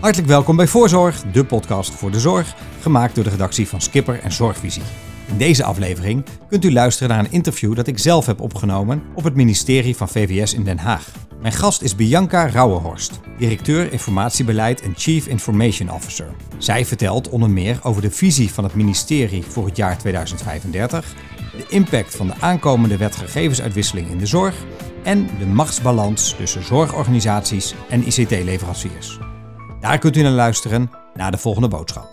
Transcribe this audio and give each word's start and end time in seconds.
Hartelijk 0.00 0.28
welkom 0.28 0.56
bij 0.56 0.66
Voorzorg, 0.66 1.22
de 1.32 1.44
podcast 1.44 1.90
voor 1.90 2.10
de 2.10 2.20
zorg, 2.20 2.54
gemaakt 2.80 3.14
door 3.14 3.24
de 3.24 3.30
redactie 3.30 3.68
van 3.68 3.80
Skipper 3.80 4.20
en 4.20 4.32
Zorgvisie. 4.32 4.82
In 5.26 5.36
deze 5.36 5.64
aflevering 5.64 6.24
kunt 6.48 6.64
u 6.64 6.72
luisteren 6.72 7.08
naar 7.08 7.24
een 7.24 7.32
interview 7.32 7.74
dat 7.74 7.86
ik 7.86 7.98
zelf 7.98 8.26
heb 8.26 8.40
opgenomen 8.40 9.02
op 9.14 9.24
het 9.24 9.34
ministerie 9.34 9.96
van 9.96 10.08
VWS 10.08 10.54
in 10.54 10.64
Den 10.64 10.78
Haag. 10.78 11.08
Mijn 11.40 11.52
gast 11.52 11.82
is 11.82 11.94
Bianca 11.94 12.48
Rauwenhorst, 12.48 13.20
directeur 13.38 13.92
informatiebeleid 13.92 14.80
en 14.80 14.94
Chief 14.96 15.26
Information 15.26 15.90
Officer. 15.90 16.28
Zij 16.58 16.84
vertelt 16.84 17.28
onder 17.28 17.50
meer 17.50 17.78
over 17.82 18.02
de 18.02 18.10
visie 18.10 18.52
van 18.52 18.64
het 18.64 18.74
ministerie 18.74 19.42
voor 19.42 19.66
het 19.66 19.76
jaar 19.76 19.98
2035, 19.98 21.14
de 21.56 21.66
impact 21.68 22.16
van 22.16 22.26
de 22.26 22.34
aankomende 22.40 22.96
wet 22.96 23.16
gegevensuitwisseling 23.16 24.10
in 24.10 24.18
de 24.18 24.26
zorg 24.26 24.54
en 25.02 25.28
de 25.38 25.46
machtsbalans 25.46 26.34
tussen 26.36 26.64
zorgorganisaties 26.64 27.74
en 27.88 28.06
ICT-leveranciers. 28.06 29.18
Daar 29.80 29.98
kunt 29.98 30.16
u 30.16 30.22
naar 30.22 30.32
luisteren 30.32 30.90
na 31.14 31.30
de 31.30 31.38
volgende 31.38 31.68
boodschap. 31.68 32.08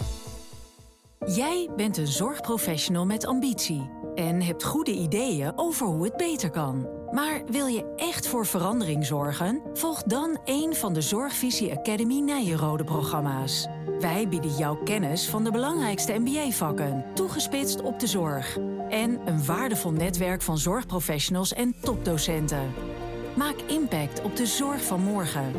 Jij 1.26 1.70
bent 1.76 1.98
een 1.98 2.08
zorgprofessional 2.08 3.06
met 3.06 3.26
ambitie 3.26 3.90
en 4.16 4.42
hebt 4.42 4.64
goede 4.64 4.92
ideeën 4.92 5.52
over 5.56 5.86
hoe 5.88 6.04
het 6.04 6.18
beter 6.18 6.50
kan. 6.50 6.88
Maar 7.12 7.42
wil 7.48 7.66
je 7.66 7.94
echt 7.96 8.28
voor 8.28 8.46
verandering 8.46 9.06
zorgen? 9.06 9.62
Volg 9.74 10.04
dan 10.04 10.40
een 10.46 10.76
van 10.76 10.94
de 10.94 11.02
Zorgvisie 11.02 11.78
Academy 11.78 12.20
Nijenrode 12.20 12.84
programma's. 12.84 13.68
Wij 14.00 14.28
bieden 14.28 14.56
jou 14.56 14.84
kennis 14.84 15.30
van 15.30 15.44
de 15.44 15.52
belangrijkste 15.52 16.14
MBA-vakken, 16.14 17.06
toegespitst 17.14 17.82
op 17.82 18.00
de 18.00 18.08
zorg. 18.08 18.58
En 18.90 19.20
een 19.26 19.46
waardevol 19.46 19.92
netwerk 19.92 20.42
van 20.42 20.58
zorgprofessionals 20.58 21.54
en 21.54 21.76
topdocenten. 21.82 22.74
Maak 23.36 23.56
impact 23.68 24.22
op 24.22 24.36
de 24.36 24.46
zorg 24.46 24.84
van 24.84 25.02
morgen. 25.02 25.52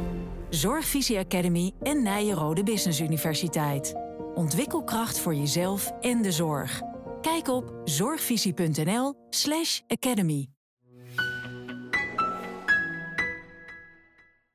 Zorgvisie 0.51 1.19
Academy 1.19 1.73
en 1.83 2.03
Nijenrode 2.03 2.63
Business 2.63 3.01
Universiteit. 3.01 3.95
Ontwikkel 4.35 4.85
kracht 4.85 5.19
voor 5.19 5.35
jezelf 5.35 5.93
en 6.01 6.23
de 6.23 6.33
zorg. 6.33 6.81
Kijk 7.21 7.49
op 7.49 7.81
zorgvisie.nl/slash 7.85 9.81
academy. 9.87 10.49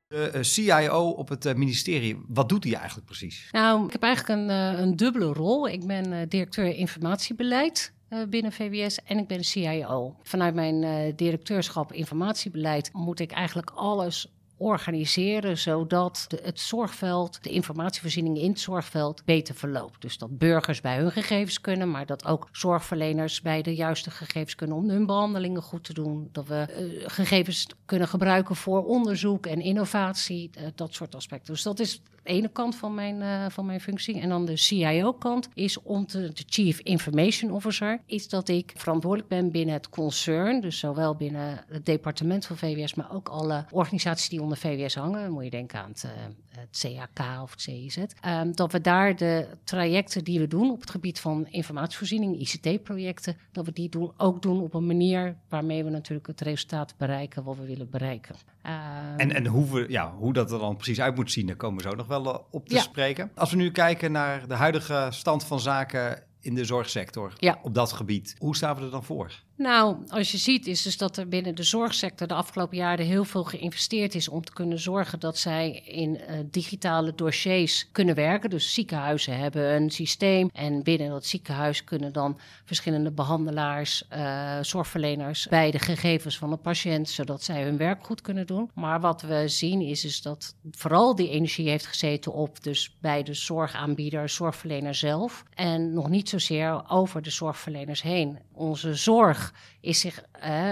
De 0.06 0.30
eh, 0.30 0.42
CIO 0.42 1.08
op 1.08 1.28
het 1.28 1.46
eh, 1.46 1.54
ministerie, 1.54 2.24
wat 2.28 2.48
doet 2.48 2.64
hij 2.64 2.74
eigenlijk 2.74 3.06
precies? 3.06 3.48
Nou, 3.50 3.86
ik 3.86 3.92
heb 3.92 4.02
eigenlijk 4.02 4.40
een, 4.40 4.50
eh, 4.50 4.80
een 4.80 4.96
dubbele 4.96 5.32
rol. 5.32 5.68
Ik 5.68 5.86
ben 5.86 6.28
directeur 6.28 6.74
informatiebeleid 6.74 7.92
binnen 8.28 8.52
VWS 8.52 8.98
en 9.04 9.18
ik 9.18 9.26
ben 9.26 9.38
de 9.38 9.44
CIO. 9.44 10.16
Vanuit 10.22 10.54
mijn 10.54 11.12
directeurschap 11.16 11.92
informatiebeleid 11.92 12.90
moet 12.92 13.20
ik 13.20 13.32
eigenlijk 13.32 13.70
alles 13.70 14.32
organiseren 14.56 15.58
zodat 15.58 16.24
de, 16.28 16.40
het 16.42 16.60
zorgveld, 16.60 17.38
de 17.42 17.50
informatievoorziening 17.50 18.38
in 18.38 18.50
het 18.50 18.60
zorgveld 18.60 19.24
beter 19.24 19.54
verloopt. 19.54 20.00
Dus 20.00 20.18
dat 20.18 20.38
burgers 20.38 20.80
bij 20.80 20.96
hun 20.96 21.12
gegevens 21.12 21.60
kunnen, 21.60 21.90
maar 21.90 22.06
dat 22.06 22.26
ook 22.26 22.48
zorgverleners 22.52 23.40
bij 23.40 23.62
de 23.62 23.74
juiste 23.74 24.10
gegevens 24.10 24.54
kunnen 24.54 24.76
om 24.76 24.88
hun 24.88 25.06
behandelingen 25.06 25.62
goed 25.62 25.84
te 25.84 25.94
doen. 25.94 26.28
Dat 26.32 26.46
we 26.46 26.90
uh, 26.96 27.08
gegevens 27.08 27.66
kunnen 27.84 28.08
gebruiken 28.08 28.56
voor 28.56 28.84
onderzoek 28.84 29.46
en 29.46 29.60
innovatie, 29.60 30.50
uh, 30.58 30.64
dat 30.74 30.94
soort 30.94 31.14
aspecten. 31.14 31.52
Dus 31.52 31.62
dat 31.62 31.80
is 31.80 32.02
ene 32.22 32.48
kant 32.48 32.76
van 32.76 32.94
mijn, 32.94 33.20
uh, 33.20 33.46
van 33.48 33.66
mijn 33.66 33.80
functie. 33.80 34.20
En 34.20 34.28
dan 34.28 34.44
de 34.44 34.56
CIO-kant 34.56 35.48
is 35.54 35.82
om 35.82 36.06
te, 36.06 36.20
de 36.20 36.42
Chief 36.46 36.80
Information 36.80 37.52
Officer, 37.52 38.00
is 38.06 38.28
dat 38.28 38.48
ik 38.48 38.72
verantwoordelijk 38.76 39.28
ben 39.28 39.50
binnen 39.50 39.74
het 39.74 39.88
concern, 39.88 40.60
dus 40.60 40.78
zowel 40.78 41.14
binnen 41.14 41.64
het 41.68 41.86
departement 41.86 42.46
van 42.46 42.56
VWS, 42.56 42.94
maar 42.94 43.14
ook 43.14 43.28
alle 43.28 43.64
organisaties 43.70 44.28
die 44.28 44.42
onder 44.42 44.51
VWS 44.56 44.94
hangen. 44.94 45.32
Moet 45.32 45.44
je 45.44 45.50
denken 45.50 45.80
aan 45.80 45.90
het, 45.90 46.04
uh, 46.06 46.10
het 46.48 46.78
CAK 46.80 47.42
of 47.42 47.50
het 47.50 47.60
CIZ. 47.60 47.96
Um, 47.96 48.06
ehm, 48.20 48.52
dat 48.52 48.72
we 48.72 48.80
daar 48.80 49.16
de 49.16 49.46
trajecten 49.64 50.24
die 50.24 50.38
we 50.38 50.46
doen 50.46 50.70
op 50.70 50.80
het 50.80 50.90
gebied 50.90 51.20
van 51.20 51.46
informatievoorziening, 51.46 52.38
ICT-projecten, 52.38 53.36
dat 53.52 53.64
we 53.64 53.72
die 53.72 53.88
doen, 53.88 54.12
ook 54.16 54.42
doen 54.42 54.60
op 54.60 54.74
een 54.74 54.86
manier 54.86 55.36
waarmee 55.48 55.84
we 55.84 55.90
natuurlijk 55.90 56.26
het 56.26 56.40
resultaat 56.40 56.94
bereiken 56.96 57.44
wat 57.44 57.56
we 57.56 57.66
willen 57.66 57.90
bereiken. 57.90 58.34
Um, 58.66 59.18
en 59.18 59.32
en 59.32 59.46
hoe, 59.46 59.70
we, 59.70 59.84
ja, 59.88 60.14
hoe 60.14 60.32
dat 60.32 60.52
er 60.52 60.58
dan 60.58 60.76
precies 60.76 61.00
uit 61.00 61.14
moet 61.14 61.32
zien, 61.32 61.46
daar 61.46 61.56
komen 61.56 61.82
we 61.82 61.88
zo 61.90 61.96
nog 61.96 62.06
wel 62.06 62.34
eh, 62.34 62.38
op 62.50 62.68
te 62.68 62.78
spreken. 62.78 63.30
Als 63.34 63.50
we 63.50 63.56
nu 63.56 63.70
kijken 63.70 64.12
naar 64.12 64.48
de 64.48 64.54
huidige 64.54 65.06
stand 65.10 65.44
van 65.44 65.60
zaken 65.60 66.22
in 66.40 66.54
de 66.54 66.64
zorgsector 66.64 67.32
ja. 67.38 67.58
op 67.62 67.74
dat 67.74 67.92
gebied, 67.92 68.34
hoe 68.38 68.56
staan 68.56 68.76
we 68.76 68.82
er 68.82 68.90
dan 68.90 69.04
voor? 69.04 69.42
Nou, 69.62 69.96
als 70.08 70.32
je 70.32 70.38
ziet 70.38 70.66
is 70.66 70.82
dus 70.82 70.96
dat 70.96 71.16
er 71.16 71.28
binnen 71.28 71.54
de 71.54 71.62
zorgsector 71.62 72.26
de 72.26 72.34
afgelopen 72.34 72.76
jaren 72.76 73.06
heel 73.06 73.24
veel 73.24 73.44
geïnvesteerd 73.44 74.14
is 74.14 74.28
om 74.28 74.44
te 74.44 74.52
kunnen 74.52 74.78
zorgen 74.78 75.20
dat 75.20 75.38
zij 75.38 75.82
in 75.84 76.14
uh, 76.14 76.38
digitale 76.50 77.14
dossiers 77.14 77.88
kunnen 77.92 78.14
werken. 78.14 78.50
Dus 78.50 78.74
ziekenhuizen 78.74 79.38
hebben 79.38 79.74
een 79.74 79.90
systeem 79.90 80.50
en 80.52 80.82
binnen 80.82 81.10
dat 81.10 81.26
ziekenhuis 81.26 81.84
kunnen 81.84 82.12
dan 82.12 82.38
verschillende 82.64 83.10
behandelaars, 83.10 84.04
uh, 84.12 84.58
zorgverleners 84.60 85.46
bij 85.48 85.70
de 85.70 85.78
gegevens 85.78 86.38
van 86.38 86.50
de 86.50 86.56
patiënt, 86.56 87.08
zodat 87.08 87.42
zij 87.42 87.62
hun 87.62 87.76
werk 87.76 88.04
goed 88.04 88.20
kunnen 88.20 88.46
doen. 88.46 88.70
Maar 88.74 89.00
wat 89.00 89.22
we 89.22 89.48
zien 89.48 89.80
is, 89.80 90.04
is 90.04 90.22
dat 90.22 90.54
vooral 90.70 91.14
die 91.14 91.30
energie 91.30 91.68
heeft 91.68 91.86
gezeten 91.86 92.32
op 92.32 92.62
dus 92.62 92.96
bij 93.00 93.22
de 93.22 93.34
zorgaanbieder, 93.34 94.28
zorgverlener 94.28 94.94
zelf 94.94 95.44
en 95.54 95.92
nog 95.92 96.08
niet 96.08 96.28
zozeer 96.28 96.82
over 96.88 97.22
de 97.22 97.30
zorgverleners 97.30 98.02
heen. 98.02 98.38
Onze 98.52 98.94
zorg 98.94 99.51
is, 99.80 100.00
zich, 100.00 100.24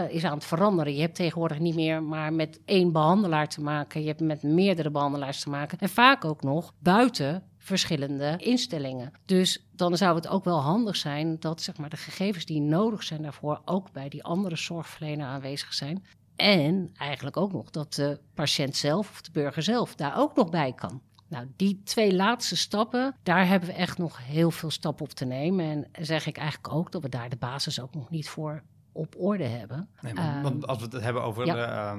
is 0.08 0.24
aan 0.24 0.34
het 0.34 0.44
veranderen. 0.44 0.94
Je 0.94 1.00
hebt 1.00 1.14
tegenwoordig 1.14 1.58
niet 1.58 1.74
meer 1.74 2.02
maar 2.02 2.32
met 2.32 2.60
één 2.64 2.92
behandelaar 2.92 3.48
te 3.48 3.60
maken. 3.62 4.00
Je 4.00 4.06
hebt 4.06 4.20
met 4.20 4.42
meerdere 4.42 4.90
behandelaars 4.90 5.40
te 5.40 5.50
maken. 5.50 5.78
En 5.78 5.88
vaak 5.88 6.24
ook 6.24 6.42
nog 6.42 6.74
buiten 6.78 7.42
verschillende 7.58 8.34
instellingen. 8.36 9.12
Dus 9.24 9.66
dan 9.72 9.96
zou 9.96 10.14
het 10.14 10.28
ook 10.28 10.44
wel 10.44 10.60
handig 10.60 10.96
zijn 10.96 11.36
dat 11.40 11.62
zeg 11.62 11.76
maar, 11.76 11.90
de 11.90 11.96
gegevens 11.96 12.44
die 12.44 12.60
nodig 12.60 13.02
zijn 13.02 13.22
daarvoor 13.22 13.60
ook 13.64 13.92
bij 13.92 14.08
die 14.08 14.24
andere 14.24 14.56
zorgverlener 14.56 15.26
aanwezig 15.26 15.74
zijn. 15.74 16.04
En 16.36 16.90
eigenlijk 16.96 17.36
ook 17.36 17.52
nog 17.52 17.70
dat 17.70 17.94
de 17.94 18.20
patiënt 18.34 18.76
zelf 18.76 19.10
of 19.10 19.22
de 19.22 19.30
burger 19.30 19.62
zelf 19.62 19.94
daar 19.94 20.18
ook 20.18 20.36
nog 20.36 20.50
bij 20.50 20.72
kan. 20.72 21.02
Nou, 21.30 21.46
die 21.56 21.80
twee 21.84 22.14
laatste 22.14 22.56
stappen, 22.56 23.16
daar 23.22 23.46
hebben 23.46 23.68
we 23.68 23.74
echt 23.74 23.98
nog 23.98 24.18
heel 24.26 24.50
veel 24.50 24.70
stappen 24.70 25.04
op 25.04 25.12
te 25.12 25.24
nemen. 25.24 25.64
En 25.92 26.06
zeg 26.06 26.26
ik 26.26 26.36
eigenlijk 26.36 26.74
ook 26.74 26.92
dat 26.92 27.02
we 27.02 27.08
daar 27.08 27.28
de 27.28 27.36
basis 27.36 27.80
ook 27.80 27.94
nog 27.94 28.10
niet 28.10 28.28
voor 28.28 28.62
op 28.92 29.14
orde 29.18 29.44
hebben. 29.44 29.88
Nee, 30.00 30.14
want 30.42 30.62
ehm, 30.62 30.70
als 30.70 30.78
we 30.78 30.84
het 30.84 31.02
hebben 31.02 31.22
over 31.22 31.46
uh, 31.46 31.94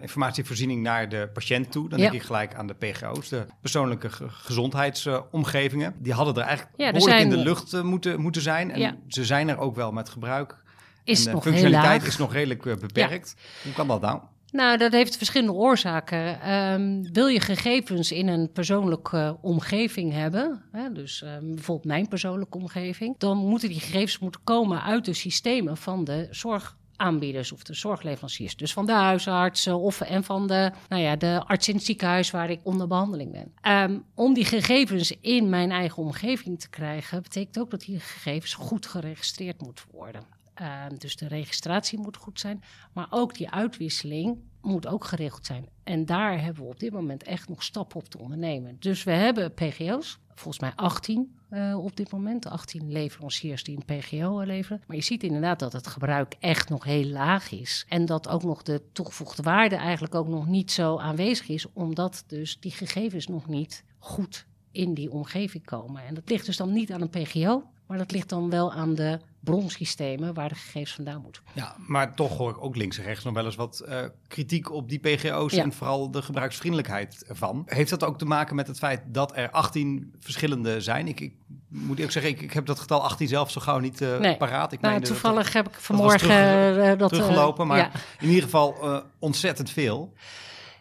informatievoorziening 0.00 0.82
naar 0.82 1.08
de 1.08 1.30
patiënt 1.32 1.72
toe, 1.72 1.88
dan 1.88 1.98
denk 1.98 2.12
ik 2.12 2.22
gelijk 2.22 2.54
aan 2.54 2.66
de 2.66 2.74
PGO's, 2.74 3.28
de 3.28 3.46
persoonlijke 3.60 4.08
gezondheidsomgevingen. 4.28 5.94
die 5.98 6.12
hadden 6.12 6.34
er 6.34 6.42
eigenlijk 6.42 6.78
ja, 6.78 6.90
behoorlijk 6.90 7.20
in 7.20 7.30
de 7.30 7.36
lucht 7.36 7.72
uh, 7.72 7.82
moeten, 7.82 8.20
moeten 8.20 8.42
zijn. 8.42 8.70
En 8.70 9.02
ze 9.08 9.24
zijn 9.24 9.48
er 9.48 9.58
ook 9.58 9.74
wel 9.74 9.92
met 9.92 10.08
gebruik. 10.08 10.62
Is 11.04 11.26
en 11.26 11.34
de 11.34 11.40
functionaliteit 11.40 12.06
is 12.06 12.16
nog 12.16 12.32
redelijk 12.32 12.62
beperkt. 12.62 13.36
Hoe 13.62 13.72
kan 13.72 13.88
dat 13.88 14.00
nou? 14.00 14.20
Nou, 14.54 14.78
dat 14.78 14.92
heeft 14.92 15.16
verschillende 15.16 15.52
oorzaken. 15.52 16.52
Um, 16.52 17.12
wil 17.12 17.26
je 17.26 17.40
gegevens 17.40 18.12
in 18.12 18.28
een 18.28 18.52
persoonlijke 18.52 19.36
omgeving 19.40 20.12
hebben, 20.12 20.62
hè, 20.72 20.92
dus 20.92 21.22
um, 21.22 21.54
bijvoorbeeld 21.54 21.86
mijn 21.86 22.08
persoonlijke 22.08 22.58
omgeving, 22.58 23.18
dan 23.18 23.36
moeten 23.36 23.68
die 23.68 23.80
gegevens 23.80 24.18
moeten 24.18 24.40
komen 24.44 24.82
uit 24.82 25.04
de 25.04 25.12
systemen 25.12 25.76
van 25.76 26.04
de 26.04 26.28
zorgaanbieders 26.30 27.52
of 27.52 27.62
de 27.62 27.74
zorgleveranciers. 27.74 28.56
Dus 28.56 28.72
van 28.72 28.86
de 28.86 28.92
huisartsen 28.92 29.78
of 29.78 30.00
en 30.00 30.24
van 30.24 30.46
de, 30.46 30.72
nou 30.88 31.02
ja, 31.02 31.16
de 31.16 31.42
arts 31.46 31.68
in 31.68 31.74
het 31.74 31.84
ziekenhuis 31.84 32.30
waar 32.30 32.50
ik 32.50 32.60
onder 32.62 32.86
behandeling 32.86 33.32
ben. 33.32 33.52
Um, 33.90 34.04
om 34.14 34.34
die 34.34 34.44
gegevens 34.44 35.16
in 35.20 35.48
mijn 35.48 35.70
eigen 35.70 36.02
omgeving 36.02 36.60
te 36.60 36.70
krijgen, 36.70 37.22
betekent 37.22 37.58
ook 37.58 37.70
dat 37.70 37.80
die 37.80 38.00
gegevens 38.00 38.54
goed 38.54 38.86
geregistreerd 38.86 39.60
moeten 39.60 39.84
worden. 39.92 40.33
Uh, 40.60 40.84
dus 40.98 41.16
de 41.16 41.28
registratie 41.28 41.98
moet 41.98 42.16
goed 42.16 42.40
zijn, 42.40 42.62
maar 42.92 43.06
ook 43.10 43.34
die 43.34 43.50
uitwisseling 43.50 44.38
moet 44.60 44.86
ook 44.86 45.04
geregeld 45.04 45.46
zijn. 45.46 45.68
En 45.84 46.06
daar 46.06 46.42
hebben 46.42 46.62
we 46.62 46.68
op 46.68 46.80
dit 46.80 46.92
moment 46.92 47.22
echt 47.22 47.48
nog 47.48 47.62
stappen 47.62 47.96
op 47.96 48.08
te 48.08 48.18
ondernemen. 48.18 48.76
Dus 48.78 49.04
we 49.04 49.10
hebben 49.10 49.54
PGO's, 49.54 50.18
volgens 50.34 50.58
mij 50.58 50.72
18 50.74 51.38
uh, 51.50 51.84
op 51.84 51.96
dit 51.96 52.12
moment, 52.12 52.46
18 52.46 52.92
leveranciers 52.92 53.64
die 53.64 53.76
een 53.76 53.98
PGO 53.98 54.40
leveren. 54.40 54.82
Maar 54.86 54.96
je 54.96 55.02
ziet 55.02 55.22
inderdaad 55.22 55.58
dat 55.58 55.72
het 55.72 55.86
gebruik 55.86 56.34
echt 56.40 56.68
nog 56.68 56.84
heel 56.84 57.04
laag 57.04 57.52
is. 57.52 57.86
En 57.88 58.06
dat 58.06 58.28
ook 58.28 58.42
nog 58.42 58.62
de 58.62 58.82
toegevoegde 58.92 59.42
waarde 59.42 59.76
eigenlijk 59.76 60.14
ook 60.14 60.28
nog 60.28 60.46
niet 60.46 60.70
zo 60.70 60.98
aanwezig 60.98 61.48
is, 61.48 61.72
omdat 61.72 62.24
dus 62.26 62.60
die 62.60 62.70
gegevens 62.70 63.26
nog 63.26 63.48
niet 63.48 63.84
goed 63.98 64.46
in 64.70 64.94
die 64.94 65.10
omgeving 65.10 65.64
komen. 65.64 66.04
En 66.04 66.14
dat 66.14 66.28
ligt 66.28 66.46
dus 66.46 66.56
dan 66.56 66.72
niet 66.72 66.92
aan 66.92 67.00
een 67.00 67.08
PGO, 67.08 67.62
maar 67.86 67.98
dat 67.98 68.10
ligt 68.10 68.28
dan 68.28 68.50
wel 68.50 68.72
aan 68.72 68.94
de 68.94 69.18
bronsystemen 69.40 70.34
waar 70.34 70.48
de 70.48 70.54
gegevens 70.54 70.94
vandaan 70.94 71.20
moeten. 71.22 71.42
Ja, 71.52 71.76
maar 71.78 72.14
toch 72.14 72.36
hoor 72.36 72.50
ik 72.50 72.64
ook 72.64 72.76
links 72.76 72.98
en 72.98 73.04
rechts 73.04 73.24
nog 73.24 73.34
wel 73.34 73.44
eens 73.44 73.54
wat 73.54 73.84
uh, 73.88 74.00
kritiek 74.28 74.72
op 74.72 74.88
die 74.88 74.98
PGO's 74.98 75.52
en 75.52 75.72
vooral 75.72 76.10
de 76.10 76.22
gebruiksvriendelijkheid 76.22 77.24
ervan. 77.28 77.62
Heeft 77.66 77.90
dat 77.90 78.04
ook 78.04 78.18
te 78.18 78.24
maken 78.24 78.56
met 78.56 78.66
het 78.66 78.78
feit 78.78 79.00
dat 79.06 79.36
er 79.36 79.50
18 79.50 80.14
verschillende 80.20 80.80
zijn? 80.80 81.08
Ik, 81.08 81.20
ik 81.20 81.34
moet 81.68 82.02
ook 82.02 82.10
zeggen, 82.10 82.32
ik, 82.32 82.40
ik, 82.40 82.52
heb 82.52 82.66
dat 82.66 82.80
getal 82.80 83.02
18 83.02 83.28
zelf 83.28 83.50
zo 83.50 83.60
gauw 83.60 83.78
niet 83.78 84.00
uh, 84.00 84.18
nee. 84.18 84.36
paraat. 84.36 84.72
Ik 84.72 84.80
nou, 84.80 85.00
toevallig 85.00 85.52
heb 85.52 85.68
ik 85.68 85.74
vanmorgen 85.74 86.28
dat, 86.28 86.28
terug, 86.28 86.92
uh, 86.92 86.98
dat 86.98 87.08
teruggelopen, 87.08 87.66
maar 87.66 87.78
ja. 87.78 87.90
in 88.18 88.28
ieder 88.28 88.42
geval 88.42 89.02
ontzettend 89.18 89.70
veel. 89.70 90.12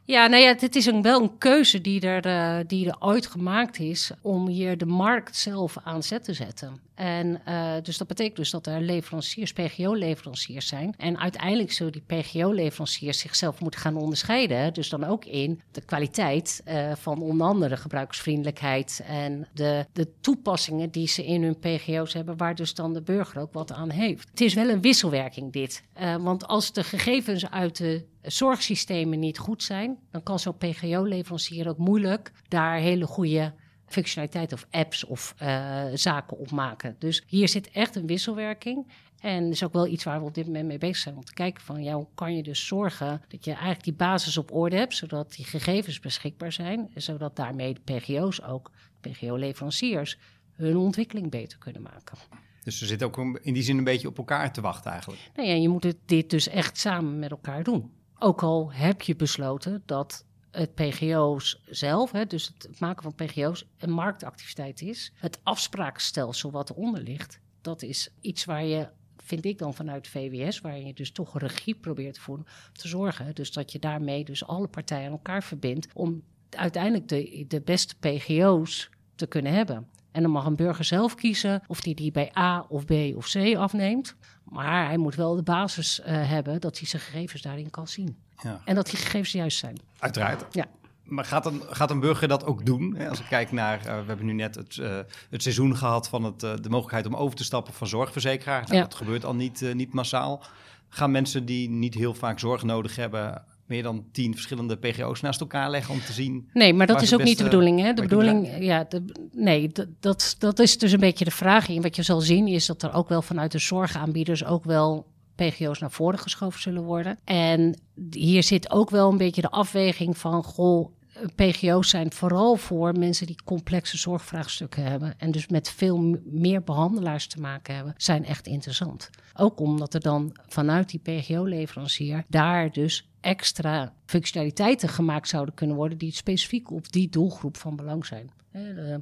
Ja, 0.05 0.27
nou 0.27 0.43
ja, 0.43 0.55
het 0.59 0.75
is 0.75 0.85
een, 0.85 1.01
wel 1.01 1.21
een 1.21 1.37
keuze 1.37 1.81
die 1.81 2.01
er, 2.01 2.25
uh, 2.25 2.65
die 2.67 2.87
er 2.87 2.95
ooit 2.99 3.27
gemaakt 3.27 3.79
is 3.79 4.11
om 4.21 4.47
hier 4.47 4.77
de 4.77 4.85
markt 4.85 5.35
zelf 5.35 5.77
aan 5.83 6.03
zet 6.03 6.23
te 6.23 6.33
zetten. 6.33 6.81
En 6.95 7.41
uh, 7.47 7.73
dus 7.83 7.97
dat 7.97 8.07
betekent 8.07 8.35
dus 8.35 8.49
dat 8.49 8.67
er 8.67 8.81
leveranciers, 8.81 9.53
PGO-leveranciers 9.53 10.67
zijn. 10.67 10.93
En 10.97 11.19
uiteindelijk 11.19 11.71
zullen 11.71 11.91
die 11.91 12.03
PGO-leveranciers 12.07 13.19
zichzelf 13.19 13.59
moeten 13.59 13.79
gaan 13.79 13.95
onderscheiden. 13.95 14.73
Dus 14.73 14.89
dan 14.89 15.03
ook 15.03 15.25
in 15.25 15.61
de 15.71 15.81
kwaliteit 15.81 16.61
uh, 16.67 16.91
van 16.95 17.21
onder 17.21 17.47
andere 17.47 17.77
gebruiksvriendelijkheid 17.77 19.03
en 19.07 19.47
de, 19.53 19.85
de 19.93 20.07
toepassingen 20.21 20.89
die 20.89 21.07
ze 21.07 21.25
in 21.25 21.43
hun 21.43 21.59
PGO's 21.59 22.13
hebben, 22.13 22.37
waar 22.37 22.55
dus 22.55 22.73
dan 22.73 22.93
de 22.93 23.01
burger 23.01 23.41
ook 23.41 23.53
wat 23.53 23.71
aan 23.71 23.89
heeft. 23.89 24.29
Het 24.29 24.41
is 24.41 24.53
wel 24.53 24.69
een 24.69 24.81
wisselwerking 24.81 25.51
dit. 25.51 25.83
want 26.19 26.47
als 26.47 26.73
de 26.73 26.83
gegevens 26.83 27.49
uit 27.49 27.77
de 27.77 28.05
zorgsystemen 28.23 29.19
niet 29.19 29.37
goed 29.37 29.63
zijn, 29.63 29.97
dan 30.11 30.23
kan 30.23 30.39
zo'n 30.39 30.57
PGO-leverancier 30.57 31.69
ook 31.69 31.77
moeilijk 31.77 32.31
daar 32.47 32.77
hele 32.77 33.05
goede 33.05 33.53
functionaliteit 33.85 34.53
of 34.53 34.67
apps 34.71 35.03
of 35.03 35.35
uh, 35.41 35.83
zaken 35.93 36.37
op 36.37 36.51
maken. 36.51 36.95
Dus 36.99 37.23
hier 37.27 37.49
zit 37.49 37.71
echt 37.71 37.95
een 37.95 38.07
wisselwerking. 38.07 38.87
En 39.19 39.43
dat 39.43 39.53
is 39.53 39.63
ook 39.63 39.73
wel 39.73 39.87
iets 39.87 40.03
waar 40.03 40.19
we 40.19 40.25
op 40.25 40.33
dit 40.33 40.45
moment 40.45 40.67
mee 40.67 40.77
bezig 40.77 40.97
zijn. 40.97 41.15
Om 41.15 41.23
te 41.23 41.33
kijken 41.33 41.63
van, 41.63 41.83
ja, 41.83 41.93
hoe 41.93 42.07
kan 42.15 42.35
je 42.35 42.43
dus 42.43 42.67
zorgen 42.67 43.21
dat 43.27 43.45
je 43.45 43.51
eigenlijk 43.51 43.83
die 43.83 43.93
basis 43.93 44.37
op 44.37 44.53
orde 44.53 44.75
hebt, 44.75 44.95
zodat 44.95 45.33
die 45.35 45.45
gegevens 45.45 45.99
beschikbaar 45.99 46.51
zijn. 46.51 46.89
En 46.93 47.01
zodat 47.01 47.35
daarmee 47.35 47.73
de 47.73 47.93
PGO's 47.93 48.41
ook, 48.41 48.71
PGO-leveranciers, 49.01 50.17
hun 50.51 50.77
ontwikkeling 50.77 51.29
beter 51.29 51.57
kunnen 51.57 51.81
maken. 51.81 52.17
Dus 52.63 52.77
ze 52.77 52.85
zitten 52.85 53.07
ook 53.07 53.39
in 53.41 53.53
die 53.53 53.63
zin 53.63 53.77
een 53.77 53.83
beetje 53.83 54.07
op 54.07 54.17
elkaar 54.17 54.53
te 54.53 54.61
wachten 54.61 54.91
eigenlijk. 54.91 55.21
Nou 55.35 55.47
ja, 55.47 55.53
je 55.53 55.69
moet 55.69 55.83
het, 55.83 55.97
dit 56.05 56.29
dus 56.29 56.47
echt 56.47 56.77
samen 56.77 57.19
met 57.19 57.31
elkaar 57.31 57.63
doen. 57.63 57.91
Ook 58.23 58.43
al 58.43 58.71
heb 58.71 59.01
je 59.01 59.15
besloten 59.15 59.83
dat 59.85 60.25
het 60.51 60.75
PGO's 60.75 61.61
zelf, 61.65 62.11
hè, 62.11 62.25
dus 62.25 62.47
het 62.47 62.79
maken 62.79 63.03
van 63.03 63.15
PGO's, 63.15 63.65
een 63.77 63.91
marktactiviteit 63.91 64.81
is. 64.81 65.11
Het 65.15 65.39
afspraakstelsel 65.43 66.51
wat 66.51 66.69
eronder 66.69 67.01
ligt, 67.01 67.39
dat 67.61 67.81
is 67.81 68.09
iets 68.21 68.45
waar 68.45 68.65
je, 68.65 68.87
vind 69.17 69.45
ik 69.45 69.57
dan 69.57 69.73
vanuit 69.73 70.07
VWS, 70.07 70.61
waar 70.61 70.79
je 70.79 70.93
dus 70.93 71.11
toch 71.11 71.39
regie 71.39 71.75
probeert 71.75 72.13
te 72.13 72.21
voeren, 72.21 72.45
te 72.71 72.87
zorgen. 72.87 73.35
Dus 73.35 73.51
dat 73.51 73.71
je 73.71 73.79
daarmee 73.79 74.25
dus 74.25 74.45
alle 74.45 74.67
partijen 74.67 75.05
aan 75.05 75.11
elkaar 75.11 75.43
verbindt 75.43 75.87
om 75.93 76.23
uiteindelijk 76.49 77.07
de, 77.07 77.45
de 77.47 77.61
beste 77.61 77.95
PGO's 77.99 78.89
te 79.15 79.27
kunnen 79.27 79.53
hebben. 79.53 79.87
En 80.13 80.21
dan 80.21 80.31
mag 80.31 80.45
een 80.45 80.55
burger 80.55 80.85
zelf 80.85 81.15
kiezen 81.15 81.61
of 81.67 81.83
hij 81.83 81.93
die, 81.93 81.95
die 81.95 82.11
bij 82.11 82.31
A 82.37 82.65
of 82.69 82.85
B 82.85 82.91
of 83.15 83.31
C 83.31 83.55
afneemt. 83.55 84.15
Maar 84.43 84.85
hij 84.85 84.97
moet 84.97 85.15
wel 85.15 85.35
de 85.35 85.43
basis 85.43 85.99
uh, 85.99 86.05
hebben 86.05 86.61
dat 86.61 86.77
hij 86.77 86.87
zijn 86.87 87.01
gegevens 87.01 87.41
daarin 87.41 87.69
kan 87.69 87.87
zien. 87.87 88.17
Ja. 88.43 88.61
En 88.65 88.75
dat 88.75 88.85
die 88.85 88.97
gegevens 88.97 89.31
juist 89.31 89.57
zijn. 89.57 89.79
Uiteraard. 89.99 90.55
Ja. 90.55 90.65
Maar 91.03 91.25
gaat 91.25 91.45
een, 91.45 91.61
gaat 91.69 91.91
een 91.91 91.99
burger 91.99 92.27
dat 92.27 92.45
ook 92.45 92.65
doen? 92.65 93.07
Als 93.09 93.19
ik 93.19 93.25
kijk 93.25 93.51
naar, 93.51 93.77
uh, 93.77 93.83
we 93.83 94.07
hebben 94.07 94.25
nu 94.25 94.33
net 94.33 94.55
het, 94.55 94.75
uh, 94.75 94.99
het 95.29 95.41
seizoen 95.41 95.77
gehad 95.77 96.09
van 96.09 96.23
het, 96.23 96.39
de 96.39 96.69
mogelijkheid 96.69 97.05
om 97.05 97.15
over 97.15 97.35
te 97.35 97.43
stappen 97.43 97.73
van 97.73 97.87
zorgverzekeraar. 97.87 98.61
Nou, 98.61 98.75
ja. 98.75 98.81
Dat 98.81 98.95
gebeurt 98.95 99.25
al 99.25 99.35
niet, 99.35 99.73
niet 99.73 99.93
massaal. 99.93 100.43
Gaan 100.89 101.11
mensen 101.11 101.45
die 101.45 101.69
niet 101.69 101.93
heel 101.93 102.13
vaak 102.13 102.39
zorg 102.39 102.63
nodig 102.63 102.95
hebben, 102.95 103.45
meer 103.65 103.83
dan 103.83 104.05
tien 104.11 104.33
verschillende 104.33 104.77
PGO's 104.77 105.21
naast 105.21 105.39
elkaar 105.39 105.69
leggen 105.69 105.93
om 105.93 106.01
te 106.01 106.13
zien. 106.13 106.49
Nee, 106.53 106.73
maar 106.73 106.87
dat 106.87 107.01
is 107.01 107.13
ook 107.13 107.23
niet 107.23 107.37
de 107.37 107.43
bedoeling. 107.43 107.79
Hè? 107.79 107.93
De 107.93 108.01
bedoeling, 108.01 108.63
ja, 108.63 108.85
de, 108.89 109.03
nee, 109.31 109.71
dat, 109.99 110.35
dat 110.39 110.59
is 110.59 110.77
dus 110.77 110.91
een 110.91 110.99
beetje 110.99 111.25
de 111.25 111.31
vraag. 111.31 111.69
En 111.69 111.81
wat 111.81 111.95
je 111.95 112.03
zal 112.03 112.21
zien 112.21 112.47
is 112.47 112.65
dat 112.65 112.83
er 112.83 112.93
ook 112.93 113.09
wel 113.09 113.21
vanuit 113.21 113.51
de 113.51 113.59
zorgaanbieders 113.59 114.45
ook 114.45 114.63
wel 114.63 115.05
PGO's 115.35 115.79
naar 115.79 115.91
voren 115.91 116.19
geschoven 116.19 116.61
zullen 116.61 116.83
worden. 116.83 117.19
En 117.23 117.79
hier 118.11 118.43
zit 118.43 118.71
ook 118.71 118.89
wel 118.89 119.11
een 119.11 119.17
beetje 119.17 119.41
de 119.41 119.49
afweging 119.49 120.17
van, 120.17 120.43
goh, 120.43 120.91
PGO's 121.35 121.89
zijn 121.89 122.11
vooral 122.11 122.55
voor 122.55 122.97
mensen 122.99 123.27
die 123.27 123.43
complexe 123.43 123.97
zorgvraagstukken 123.97 124.83
hebben. 124.83 125.13
En 125.17 125.31
dus 125.31 125.47
met 125.47 125.69
veel 125.69 126.19
meer 126.23 126.63
behandelaars 126.63 127.27
te 127.27 127.39
maken 127.39 127.75
hebben, 127.75 127.93
zijn 127.97 128.25
echt 128.25 128.47
interessant. 128.47 129.09
Ook 129.33 129.59
omdat 129.59 129.93
er 129.93 129.99
dan 129.99 130.37
vanuit 130.47 130.89
die 130.89 130.99
PGO-leverancier 130.99 132.23
daar 132.27 132.71
dus 132.71 133.07
extra 133.23 133.93
functionaliteiten 134.05 134.89
gemaakt 134.89 135.27
zouden 135.27 135.53
kunnen 135.53 135.75
worden 135.75 135.97
die 135.97 136.11
specifiek 136.11 136.71
op 136.71 136.91
die 136.91 137.09
doelgroep 137.09 137.57
van 137.57 137.75
belang 137.75 138.05
zijn. 138.05 138.31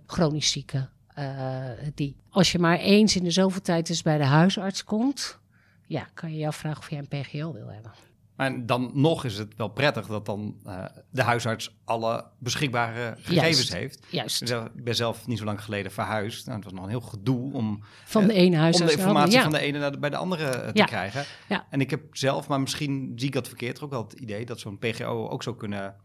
Chronisch 0.06 0.51
zieken. 0.51 0.89
Uh, 1.19 1.65
die. 1.95 2.15
Als 2.29 2.51
je 2.51 2.59
maar 2.59 2.77
eens 2.77 3.15
in 3.15 3.23
de 3.23 3.31
zoveel 3.31 3.62
tijd 3.62 3.89
eens 3.89 4.01
bij 4.01 4.18
de 4.18 4.25
huisarts 4.25 4.83
komt, 4.83 5.39
ja, 5.88 6.07
kan 6.13 6.31
je 6.31 6.38
je 6.38 6.47
afvragen 6.47 6.79
of 6.79 6.89
jij 6.89 7.00
een 7.00 7.07
PGO 7.07 7.53
wil 7.53 7.68
hebben. 7.68 7.91
En 8.41 8.65
dan 8.65 8.91
nog 8.93 9.25
is 9.25 9.38
het 9.38 9.55
wel 9.55 9.67
prettig 9.67 10.07
dat 10.07 10.25
dan 10.25 10.55
uh, 10.67 10.85
de 11.09 11.21
huisarts 11.21 11.75
alle 11.85 12.25
beschikbare 12.39 13.15
gegevens 13.17 13.57
Juist. 13.57 13.73
heeft. 13.73 14.05
Juist. 14.09 14.41
Ik 14.75 14.83
ben 14.83 14.95
zelf 14.95 15.27
niet 15.27 15.38
zo 15.38 15.45
lang 15.45 15.63
geleden 15.63 15.91
verhuisd. 15.91 16.45
Nou, 16.45 16.55
het 16.55 16.65
was 16.65 16.73
nog 16.73 16.83
een 16.83 16.89
heel 16.89 17.01
gedoe 17.01 17.53
om, 17.53 17.83
van 18.05 18.27
de 18.27 18.33
ene 18.33 18.57
huisarts 18.57 18.91
om 18.91 18.97
de 18.97 19.03
informatie 19.03 19.33
ja. 19.33 19.41
van 19.41 19.51
de 19.51 19.59
ene 19.59 19.79
naar 19.79 19.91
de, 19.91 19.99
bij 19.99 20.09
de 20.09 20.17
andere 20.17 20.43
uh, 20.43 20.51
te 20.51 20.71
Ja. 20.73 20.85
krijgen. 20.85 21.25
Ja. 21.47 21.65
En 21.69 21.81
ik 21.81 21.89
heb 21.89 22.01
zelf, 22.11 22.47
maar 22.47 22.59
misschien 22.59 23.11
zie 23.15 23.27
ik 23.27 23.33
dat 23.33 23.47
verkeerd, 23.47 23.81
ook 23.81 23.89
wel 23.89 24.03
het 24.03 24.13
idee 24.13 24.45
dat 24.45 24.59
zo'n 24.59 24.77
PGO 24.77 25.27
ook 25.27 25.43
zou 25.43 25.55
kunnen 25.55 25.95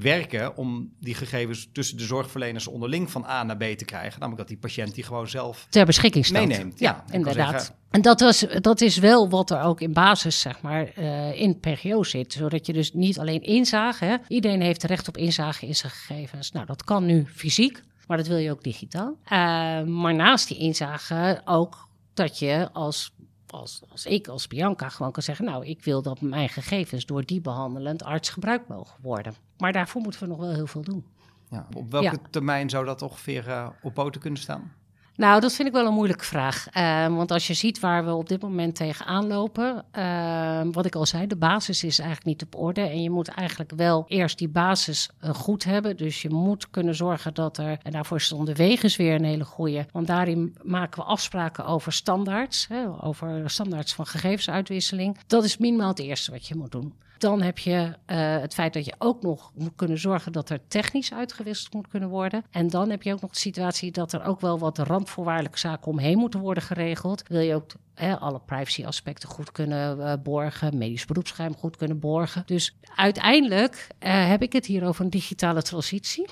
werken 0.00 0.56
om 0.56 0.92
die 1.00 1.14
gegevens 1.14 1.68
tussen 1.72 1.96
de 1.96 2.04
zorgverleners 2.04 2.66
onderling 2.66 3.10
van 3.10 3.24
A 3.24 3.42
naar 3.42 3.56
B 3.56 3.62
te 3.62 3.84
krijgen. 3.84 4.20
Namelijk 4.20 4.36
dat 4.36 4.48
die 4.48 4.56
patiënt 4.56 4.94
die 4.94 5.04
gewoon 5.04 5.28
zelf 5.28 5.66
ter 5.70 5.86
beschikking 5.86 6.26
stelt. 6.26 6.48
meeneemt. 6.48 6.78
Ja, 6.78 7.04
inderdaad. 7.10 7.50
zeggen, 7.50 7.74
En 7.90 8.02
dat, 8.02 8.20
was, 8.20 8.46
dat 8.60 8.80
is 8.80 8.96
wel 8.96 9.28
wat 9.28 9.50
er 9.50 9.62
ook 9.62 9.80
in 9.80 9.92
basis, 9.92 10.40
zeg 10.40 10.60
maar, 10.60 10.88
eh, 10.94 11.40
in 11.40 11.60
PGO 11.60 12.02
zit. 12.02 12.32
Zodat 12.32 12.66
je 12.66 12.72
dus 12.72 12.92
niet 12.92 13.18
alleen 13.18 13.42
inzage, 13.42 14.04
hè. 14.04 14.16
iedereen 14.28 14.60
heeft 14.60 14.82
recht 14.82 15.08
op 15.08 15.16
inzage 15.16 15.66
in 15.66 15.74
zijn 15.74 15.92
gegevens. 15.92 16.52
Nou, 16.52 16.66
dat 16.66 16.84
kan 16.84 17.06
nu 17.06 17.26
fysiek, 17.34 17.82
maar 18.06 18.16
dat 18.16 18.26
wil 18.26 18.36
je 18.36 18.50
ook 18.50 18.62
digitaal. 18.62 19.16
Eh, 19.24 19.38
maar 19.82 20.14
naast 20.14 20.48
die 20.48 20.58
inzage 20.58 21.40
ook 21.44 21.88
dat 22.14 22.38
je 22.38 22.68
als, 22.72 23.13
als, 23.54 23.82
als 23.88 24.06
ik, 24.06 24.28
als 24.28 24.46
Bianca, 24.46 24.88
gewoon 24.88 25.12
kan 25.12 25.22
zeggen... 25.22 25.44
nou, 25.44 25.66
ik 25.66 25.84
wil 25.84 26.02
dat 26.02 26.20
mijn 26.20 26.48
gegevens 26.48 27.06
door 27.06 27.24
die 27.24 27.40
behandelend 27.40 28.02
arts 28.02 28.28
gebruikt 28.28 28.68
mogen 28.68 28.98
worden. 29.02 29.34
Maar 29.58 29.72
daarvoor 29.72 30.02
moeten 30.02 30.20
we 30.20 30.26
nog 30.26 30.38
wel 30.38 30.52
heel 30.52 30.66
veel 30.66 30.82
doen. 30.82 31.04
ja, 31.50 31.66
op 31.76 31.90
welke 31.90 32.06
Ja. 32.22 32.28
termijn 32.30 32.70
zou 32.70 32.84
dat 32.84 33.02
ongeveer 33.02 33.48
eh, 33.48 33.68
op 33.82 33.94
poten 33.94 34.20
kunnen 34.20 34.40
staan? 34.40 34.72
Nou, 35.16 35.40
dat 35.40 35.52
vind 35.52 35.68
ik 35.68 35.74
wel 35.74 35.86
een 35.86 35.94
moeilijke 35.94 36.24
vraag. 36.24 36.68
Eh, 36.70 37.06
want 37.06 37.30
als 37.30 37.46
je 37.46 37.54
ziet 37.54 37.80
waar 37.80 38.04
we 38.04 38.14
op 38.14 38.28
dit 38.28 38.42
moment 38.42 38.74
tegenaan 38.74 39.26
lopen, 39.26 39.84
eh, 39.90 40.60
wat 40.72 40.86
ik 40.86 40.94
al 40.94 41.06
zei, 41.06 41.26
de 41.26 41.36
basis 41.36 41.84
is 41.84 41.98
eigenlijk 41.98 42.28
niet 42.28 42.42
op 42.42 42.60
orde. 42.60 42.80
En 42.80 43.02
je 43.02 43.10
moet 43.10 43.28
eigenlijk 43.28 43.72
wel 43.76 44.04
eerst 44.08 44.38
die 44.38 44.48
basis 44.48 45.10
eh, 45.20 45.30
goed 45.30 45.64
hebben. 45.64 45.96
Dus 45.96 46.22
je 46.22 46.30
moet 46.30 46.70
kunnen 46.70 46.94
zorgen 46.94 47.34
dat 47.34 47.58
er, 47.58 47.78
en 47.82 47.92
daarvoor 47.92 48.16
is 48.16 48.32
wegens 48.54 48.96
weer 48.96 49.14
een 49.14 49.24
hele 49.24 49.44
goede. 49.44 49.86
Want 49.92 50.06
daarin 50.06 50.56
maken 50.62 51.02
we 51.02 51.08
afspraken 51.08 51.66
over 51.66 51.92
standaards, 51.92 52.66
hè, 52.68 52.84
over 53.00 53.50
standaards 53.50 53.94
van 53.94 54.06
gegevensuitwisseling. 54.06 55.18
Dat 55.26 55.44
is 55.44 55.56
minimaal 55.56 55.88
het 55.88 55.98
eerste 55.98 56.30
wat 56.30 56.46
je 56.46 56.54
moet 56.54 56.72
doen. 56.72 56.94
Dan 57.18 57.42
heb 57.42 57.58
je 57.58 57.92
eh, 58.06 58.38
het 58.40 58.54
feit 58.54 58.72
dat 58.72 58.84
je 58.84 58.94
ook 58.98 59.22
nog 59.22 59.52
moet 59.54 59.72
kunnen 59.76 59.98
zorgen 59.98 60.32
dat 60.32 60.50
er 60.50 60.60
technisch 60.68 61.12
uitgewisseld 61.12 61.74
moet 61.74 61.88
kunnen 61.88 62.08
worden. 62.08 62.44
En 62.50 62.68
dan 62.68 62.90
heb 62.90 63.02
je 63.02 63.12
ook 63.12 63.20
nog 63.20 63.30
de 63.30 63.38
situatie 63.38 63.90
dat 63.90 64.12
er 64.12 64.24
ook 64.24 64.40
wel 64.40 64.58
wat 64.58 64.78
randvoorwaardelijke 64.78 65.58
zaken 65.58 65.90
omheen 65.90 66.18
moeten 66.18 66.40
worden 66.40 66.62
geregeld. 66.62 67.22
Wil 67.28 67.40
je 67.40 67.54
ook 67.54 67.72
alle 68.20 68.40
privacy-aspecten 68.46 69.28
goed 69.28 69.52
kunnen 69.52 70.00
eh, 70.00 70.12
borgen, 70.22 70.78
medisch 70.78 71.04
beroepsgeheim 71.04 71.56
goed 71.56 71.76
kunnen 71.76 71.98
borgen. 71.98 72.42
Dus 72.46 72.76
uiteindelijk 72.94 73.86
eh, 73.98 74.28
heb 74.28 74.42
ik 74.42 74.52
het 74.52 74.66
hier 74.66 74.84
over 74.84 75.04
een 75.04 75.10
digitale 75.10 75.62
transitie 75.62 76.26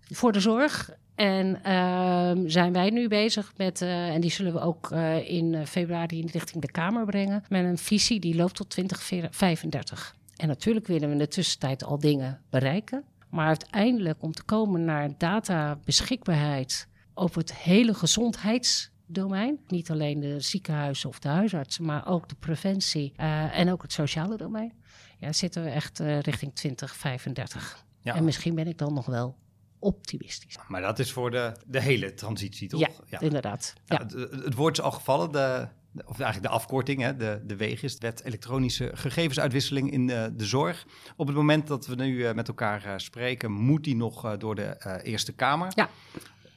voor 0.00 0.32
de 0.32 0.40
zorg. 0.40 0.90
En 1.14 1.62
ehm, 1.62 2.48
zijn 2.48 2.72
wij 2.72 2.90
nu 2.90 3.08
bezig 3.08 3.52
met, 3.56 3.82
en 3.82 4.20
die 4.20 4.30
zullen 4.30 4.52
we 4.52 4.60
ook 4.60 4.90
in 5.26 5.66
februari 5.66 6.26
richting 6.32 6.62
de 6.62 6.70
Kamer 6.70 7.04
brengen, 7.04 7.44
met 7.48 7.64
een 7.64 7.78
visie 7.78 8.20
die 8.20 8.36
loopt 8.36 8.54
tot 8.54 8.70
2035. 8.70 10.14
En 10.36 10.48
natuurlijk 10.48 10.86
willen 10.86 11.06
we 11.06 11.12
in 11.12 11.18
de 11.18 11.28
tussentijd 11.28 11.84
al 11.84 11.98
dingen 11.98 12.40
bereiken. 12.50 13.04
Maar 13.30 13.46
uiteindelijk 13.46 14.22
om 14.22 14.32
te 14.32 14.42
komen 14.42 14.84
naar 14.84 15.18
databeschikbaarheid 15.18 16.88
op 17.14 17.34
het 17.34 17.54
hele 17.54 17.94
gezondheidsdomein, 17.94 19.58
niet 19.66 19.90
alleen 19.90 20.20
de 20.20 20.40
ziekenhuizen 20.40 21.08
of 21.08 21.18
de 21.18 21.28
huisartsen, 21.28 21.84
maar 21.84 22.06
ook 22.08 22.28
de 22.28 22.34
preventie 22.34 23.12
eh, 23.16 23.58
en 23.58 23.72
ook 23.72 23.82
het 23.82 23.92
sociale 23.92 24.36
domein, 24.36 24.72
ja, 25.18 25.32
zitten 25.32 25.64
we 25.64 25.70
echt 25.70 26.00
eh, 26.00 26.20
richting 26.20 26.54
2035. 26.54 27.84
Ja. 28.00 28.14
En 28.14 28.24
misschien 28.24 28.54
ben 28.54 28.66
ik 28.66 28.78
dan 28.78 28.94
nog 28.94 29.06
wel 29.06 29.36
optimistisch. 29.78 30.56
Maar 30.68 30.80
dat 30.80 30.98
is 30.98 31.12
voor 31.12 31.30
de, 31.30 31.52
de 31.66 31.80
hele 31.80 32.14
transitie, 32.14 32.68
toch? 32.68 32.80
Ja, 33.06 33.20
inderdaad. 33.20 33.72
Ja. 33.84 33.96
Ja, 33.96 34.02
het, 34.02 34.12
het 34.44 34.54
woord 34.54 34.78
is 34.78 34.84
al 34.84 34.90
gevallen, 34.90 35.32
de- 35.32 35.68
of 36.04 36.20
eigenlijk 36.20 36.42
de 36.42 36.58
afkorting, 36.58 37.00
hè, 37.00 37.16
de, 37.16 37.42
de 37.46 37.56
WEG 37.56 37.82
is 37.82 37.98
de 37.98 38.06
wet 38.06 38.24
elektronische 38.24 38.90
gegevensuitwisseling 38.94 39.92
in 39.92 40.10
eh, 40.10 40.24
de 40.32 40.44
zorg. 40.44 40.86
Op 41.16 41.26
het 41.26 41.36
moment 41.36 41.66
dat 41.66 41.86
we 41.86 41.94
nu 41.94 42.24
eh, 42.24 42.34
met 42.34 42.48
elkaar 42.48 42.84
eh, 42.84 42.92
spreken, 42.96 43.52
moet 43.52 43.84
die 43.84 43.96
nog 43.96 44.36
door 44.36 44.54
de 44.54 45.00
Eerste 45.02 45.32
Kamer. 45.32 45.72
Ja. 45.74 45.88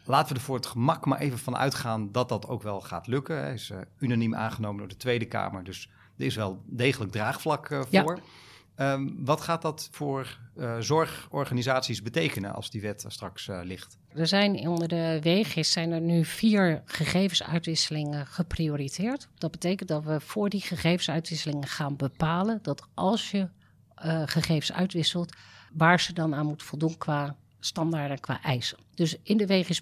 Laten 0.03 0.33
we 0.33 0.39
er 0.39 0.45
voor 0.45 0.55
het 0.55 0.65
gemak 0.65 1.05
maar 1.05 1.19
even 1.19 1.37
van 1.37 1.57
uitgaan 1.57 2.11
dat 2.11 2.29
dat 2.29 2.47
ook 2.47 2.61
wel 2.61 2.81
gaat 2.81 3.07
lukken. 3.07 3.37
Hij 3.37 3.53
is 3.53 3.71
unaniem 3.99 4.35
aangenomen 4.35 4.77
door 4.77 4.87
de 4.87 4.97
Tweede 4.97 5.25
Kamer, 5.25 5.63
dus 5.63 5.89
er 6.17 6.25
is 6.25 6.35
wel 6.35 6.61
degelijk 6.65 7.11
draagvlak 7.11 7.69
eh, 7.69 7.81
Ja. 7.89 8.17
Ehm, 8.77 9.07
wat 9.17 9.41
gaat 9.41 9.61
dat 9.61 9.87
voor 9.91 10.37
uh, 10.57 10.79
zorgorganisaties 10.79 12.01
betekenen 12.01 12.53
als 12.53 12.69
die 12.69 12.81
wet 12.81 13.05
straks 13.07 13.47
uh, 13.47 13.59
ligt? 13.63 13.97
Er 14.13 14.27
zijn 14.27 14.67
onder 14.67 14.87
de 14.87 15.19
WGIS 15.23 15.71
zijn 15.71 15.91
er 15.91 16.01
nu 16.01 16.25
vier 16.25 16.81
gegevensuitwisselingen 16.85 18.27
geprioriteerd. 18.27 19.27
Dat 19.37 19.51
betekent 19.51 19.89
dat 19.89 20.03
we 20.03 20.19
voor 20.19 20.49
die 20.49 20.61
gegevensuitwisselingen 20.61 21.67
gaan 21.67 21.95
bepalen 21.95 22.59
dat 22.61 22.87
als 22.93 23.31
je 23.31 23.39
uh, 24.05 24.21
gegevens 24.25 24.73
uitwisselt, 24.73 25.35
waar 25.73 25.99
ze 25.99 26.13
dan 26.13 26.35
aan 26.35 26.45
moet 26.45 26.63
voldoen 26.63 26.97
qua 26.97 27.35
standaarden 27.67 28.19
qua 28.19 28.41
eisen. 28.43 28.77
Dus 28.93 29.15
in 29.23 29.37
de 29.37 29.45
wegen 29.45 29.75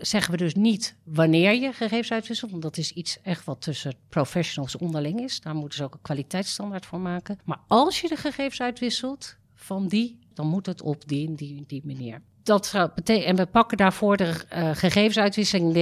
zeggen 0.00 0.30
we 0.30 0.36
dus 0.36 0.54
niet 0.54 0.96
wanneer 1.04 1.54
je 1.54 1.72
gegevens 1.72 2.12
uitwisselt, 2.12 2.50
want 2.50 2.62
dat 2.62 2.76
is 2.76 2.92
iets 2.92 3.18
echt 3.22 3.44
wat 3.44 3.60
tussen 3.60 3.94
professionals 4.08 4.76
onderling 4.76 5.20
is. 5.20 5.40
Daar 5.40 5.54
moeten 5.54 5.78
ze 5.78 5.84
ook 5.84 5.94
een 5.94 6.02
kwaliteitsstandaard 6.02 6.86
voor 6.86 7.00
maken. 7.00 7.38
Maar 7.44 7.60
als 7.66 8.00
je 8.00 8.08
de 8.08 8.16
gegevens 8.16 8.60
uitwisselt 8.60 9.36
van 9.54 9.88
die, 9.88 10.18
dan 10.34 10.46
moet 10.46 10.66
het 10.66 10.82
op 10.82 11.08
die, 11.08 11.34
die, 11.34 11.64
die 11.66 11.82
manier 11.84 12.22
dat 12.48 12.74
en 13.04 13.36
we 13.36 13.46
pakken 13.46 13.76
daarvoor 13.76 14.16
de 14.16 14.24
uh, 14.24 14.70
gegevensuitwisseling, 14.72 15.74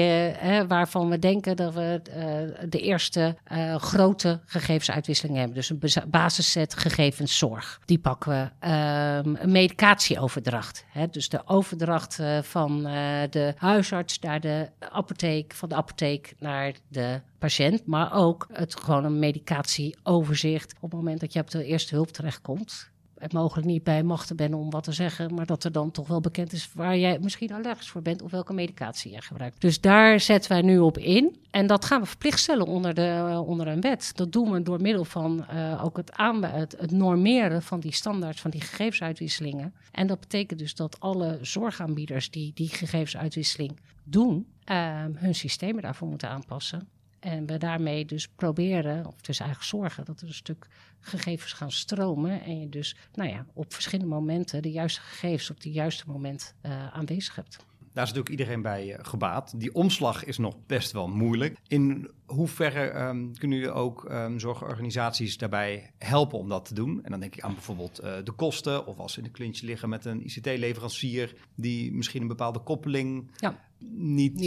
waarvan 0.68 1.08
we 1.08 1.18
denken 1.18 1.56
dat 1.56 1.74
we 1.74 2.00
uh, 2.08 2.68
de 2.68 2.80
eerste 2.80 3.36
uh, 3.52 3.74
grote 3.76 4.40
gegevensuitwisseling 4.44 5.36
hebben. 5.36 5.54
Dus 5.54 5.70
een 5.70 6.10
basisset 6.10 6.74
gegevenszorg. 6.74 7.80
Die 7.84 7.98
pakken 7.98 8.30
we. 8.30 8.68
Um, 8.68 9.36
een 9.40 9.52
medicatieoverdracht. 9.52 10.84
Hè, 10.88 11.08
dus 11.08 11.28
de 11.28 11.42
overdracht 11.46 12.20
van 12.42 12.82
de 13.30 13.54
huisarts 13.56 14.18
naar 14.18 14.40
de 14.40 14.68
apotheek, 14.78 15.54
van 15.54 15.68
de 15.68 15.74
apotheek 15.74 16.34
naar 16.38 16.72
de 16.88 17.20
patiënt. 17.38 17.86
Maar 17.86 18.14
ook 18.14 18.46
het 18.52 18.76
gewoon 18.80 19.04
een 19.04 19.18
medicatieoverzicht 19.18 20.74
op 20.80 20.90
het 20.90 21.00
moment 21.00 21.20
dat 21.20 21.32
je 21.32 21.40
op 21.40 21.50
de 21.50 21.64
eerste 21.64 21.94
hulp 21.94 22.08
terechtkomt 22.08 22.94
mogelijk 23.32 23.66
niet 23.66 23.82
bij 23.82 24.02
machten 24.02 24.36
ben 24.36 24.54
om 24.54 24.70
wat 24.70 24.84
te 24.84 24.92
zeggen, 24.92 25.34
maar 25.34 25.46
dat 25.46 25.64
er 25.64 25.72
dan 25.72 25.90
toch 25.90 26.08
wel 26.08 26.20
bekend 26.20 26.52
is 26.52 26.70
waar 26.74 26.98
jij 26.98 27.18
misschien 27.18 27.52
allergisch 27.52 27.88
voor 27.88 28.02
bent 28.02 28.22
of 28.22 28.30
welke 28.30 28.52
medicatie 28.52 29.12
je 29.12 29.22
gebruikt. 29.22 29.60
Dus 29.60 29.80
daar 29.80 30.20
zetten 30.20 30.50
wij 30.50 30.62
nu 30.62 30.78
op 30.78 30.98
in. 30.98 31.36
En 31.50 31.66
dat 31.66 31.84
gaan 31.84 32.00
we 32.00 32.06
verplicht 32.06 32.38
stellen 32.38 32.66
onder, 32.66 32.94
de, 32.94 33.42
onder 33.46 33.66
een 33.66 33.80
wet. 33.80 34.10
Dat 34.14 34.32
doen 34.32 34.50
we 34.50 34.62
door 34.62 34.80
middel 34.80 35.04
van 35.04 35.46
uh, 35.52 35.84
ook 35.84 35.96
het, 35.96 36.12
aan, 36.12 36.44
het, 36.44 36.90
normeren 36.90 37.62
van 37.62 37.80
die 37.80 37.92
standaards, 37.92 38.40
van 38.40 38.50
die 38.50 38.60
gegevensuitwisselingen. 38.60 39.74
En 39.92 40.06
dat 40.06 40.20
betekent 40.20 40.58
dus 40.58 40.74
dat 40.74 41.00
alle 41.00 41.38
zorgaanbieders 41.42 42.30
die 42.30 42.52
die 42.54 42.68
gegevensuitwisseling 42.68 43.80
doen, 44.04 44.46
uh, 44.70 45.04
hun 45.14 45.34
systemen 45.34 45.82
daarvoor 45.82 46.08
moeten 46.08 46.28
aanpassen. 46.28 46.88
En 47.26 47.46
we 47.46 47.58
daarmee 47.58 48.04
dus 48.04 48.28
proberen, 48.28 49.06
of 49.06 49.20
dus 49.20 49.40
eigenlijk 49.40 49.70
zorgen 49.70 50.04
dat 50.04 50.20
er 50.20 50.26
een 50.26 50.34
stuk 50.34 50.66
gegevens 51.00 51.52
gaan 51.52 51.72
stromen. 51.72 52.42
En 52.42 52.60
je 52.60 52.68
dus 52.68 52.96
nou 53.14 53.30
ja, 53.30 53.46
op 53.52 53.72
verschillende 53.72 54.10
momenten 54.10 54.62
de 54.62 54.70
juiste 54.70 55.00
gegevens 55.00 55.50
op 55.50 55.56
het 55.56 55.72
juiste 55.72 56.04
moment 56.06 56.54
uh, 56.62 56.86
aanwezig 56.94 57.34
hebt. 57.34 57.56
Daar 57.96 58.04
is 58.04 58.12
natuurlijk 58.12 58.40
iedereen 58.40 58.62
bij 58.62 58.86
uh, 58.86 58.98
gebaat. 59.02 59.60
Die 59.60 59.74
omslag 59.74 60.24
is 60.24 60.38
nog 60.38 60.56
best 60.66 60.92
wel 60.92 61.08
moeilijk. 61.08 61.56
In 61.66 62.10
hoeverre 62.26 63.08
um, 63.08 63.38
kunnen 63.38 63.58
jullie 63.58 63.72
ook 63.72 64.08
um, 64.10 64.40
zorgorganisaties 64.40 65.38
daarbij 65.38 65.90
helpen 65.98 66.38
om 66.38 66.48
dat 66.48 66.64
te 66.64 66.74
doen? 66.74 67.04
En 67.04 67.10
dan 67.10 67.20
denk 67.20 67.36
ik 67.36 67.42
aan 67.42 67.52
bijvoorbeeld 67.52 68.04
uh, 68.04 68.14
de 68.24 68.32
kosten, 68.32 68.86
of 68.86 68.98
als 68.98 69.12
ze 69.12 69.18
in 69.18 69.24
de 69.24 69.30
klintje 69.30 69.66
liggen 69.66 69.88
met 69.88 70.04
een 70.04 70.24
ICT-leverancier 70.24 71.34
die 71.54 71.92
misschien 71.92 72.22
een 72.22 72.28
bepaalde 72.28 72.58
koppeling 72.58 73.30
ja. 73.36 73.65
Niet, 73.78 74.38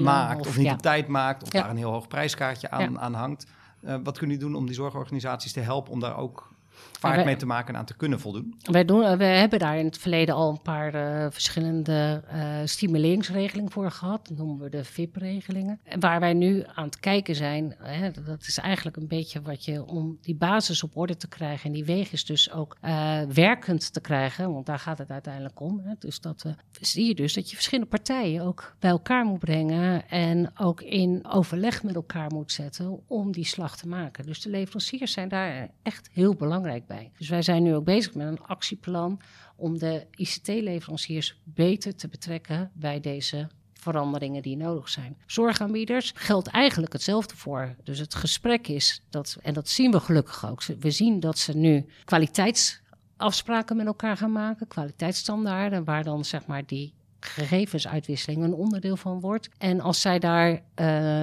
maakt, 0.00 0.40
of, 0.40 0.46
of 0.46 0.56
niet 0.56 0.66
ja. 0.66 0.72
op 0.72 0.82
tijd 0.82 1.08
maakt, 1.08 1.42
of 1.42 1.52
ja. 1.52 1.60
daar 1.60 1.70
een 1.70 1.76
heel 1.76 1.90
hoog 1.90 2.08
prijskaartje 2.08 2.70
aan, 2.70 3.00
aan 3.00 3.14
hangt. 3.14 3.46
Uh, 3.82 3.96
wat 4.02 4.18
kunnen 4.18 4.36
jullie 4.36 4.52
doen 4.52 4.60
om 4.60 4.66
die 4.66 4.74
zorgorganisaties 4.74 5.52
te 5.52 5.60
helpen 5.60 5.92
om 5.92 6.00
daar 6.00 6.16
ook 6.16 6.52
vaart 7.00 7.24
mee 7.24 7.36
te 7.36 7.46
maken 7.46 7.74
en 7.74 7.80
aan 7.80 7.86
te 7.86 7.96
kunnen 7.96 8.20
voldoen? 8.20 8.54
Wij, 8.62 8.84
doen, 8.84 9.16
we 9.16 9.24
hebben 9.24 9.58
daar 9.58 9.78
in 9.78 9.84
het 9.84 9.98
verleden 9.98 10.34
al 10.34 10.50
een 10.50 10.62
paar 10.62 10.94
uh, 10.94 11.26
verschillende 11.30 12.22
uh, 12.34 12.56
stimuleringsregelingen 12.64 13.70
voor 13.70 13.90
gehad. 13.90 14.28
Dat 14.28 14.36
noemen 14.36 14.58
we 14.58 14.68
de 14.70 14.84
VIP-regelingen. 14.84 15.80
En 15.84 16.00
waar 16.00 16.20
wij 16.20 16.32
nu 16.32 16.64
aan 16.74 16.84
het 16.84 17.00
kijken 17.00 17.34
zijn, 17.34 17.74
hè, 17.78 18.10
dat 18.10 18.46
is 18.46 18.58
eigenlijk 18.58 18.96
een 18.96 19.08
beetje 19.08 19.42
wat 19.42 19.64
je 19.64 19.84
om 19.84 20.18
die 20.20 20.36
basis 20.36 20.82
op 20.82 20.96
orde 20.96 21.16
te 21.16 21.28
krijgen. 21.28 21.66
En 21.66 21.72
die 21.72 21.84
weg 21.84 22.12
is 22.12 22.24
dus 22.24 22.52
ook 22.52 22.76
uh, 22.84 23.20
werkend 23.22 23.92
te 23.92 24.00
krijgen, 24.00 24.52
want 24.52 24.66
daar 24.66 24.78
gaat 24.78 24.98
het 24.98 25.10
uiteindelijk 25.10 25.60
om. 25.60 25.80
Hè. 25.84 25.94
Dus 25.98 26.20
dat 26.20 26.44
zie 26.80 27.06
je 27.06 27.14
dus 27.14 27.34
dat 27.34 27.48
je 27.48 27.54
verschillende 27.54 27.90
partijen 27.90 28.42
ook 28.42 28.74
bij 28.78 28.90
elkaar 28.90 29.24
moet 29.24 29.38
brengen. 29.38 30.08
En 30.08 30.50
ook 30.58 30.80
in 30.80 31.26
overleg 31.28 31.82
met 31.82 31.94
elkaar 31.94 32.30
moet 32.32 32.52
zetten 32.52 33.00
om 33.06 33.32
die 33.32 33.46
slag 33.46 33.76
te 33.76 33.88
maken. 33.88 34.26
Dus 34.26 34.40
de 34.40 34.50
leveranciers 34.50 35.12
zijn 35.12 35.28
daar 35.28 35.68
echt 35.82 36.10
heel 36.12 36.34
belangrijk 36.34 36.69
bij. 36.86 37.10
Dus 37.18 37.28
wij 37.28 37.42
zijn 37.42 37.62
nu 37.62 37.74
ook 37.74 37.84
bezig 37.84 38.14
met 38.14 38.26
een 38.26 38.42
actieplan 38.42 39.20
om 39.56 39.78
de 39.78 40.06
ICT-leveranciers 40.14 41.40
beter 41.44 41.96
te 41.96 42.08
betrekken 42.08 42.70
bij 42.74 43.00
deze 43.00 43.48
veranderingen 43.80 44.42
die 44.42 44.56
nodig 44.56 44.88
zijn. 44.88 45.16
Zorgaanbieders 45.26 46.12
geldt 46.14 46.48
eigenlijk 46.48 46.92
hetzelfde 46.92 47.36
voor. 47.36 47.74
Dus 47.84 47.98
het 47.98 48.14
gesprek 48.14 48.68
is 48.68 49.02
dat, 49.10 49.38
en 49.42 49.54
dat 49.54 49.68
zien 49.68 49.90
we 49.90 50.00
gelukkig 50.00 50.50
ook. 50.50 50.62
We 50.64 50.90
zien 50.90 51.20
dat 51.20 51.38
ze 51.38 51.56
nu 51.56 51.86
kwaliteitsafspraken 52.04 53.76
met 53.76 53.86
elkaar 53.86 54.16
gaan 54.16 54.32
maken, 54.32 54.68
kwaliteitsstandaarden, 54.68 55.84
waar 55.84 56.04
dan 56.04 56.24
zeg 56.24 56.46
maar 56.46 56.66
die 56.66 56.92
gegevensuitwisseling 57.20 58.42
een 58.42 58.54
onderdeel 58.54 58.96
van 58.96 59.20
wordt. 59.20 59.48
En 59.58 59.80
als 59.80 60.00
zij 60.00 60.18
daar 60.18 60.50
uh, 60.50 60.58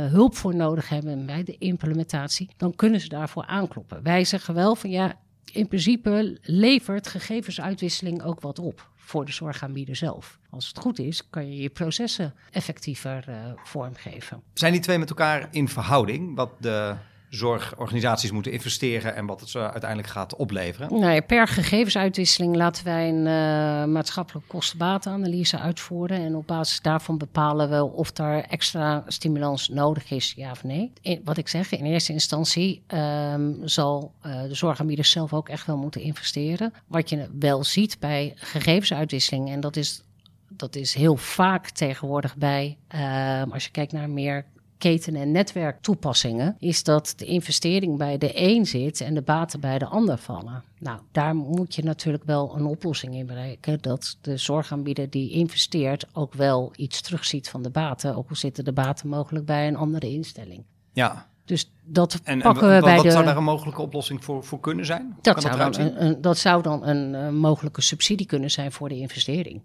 hulp 0.05 0.35
voor 0.35 0.55
nodig 0.55 0.89
hebben 0.89 1.25
bij 1.25 1.43
de 1.43 1.57
implementatie, 1.57 2.49
dan 2.57 2.75
kunnen 2.75 2.99
ze 3.01 3.09
daarvoor 3.09 3.45
aankloppen. 3.45 4.03
Wij 4.03 4.25
zeggen 4.25 4.53
wel 4.53 4.75
van 4.75 4.89
ja, 4.89 5.19
in 5.51 5.67
principe 5.67 6.37
levert 6.41 7.07
gegevensuitwisseling 7.07 8.23
ook 8.23 8.41
wat 8.41 8.59
op 8.59 8.89
voor 8.95 9.25
de 9.25 9.31
zorgaanbieder 9.31 9.95
zelf. 9.95 10.39
Als 10.49 10.67
het 10.67 10.79
goed 10.79 10.99
is, 10.99 11.29
kan 11.29 11.51
je 11.51 11.61
je 11.61 11.69
processen 11.69 12.33
effectiever 12.51 13.25
uh, 13.29 13.35
vormgeven. 13.63 14.41
Zijn 14.53 14.71
die 14.71 14.81
twee 14.81 14.97
met 14.97 15.09
elkaar 15.09 15.47
in 15.51 15.67
verhouding? 15.67 16.35
Wat 16.35 16.51
de 16.59 16.95
zorgorganisaties 17.29 18.31
moeten 18.31 18.51
investeren 18.51 19.15
en 19.15 19.25
wat 19.25 19.39
het 19.39 19.49
zo 19.49 19.59
uiteindelijk 19.59 20.09
gaat 20.09 20.35
opleveren? 20.35 20.99
Nou 20.99 21.13
ja, 21.13 21.21
per 21.21 21.47
gegevensuitwisseling 21.47 22.55
laten 22.55 22.85
wij 22.85 23.09
een 23.09 23.25
uh, 23.25 23.93
maatschappelijke 23.93 24.47
kostenbatenanalyse 24.47 25.59
uitvoeren. 25.59 26.17
En 26.17 26.35
op 26.35 26.47
basis 26.47 26.81
daarvan 26.81 27.17
bepalen 27.17 27.69
we 27.69 27.83
of 27.83 28.17
er 28.17 28.43
extra 28.43 29.03
stimulans 29.07 29.69
nodig 29.69 30.11
is, 30.11 30.33
ja 30.35 30.51
of 30.51 30.63
nee. 30.63 30.91
Wat 31.23 31.37
ik 31.37 31.47
zeg, 31.47 31.71
in 31.71 31.85
eerste 31.85 32.13
instantie 32.13 32.83
um, 32.87 33.57
zal 33.63 34.13
uh, 34.25 34.41
de 34.41 34.55
zorgaanbieder 34.55 35.05
zelf 35.05 35.33
ook 35.33 35.49
echt 35.49 35.65
wel 35.65 35.77
moeten 35.77 36.01
investeren. 36.01 36.73
Wat 36.87 37.09
je 37.09 37.29
wel 37.39 37.63
ziet 37.63 37.99
bij 37.99 38.33
gegevensuitwisseling, 38.35 39.49
en 39.49 39.59
dat 39.59 39.75
is 39.75 40.01
dat 40.49 40.75
is 40.75 40.93
heel 40.93 41.15
vaak 41.15 41.69
tegenwoordig 41.69 42.35
bij, 42.35 42.77
uh, 42.95 43.43
als 43.51 43.63
je 43.65 43.71
kijkt 43.71 43.91
naar 43.91 44.09
meer 44.09 44.45
keten- 44.77 45.15
en 45.15 45.31
netwerktoepassingen, 45.31 46.55
is 46.59 46.83
dat 46.83 47.13
de 47.17 47.25
investering 47.25 47.97
bij 47.97 48.17
de 48.17 48.31
een 48.33 48.65
zit 48.65 49.01
en 49.01 49.13
de 49.13 49.21
baten 49.21 49.59
bij 49.59 49.79
de 49.79 49.85
ander 49.85 50.17
vallen. 50.17 50.63
Nou, 50.79 50.99
daar 51.11 51.35
moet 51.35 51.75
je 51.75 51.83
natuurlijk 51.83 52.23
wel 52.23 52.55
een 52.55 52.65
oplossing 52.65 53.15
in 53.15 53.25
bereiken. 53.25 53.81
Dat 53.81 54.17
de 54.21 54.37
zorgaanbieder 54.37 55.09
die 55.09 55.31
investeert 55.31 56.07
ook 56.13 56.33
wel 56.33 56.73
iets 56.75 57.01
terugziet 57.01 57.49
van 57.49 57.61
de 57.61 57.69
baten. 57.69 58.15
Ook 58.15 58.29
al 58.29 58.35
zitten 58.35 58.65
de 58.65 58.73
baten 58.73 59.07
mogelijk 59.07 59.45
bij 59.45 59.67
een 59.67 59.75
andere 59.75 60.09
instelling. 60.09 60.63
Ja. 60.93 61.27
Dus 61.45 61.71
dat 61.83 62.19
en, 62.23 62.39
pakken 62.39 62.75
we 62.75 62.81
bij 62.81 62.95
wat 62.95 63.03
de... 63.03 63.11
zou 63.11 63.25
daar 63.25 63.37
een 63.37 63.43
mogelijke 63.43 63.81
oplossing 63.81 64.23
voor, 64.23 64.43
voor 64.43 64.59
kunnen 64.59 64.85
zijn? 64.85 65.17
Dat, 65.21 65.41
zou 65.41 65.57
dan 65.57 65.79
een, 65.79 66.05
een, 66.05 66.21
dat 66.21 66.37
zou 66.37 66.61
dan 66.61 66.87
een, 66.87 67.13
een 67.13 67.35
mogelijke 67.35 67.81
subsidie 67.81 68.25
kunnen 68.25 68.51
zijn 68.51 68.71
voor 68.71 68.89
de 68.89 68.97
investering. 68.97 69.61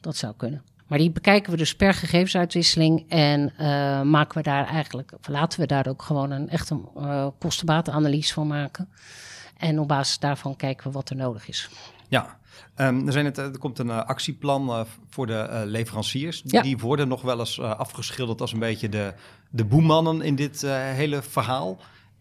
Dat 0.00 0.16
zou 0.16 0.34
kunnen. 0.36 0.62
Maar 0.86 0.98
die 0.98 1.10
bekijken 1.10 1.50
we 1.50 1.56
dus 1.56 1.76
per 1.76 1.94
gegevensuitwisseling 1.94 3.04
en 3.08 3.52
uh, 3.60 4.02
maken 4.02 4.36
we 4.36 4.42
daar 4.42 4.66
eigenlijk, 4.66 5.12
laten 5.28 5.60
we 5.60 5.66
daar 5.66 5.86
ook 5.86 6.02
gewoon 6.02 6.30
een 6.30 6.48
echte 6.48 6.80
uh, 6.96 7.26
kostenbatenanalyse 7.38 8.32
van 8.32 8.46
maken. 8.46 8.88
En 9.56 9.78
op 9.78 9.88
basis 9.88 10.18
daarvan 10.18 10.56
kijken 10.56 10.86
we 10.86 10.92
wat 10.92 11.10
er 11.10 11.16
nodig 11.16 11.48
is. 11.48 11.70
Ja, 12.08 12.38
um, 12.76 13.06
er, 13.06 13.12
zijn 13.12 13.24
het, 13.24 13.38
er 13.38 13.58
komt 13.58 13.78
een 13.78 13.86
uh, 13.86 14.04
actieplan 14.04 14.86
voor 15.08 15.26
de 15.26 15.62
leveranciers. 15.66 16.42
Ja. 16.44 16.62
Die 16.62 16.78
worden 16.78 17.08
nog 17.08 17.22
wel 17.22 17.38
eens 17.38 17.60
afgeschilderd 17.60 18.40
als 18.40 18.52
een 18.52 18.58
beetje 18.58 18.88
de, 18.88 19.14
de 19.50 19.64
boemannen 19.64 20.22
in 20.22 20.34
dit 20.34 20.60
hele 20.70 21.22
verhaal. 21.22 21.80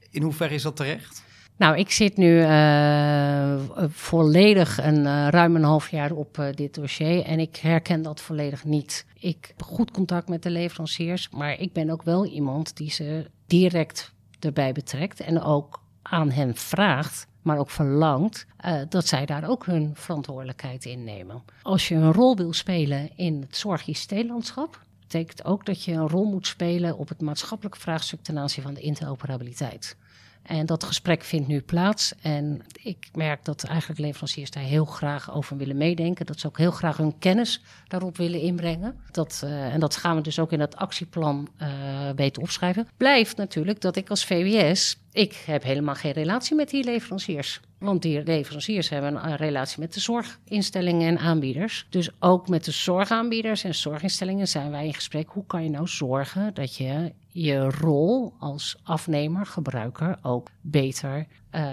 In 0.10 0.22
hoeverre 0.22 0.54
is 0.54 0.62
dat 0.62 0.76
terecht? 0.76 1.24
Nou, 1.58 1.78
ik 1.78 1.92
zit 1.92 2.18
nu 2.18 2.40
uh, 2.40 3.56
volledig 3.88 4.84
een 4.84 5.06
uh, 5.06 5.28
ruim 5.30 5.56
een 5.56 5.64
half 5.64 5.90
jaar 5.90 6.12
op 6.12 6.38
uh, 6.38 6.46
dit 6.54 6.74
dossier 6.74 7.24
en 7.24 7.40
ik 7.40 7.56
herken 7.56 8.02
dat 8.02 8.22
volledig 8.22 8.64
niet. 8.64 9.06
Ik 9.20 9.46
heb 9.48 9.64
goed 9.64 9.92
contact 9.92 10.30
met 10.30 10.44
de 10.44 10.50
leveranciers, 10.50 11.30
maar 11.30 11.60
ik 11.60 11.74
ben 11.74 11.90
ook 11.90 12.04
wel 12.04 12.26
iemand 12.26 12.78
die 12.78 12.92
ze 12.92 13.30
direct 13.48 14.14
erbij 14.40 14.72
betrekt 14.72 15.20
en 15.20 15.42
ook 15.42 15.82
aan 16.02 16.32
hen 16.32 16.56
vraagt, 16.56 17.28
maar 17.42 17.58
ook 17.58 17.70
verlangt 17.70 18.46
dat 18.90 19.08
zij 19.08 19.26
daar 19.26 19.50
ook 19.50 19.66
hun 19.66 19.92
verantwoordelijkheid 19.94 20.86
in 20.86 21.04
nemen. 21.04 21.44
Als 21.62 21.88
je 21.88 21.96
een 21.96 22.14
rol 22.14 22.36
wil 22.36 22.54
spelen 22.54 23.10
in 23.16 23.42
het 23.42 23.58
zorg-ICT-landschap, 23.58 24.80
betekent 25.00 25.46
ook 25.46 25.66
dat 25.66 25.84
je 25.84 25.92
een 25.92 26.10
rol 26.10 26.26
moet 26.26 26.48
spelen 26.48 26.98
op 26.98 27.10
het 27.10 27.22
maatschappelijk 27.22 27.76
vraagstuk 27.76 28.22
ten 28.22 28.38
aanzien 28.38 28.64
van 28.64 28.74
de 28.74 28.82
interoperabiliteit. 28.82 29.98
En 30.44 30.66
dat 30.66 30.84
gesprek 30.84 31.24
vindt 31.24 31.48
nu 31.48 31.62
plaats. 31.62 32.14
En 32.22 32.62
ik 32.84 33.10
merk 33.14 33.46
dat 33.46 33.64
eigenlijk 33.64 34.00
leveranciers 34.00 34.52
daar 34.52 34.64
heel 34.64 34.86
graag 34.86 35.34
over 35.34 35.58
willen 35.58 35.78
meedenken. 35.78 36.26
Dat 36.26 36.40
ze 36.40 36.48
ook 36.48 36.58
heel 36.58 36.72
graag 36.72 36.98
hun 36.98 37.18
kennis 37.20 37.62
daarop 37.88 38.18
willen 38.18 38.40
inbrengen. 38.40 38.96
Dat, 39.12 39.42
uh, 39.46 39.74
en 39.74 39.80
dat 39.80 39.96
gaan 39.96 40.16
we 40.16 40.22
dus 40.22 40.40
ook 40.40 40.52
in 40.52 40.60
dat 40.60 40.76
actieplan 40.76 41.48
uh, 41.62 41.68
weten 42.16 42.42
opschrijven. 42.42 42.88
Blijft 42.98 43.38
natuurlijk 43.38 43.82
dat 43.82 43.96
ik 43.96 44.10
als 44.10 44.26
VWS, 44.26 44.98
ik 45.14 45.44
heb 45.46 45.64
helemaal 45.64 45.96
geen 45.96 46.12
relatie 46.12 46.56
met 46.56 46.70
die 46.70 46.84
leveranciers. 46.84 47.62
Want 47.78 48.02
die 48.02 48.24
leveranciers 48.24 48.90
hebben 48.90 49.26
een 49.26 49.36
relatie 49.36 49.80
met 49.80 49.94
de 49.94 50.00
zorginstellingen 50.00 51.08
en 51.08 51.18
aanbieders. 51.18 51.88
Dus 51.90 52.10
ook 52.20 52.48
met 52.48 52.66
de 52.66 52.72
zorgaanbieders 52.72 53.64
en 53.64 53.76
zorginstellingen 53.76 54.48
zijn 54.48 54.72
wij 54.72 54.86
in 54.86 54.94
gesprek. 54.94 55.30
Hoe 55.30 55.46
kan 55.46 55.64
je 55.64 55.70
nou 55.70 55.88
zorgen 55.88 56.54
dat 56.54 56.76
je 56.76 57.14
je 57.28 57.70
rol 57.70 58.34
als 58.40 58.76
afnemer, 58.84 59.46
gebruiker 59.46 60.18
ook 60.22 60.50
beter 60.62 61.28
uh, 61.52 61.64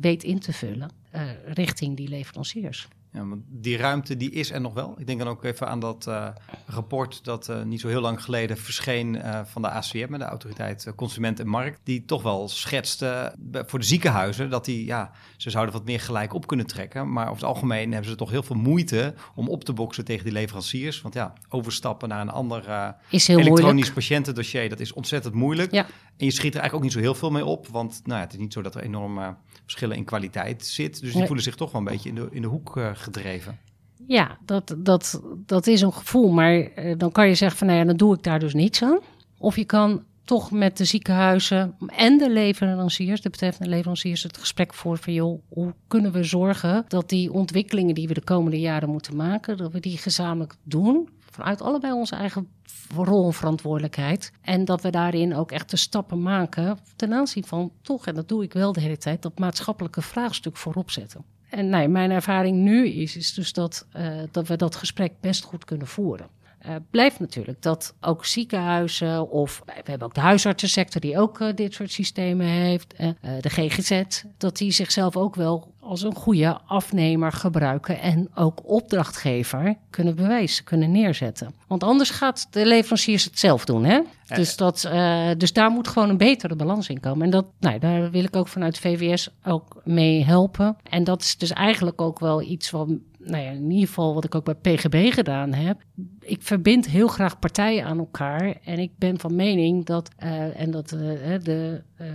weet 0.00 0.24
in 0.24 0.38
te 0.38 0.52
vullen 0.52 0.90
uh, 1.14 1.22
richting 1.44 1.96
die 1.96 2.08
leveranciers? 2.08 2.88
Ja, 3.14 3.26
want 3.26 3.42
die 3.46 3.76
ruimte 3.76 4.16
die 4.16 4.30
is 4.30 4.50
er 4.50 4.60
nog 4.60 4.74
wel. 4.74 4.94
Ik 4.98 5.06
denk 5.06 5.18
dan 5.18 5.28
ook 5.28 5.44
even 5.44 5.68
aan 5.68 5.80
dat 5.80 6.06
uh, 6.08 6.28
rapport 6.66 7.24
dat 7.24 7.48
uh, 7.48 7.62
niet 7.62 7.80
zo 7.80 7.88
heel 7.88 8.00
lang 8.00 8.22
geleden 8.22 8.56
verscheen 8.58 9.14
uh, 9.14 9.40
van 9.44 9.62
de 9.62 9.70
ACM, 9.70 10.18
de 10.18 10.24
Autoriteit 10.24 10.92
Consument 10.96 11.40
en 11.40 11.46
Markt, 11.46 11.80
die 11.84 12.04
toch 12.04 12.22
wel 12.22 12.48
schetste 12.48 13.34
voor 13.66 13.78
de 13.78 13.84
ziekenhuizen 13.84 14.50
dat 14.50 14.64
die, 14.64 14.84
ja, 14.84 15.10
ze 15.36 15.50
zouden 15.50 15.74
wat 15.74 15.84
meer 15.84 16.00
gelijk 16.00 16.34
op 16.34 16.46
kunnen 16.46 16.66
trekken. 16.66 17.12
Maar 17.12 17.24
over 17.24 17.36
het 17.36 17.44
algemeen 17.44 17.92
hebben 17.92 18.10
ze 18.10 18.16
toch 18.16 18.30
heel 18.30 18.42
veel 18.42 18.56
moeite 18.56 19.14
om 19.34 19.48
op 19.48 19.64
te 19.64 19.72
boksen 19.72 20.04
tegen 20.04 20.24
die 20.24 20.32
leveranciers. 20.32 21.00
Want 21.00 21.14
ja, 21.14 21.32
overstappen 21.48 22.08
naar 22.08 22.20
een 22.20 22.30
ander 22.30 22.64
elektronisch 23.10 23.58
moeilijk. 23.58 23.94
patiëntendossier, 23.94 24.68
dat 24.68 24.80
is 24.80 24.92
ontzettend 24.92 25.34
moeilijk. 25.34 25.72
Ja. 25.72 25.86
En 26.16 26.24
je 26.26 26.32
schiet 26.32 26.54
er 26.54 26.60
eigenlijk 26.60 26.74
ook 26.74 26.82
niet 26.82 26.92
zo 26.92 26.98
heel 26.98 27.14
veel 27.14 27.30
mee 27.30 27.44
op, 27.44 27.68
want 27.68 28.00
nou 28.04 28.18
ja, 28.18 28.24
het 28.24 28.32
is 28.32 28.38
niet 28.38 28.52
zo 28.52 28.62
dat 28.62 28.74
er 28.74 28.82
enorme 28.82 29.36
verschillen 29.62 29.96
in 29.96 30.04
kwaliteit 30.04 30.66
zit. 30.66 30.92
Dus 30.92 31.00
die 31.00 31.16
Nee. 31.16 31.26
voelen 31.26 31.44
zich 31.44 31.54
toch 31.54 31.72
wel 31.72 31.80
een 31.80 31.86
beetje 31.86 32.08
in 32.08 32.14
de, 32.14 32.28
in 32.30 32.42
de 32.42 32.48
hoek 32.48 32.76
uh, 32.76 32.90
gedreven. 33.04 33.58
Ja, 34.06 34.38
dat, 34.44 34.76
dat, 34.78 35.22
dat 35.46 35.66
is 35.66 35.80
een 35.80 35.92
gevoel. 35.92 36.30
Maar 36.30 36.54
uh, 36.54 36.94
dan 36.96 37.12
kan 37.12 37.28
je 37.28 37.34
zeggen 37.34 37.58
van 37.58 37.66
nou 37.66 37.78
ja, 37.78 37.84
dan 37.84 37.96
doe 37.96 38.14
ik 38.14 38.22
daar 38.22 38.38
dus 38.38 38.54
niets 38.54 38.82
aan. 38.82 38.98
Of 39.38 39.56
je 39.56 39.64
kan 39.64 40.04
toch 40.24 40.50
met 40.50 40.76
de 40.76 40.84
ziekenhuizen 40.84 41.76
en 41.86 42.18
de 42.18 42.30
leveranciers, 42.30 43.20
de 43.20 43.30
betreffende 43.30 43.70
leveranciers, 43.70 44.22
het 44.22 44.38
gesprek 44.38 44.74
voeren 44.74 45.02
van 45.02 45.12
joh, 45.12 45.42
hoe 45.48 45.74
kunnen 45.88 46.12
we 46.12 46.24
zorgen 46.24 46.84
dat 46.88 47.08
die 47.08 47.32
ontwikkelingen 47.32 47.94
die 47.94 48.08
we 48.08 48.14
de 48.14 48.24
komende 48.24 48.60
jaren 48.60 48.88
moeten 48.88 49.16
maken, 49.16 49.56
dat 49.56 49.72
we 49.72 49.80
die 49.80 49.98
gezamenlijk 49.98 50.54
doen. 50.62 51.08
Vanuit 51.30 51.62
allebei 51.62 51.92
onze 51.92 52.16
eigen 52.16 52.48
rol 52.96 53.26
en 53.26 53.32
verantwoordelijkheid. 53.32 54.32
En 54.40 54.64
dat 54.64 54.82
we 54.82 54.90
daarin 54.90 55.34
ook 55.34 55.52
echt 55.52 55.70
de 55.70 55.76
stappen 55.76 56.22
maken 56.22 56.78
ten 56.96 57.12
aanzien 57.12 57.44
van 57.44 57.72
toch, 57.82 58.06
en 58.06 58.14
dat 58.14 58.28
doe 58.28 58.42
ik 58.42 58.52
wel 58.52 58.72
de 58.72 58.80
hele 58.80 58.98
tijd, 58.98 59.22
dat 59.22 59.38
maatschappelijke 59.38 60.02
vraagstuk 60.02 60.56
voorop 60.56 60.90
zetten. 60.90 61.24
En 61.54 61.68
nee, 61.68 61.88
mijn 61.88 62.10
ervaring 62.10 62.56
nu 62.56 62.88
is, 62.88 63.16
is 63.16 63.34
dus 63.34 63.52
dat, 63.52 63.86
uh, 63.96 64.22
dat 64.30 64.48
we 64.48 64.56
dat 64.56 64.76
gesprek 64.76 65.12
best 65.20 65.44
goed 65.44 65.64
kunnen 65.64 65.86
voeren. 65.86 66.26
Uh, 66.66 66.74
blijft 66.90 67.20
natuurlijk 67.20 67.62
dat 67.62 67.94
ook 68.00 68.24
ziekenhuizen 68.24 69.30
of 69.30 69.62
we 69.64 69.72
hebben 69.74 70.06
ook 70.06 70.14
de 70.14 70.20
huisartsensector 70.20 71.00
die 71.00 71.18
ook 71.18 71.40
uh, 71.40 71.48
dit 71.54 71.74
soort 71.74 71.92
systemen 71.92 72.46
heeft, 72.46 72.94
de 73.40 73.50
GGZ, 73.50 74.02
dat 74.38 74.56
die 74.56 74.70
zichzelf 74.70 75.16
ook 75.16 75.34
wel 75.34 75.73
als 75.84 76.02
een 76.02 76.14
goede 76.14 76.58
afnemer 76.66 77.32
gebruiken 77.32 78.00
en 78.00 78.28
ook 78.34 78.68
opdrachtgever 78.68 79.76
kunnen 79.90 80.14
bewijzen, 80.14 80.64
kunnen 80.64 80.90
neerzetten. 80.90 81.54
Want 81.66 81.82
anders 81.82 82.10
gaat 82.10 82.46
de 82.50 82.66
leveranciers 82.66 83.24
het 83.24 83.38
zelf 83.38 83.64
doen. 83.64 83.84
Hè? 83.84 84.00
Dus, 84.34 84.56
dat, 84.56 84.88
uh, 84.92 85.30
dus 85.36 85.52
daar 85.52 85.70
moet 85.70 85.88
gewoon 85.88 86.08
een 86.08 86.16
betere 86.16 86.56
balans 86.56 86.88
in 86.88 87.00
komen. 87.00 87.24
En 87.24 87.30
dat, 87.30 87.46
nou, 87.60 87.78
daar 87.78 88.10
wil 88.10 88.24
ik 88.24 88.36
ook 88.36 88.48
vanuit 88.48 88.78
VWS 88.78 89.28
ook 89.44 89.80
mee 89.84 90.24
helpen. 90.24 90.76
En 90.82 91.04
dat 91.04 91.22
is 91.22 91.36
dus 91.36 91.52
eigenlijk 91.52 92.00
ook 92.00 92.18
wel 92.18 92.42
iets 92.42 92.70
wat 92.70 92.88
nou 93.18 93.42
ja, 93.42 93.50
in 93.50 93.70
ieder 93.70 93.88
geval 93.88 94.14
wat 94.14 94.24
ik 94.24 94.34
ook 94.34 94.44
bij 94.44 94.54
PGB 94.54 95.12
gedaan 95.12 95.52
heb. 95.52 95.80
Ik 96.20 96.42
verbind 96.42 96.86
heel 96.86 97.08
graag 97.08 97.38
partijen 97.38 97.84
aan 97.84 97.98
elkaar. 97.98 98.56
En 98.64 98.78
ik 98.78 98.90
ben 98.98 99.18
van 99.18 99.34
mening 99.34 99.84
dat, 99.84 100.10
uh, 100.22 100.60
en 100.60 100.70
dat 100.70 100.92
uh, 100.92 101.00
de, 101.42 101.82
uh, 102.00 102.06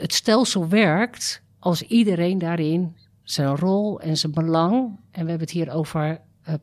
het 0.00 0.14
stelsel 0.14 0.68
werkt 0.68 1.42
als 1.58 1.82
iedereen 1.82 2.38
daarin 2.38 2.96
zijn 3.24 3.56
rol 3.56 4.00
en 4.00 4.16
zijn 4.16 4.32
belang, 4.32 4.86
en 5.10 5.24
we 5.24 5.28
hebben 5.30 5.40
het 5.40 5.50
hier 5.50 5.70
over 5.70 6.20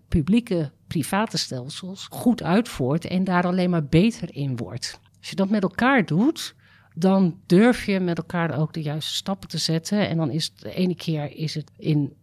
publieke, 0.08 0.71
private 0.88 1.38
stelsels, 1.38 2.08
goed 2.10 2.43
uitvoert 2.43 3.06
en 3.06 3.24
daar 3.24 3.45
alleen 3.45 3.69
maar 3.69 3.86
beter 3.86 4.36
in 4.36 4.58
wordt. 4.58 5.00
Als 5.19 5.30
je 5.30 5.36
dat 5.36 5.50
met 5.50 5.63
elkaar 5.63 6.06
doet, 6.06 6.56
dan 6.95 7.39
durf 7.45 7.86
je 7.86 8.00
met 8.00 8.17
elkaar 8.17 8.60
ook 8.60 8.74
de 8.74 8.82
juiste 8.82 9.13
stappen 9.13 9.50
te 9.50 9.58
zetten. 9.58 10.10
En 10.10 10.17
dan 10.17 10.30
is 10.30 10.45
het 10.45 10.62
de 10.62 10.74
ene 10.74 10.95
keer 10.95 11.36
is 11.36 11.56
het 11.56 11.71
in 11.78 12.13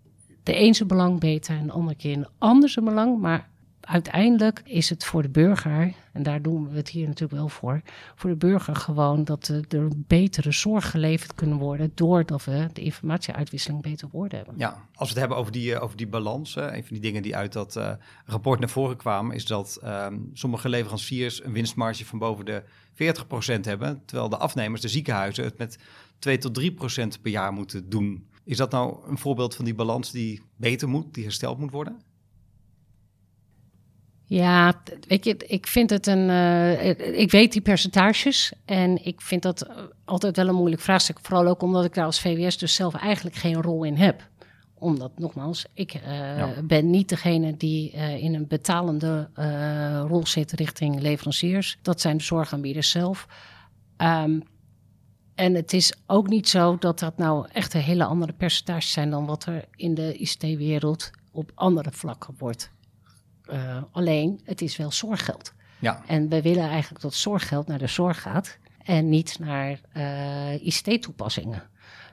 de 0.42 0.52
ene 0.52 0.84
belang 0.86 1.20
beter 1.20 1.56
en 1.56 1.66
de 1.66 1.72
andere 1.72 1.96
keer 1.96 2.12
in 2.12 2.20
de 2.20 2.30
andere 2.38 2.82
belang. 2.82 3.20
Maar 3.20 3.48
uiteindelijk 3.88 4.60
is 4.64 4.90
het 4.90 5.04
voor 5.04 5.22
de 5.22 5.28
burger, 5.28 5.92
en 6.12 6.22
daar 6.22 6.42
doen 6.42 6.68
we 6.68 6.76
het 6.76 6.88
hier 6.88 7.06
natuurlijk 7.06 7.38
wel 7.38 7.48
voor, 7.48 7.80
voor 8.14 8.30
de 8.30 8.36
burger 8.36 8.76
gewoon 8.76 9.24
dat 9.24 9.48
er 9.48 9.88
betere 9.96 10.52
zorg 10.52 10.90
geleverd 10.90 11.34
kunnen 11.34 11.58
worden 11.58 11.92
doordat 11.94 12.44
we 12.44 12.68
de 12.72 12.80
informatieuitwisseling 12.80 13.82
beter 13.82 14.08
op 14.10 14.30
hebben. 14.30 14.54
Ja, 14.56 14.68
als 14.94 15.08
we 15.08 15.14
het 15.14 15.18
hebben 15.18 15.36
over 15.36 15.52
die, 15.52 15.78
over 15.78 15.96
die 15.96 16.06
balans, 16.06 16.56
een 16.56 16.70
van 16.70 16.82
die 16.88 17.00
dingen 17.00 17.22
die 17.22 17.36
uit 17.36 17.52
dat 17.52 17.76
uh, 17.76 17.92
rapport 18.24 18.60
naar 18.60 18.68
voren 18.68 18.96
kwamen, 18.96 19.34
is 19.34 19.44
dat 19.44 19.80
um, 19.84 20.30
sommige 20.32 20.68
leveranciers 20.68 21.44
een 21.44 21.52
winstmarge 21.52 22.04
van 22.04 22.18
boven 22.18 22.44
de 22.44 22.62
40% 22.92 23.60
hebben, 23.60 24.02
terwijl 24.04 24.28
de 24.28 24.36
afnemers, 24.36 24.80
de 24.80 24.88
ziekenhuizen, 24.88 25.44
het 25.44 25.58
met 25.58 25.78
2 26.18 26.38
tot 26.38 26.60
3% 26.60 27.20
per 27.22 27.30
jaar 27.30 27.52
moeten 27.52 27.88
doen. 27.88 28.28
Is 28.44 28.56
dat 28.56 28.70
nou 28.70 29.08
een 29.08 29.18
voorbeeld 29.18 29.54
van 29.54 29.64
die 29.64 29.74
balans 29.74 30.10
die 30.10 30.42
beter 30.56 30.88
moet, 30.88 31.14
die 31.14 31.24
hersteld 31.24 31.58
moet 31.58 31.70
worden? 31.70 32.07
Ja, 34.28 34.82
weet 35.06 35.24
je, 35.24 35.36
ik 35.36 35.66
vind 35.66 35.90
het 35.90 36.06
een. 36.06 36.28
Uh, 36.28 37.18
ik 37.18 37.30
weet 37.30 37.52
die 37.52 37.60
percentages 37.60 38.52
en 38.64 39.04
ik 39.04 39.20
vind 39.20 39.42
dat 39.42 39.68
altijd 40.04 40.36
wel 40.36 40.48
een 40.48 40.54
moeilijk 40.54 40.82
vraagstuk. 40.82 41.18
Vooral 41.22 41.46
ook 41.46 41.62
omdat 41.62 41.84
ik 41.84 41.94
daar 41.94 42.04
als 42.04 42.20
VWS 42.20 42.58
dus 42.58 42.74
zelf 42.74 42.94
eigenlijk 42.94 43.36
geen 43.36 43.62
rol 43.62 43.84
in 43.84 43.96
heb. 43.96 44.28
Omdat, 44.74 45.18
nogmaals, 45.18 45.66
ik 45.74 45.94
uh, 45.94 46.38
ja. 46.38 46.62
ben 46.62 46.90
niet 46.90 47.08
degene 47.08 47.56
die 47.56 47.92
uh, 47.94 48.22
in 48.22 48.34
een 48.34 48.46
betalende 48.46 49.28
rol 50.08 50.26
zit 50.26 50.52
richting 50.52 51.00
leveranciers. 51.00 51.78
Dat 51.82 52.00
zijn 52.00 52.16
de 52.16 52.24
zorgaanbieders 52.24 52.90
zelf. 52.90 53.26
Um, 53.96 54.42
en 55.34 55.54
het 55.54 55.72
is 55.72 55.92
ook 56.06 56.28
niet 56.28 56.48
zo 56.48 56.76
dat 56.78 56.98
dat 56.98 57.16
nou 57.16 57.46
echt 57.52 57.74
een 57.74 57.80
hele 57.80 58.04
andere 58.04 58.32
percentages 58.32 58.92
zijn 58.92 59.10
dan 59.10 59.26
wat 59.26 59.46
er 59.46 59.64
in 59.76 59.94
de 59.94 60.14
ICT-wereld 60.16 61.10
op 61.32 61.52
andere 61.54 61.90
vlakken 61.90 62.34
wordt. 62.38 62.70
Uh, 63.52 63.82
alleen, 63.92 64.40
het 64.44 64.60
is 64.60 64.76
wel 64.76 64.90
zorggeld. 64.90 65.52
Ja. 65.78 66.02
En 66.06 66.28
we 66.28 66.42
willen 66.42 66.68
eigenlijk 66.68 67.02
dat 67.02 67.14
zorggeld 67.14 67.66
naar 67.66 67.78
de 67.78 67.86
zorg 67.86 68.22
gaat 68.22 68.58
en 68.82 69.08
niet 69.08 69.38
naar 69.38 69.80
uh, 69.96 70.66
ICT-toepassingen. 70.66 71.62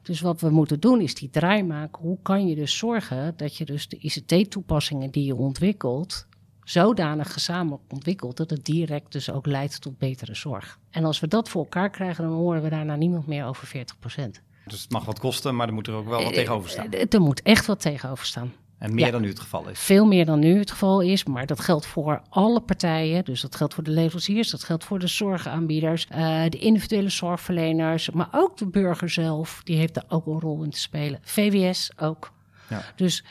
Dus 0.01 0.21
wat 0.21 0.41
we 0.41 0.49
moeten 0.49 0.79
doen 0.79 1.01
is 1.01 1.15
die 1.15 1.29
draai 1.29 1.63
maken. 1.63 2.01
Hoe 2.01 2.17
kan 2.21 2.47
je 2.47 2.55
dus 2.55 2.77
zorgen 2.77 3.33
dat 3.37 3.57
je 3.57 3.65
dus 3.65 3.87
de 3.87 3.97
ICT-toepassingen 3.97 5.11
die 5.11 5.25
je 5.25 5.35
ontwikkelt 5.35 6.27
zodanig 6.65 7.33
gezamenlijk 7.33 7.83
ontwikkeld 7.89 8.37
dat 8.37 8.49
het 8.49 8.65
direct 8.65 9.11
dus 9.11 9.29
ook 9.29 9.45
leidt 9.45 9.81
tot 9.81 9.97
betere 9.97 10.35
zorg. 10.35 10.79
En 10.89 11.05
als 11.05 11.19
we 11.19 11.27
dat 11.27 11.49
voor 11.49 11.61
elkaar 11.61 11.89
krijgen, 11.89 12.23
dan 12.23 12.33
horen 12.33 12.61
we 12.61 12.69
daarna 12.69 12.95
niemand 12.95 13.27
meer 13.27 13.45
over 13.45 13.67
40 13.67 13.99
procent. 13.99 14.41
Dus 14.65 14.81
het 14.81 14.91
mag 14.91 15.05
wat 15.05 15.19
kosten, 15.19 15.55
maar 15.55 15.67
er 15.67 15.73
moet 15.73 15.87
er 15.87 15.93
ook 15.93 16.07
wel 16.07 16.23
wat 16.23 16.33
tegenover 16.33 16.69
staan. 16.69 16.91
Er 16.91 17.21
moet 17.21 17.41
echt 17.41 17.65
wat 17.65 17.79
tegenover 17.79 18.25
staan. 18.25 18.53
En 18.77 18.93
meer 18.93 19.05
ja, 19.05 19.11
dan 19.11 19.21
nu 19.21 19.27
het 19.27 19.39
geval 19.39 19.69
is. 19.69 19.79
Veel 19.79 20.05
meer 20.05 20.25
dan 20.25 20.39
nu 20.39 20.59
het 20.59 20.71
geval 20.71 21.01
is, 21.01 21.23
maar 21.23 21.45
dat 21.45 21.59
geldt 21.59 21.85
voor 21.85 22.21
alle 22.29 22.61
partijen. 22.61 23.23
Dus 23.25 23.41
dat 23.41 23.55
geldt 23.55 23.73
voor 23.73 23.83
de 23.83 23.91
leveranciers, 23.91 24.49
dat 24.49 24.63
geldt 24.63 24.83
voor 24.83 24.99
de 24.99 25.07
zorgaanbieders, 25.07 26.07
uh, 26.11 26.43
de 26.49 26.57
individuele 26.57 27.09
zorgverleners, 27.09 28.09
maar 28.09 28.29
ook 28.31 28.57
de 28.57 28.67
burger 28.67 29.09
zelf. 29.09 29.61
Die 29.63 29.77
heeft 29.77 29.93
daar 29.93 30.05
ook 30.07 30.25
een 30.25 30.39
rol 30.39 30.63
in 30.63 30.69
te 30.69 30.79
spelen. 30.79 31.19
VWS 31.21 31.91
ook. 31.97 32.33
Ja. 32.69 32.83
Dus 32.95 33.23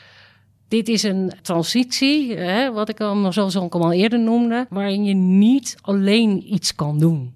dit 0.67 0.87
is 0.87 1.03
een 1.03 1.31
transitie, 1.41 2.35
hè, 2.35 2.71
wat 2.71 2.89
ik 2.89 2.99
al, 2.99 3.33
zoals 3.33 3.55
ik 3.55 3.75
al 3.75 3.91
eerder 3.91 4.19
noemde, 4.19 4.65
waarin 4.69 5.03
je 5.03 5.13
niet 5.13 5.77
alleen 5.81 6.53
iets 6.53 6.75
kan 6.75 6.99
doen. 6.99 7.35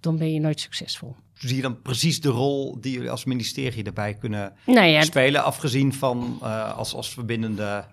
Dan 0.00 0.18
ben 0.18 0.32
je 0.32 0.40
nooit 0.40 0.60
succesvol. 0.60 1.14
Zie 1.40 1.56
je 1.56 1.62
dan 1.62 1.82
precies 1.82 2.20
de 2.20 2.28
rol 2.28 2.80
die 2.80 2.92
jullie 2.92 3.10
als 3.10 3.24
ministerie 3.24 3.84
erbij 3.84 4.14
kunnen 4.14 4.52
nou 4.66 4.86
ja, 4.86 5.02
spelen, 5.02 5.44
afgezien 5.44 5.92
van 5.92 6.38
uh, 6.42 6.76
als, 6.76 6.94
als 6.94 7.08
verbindende 7.08 7.84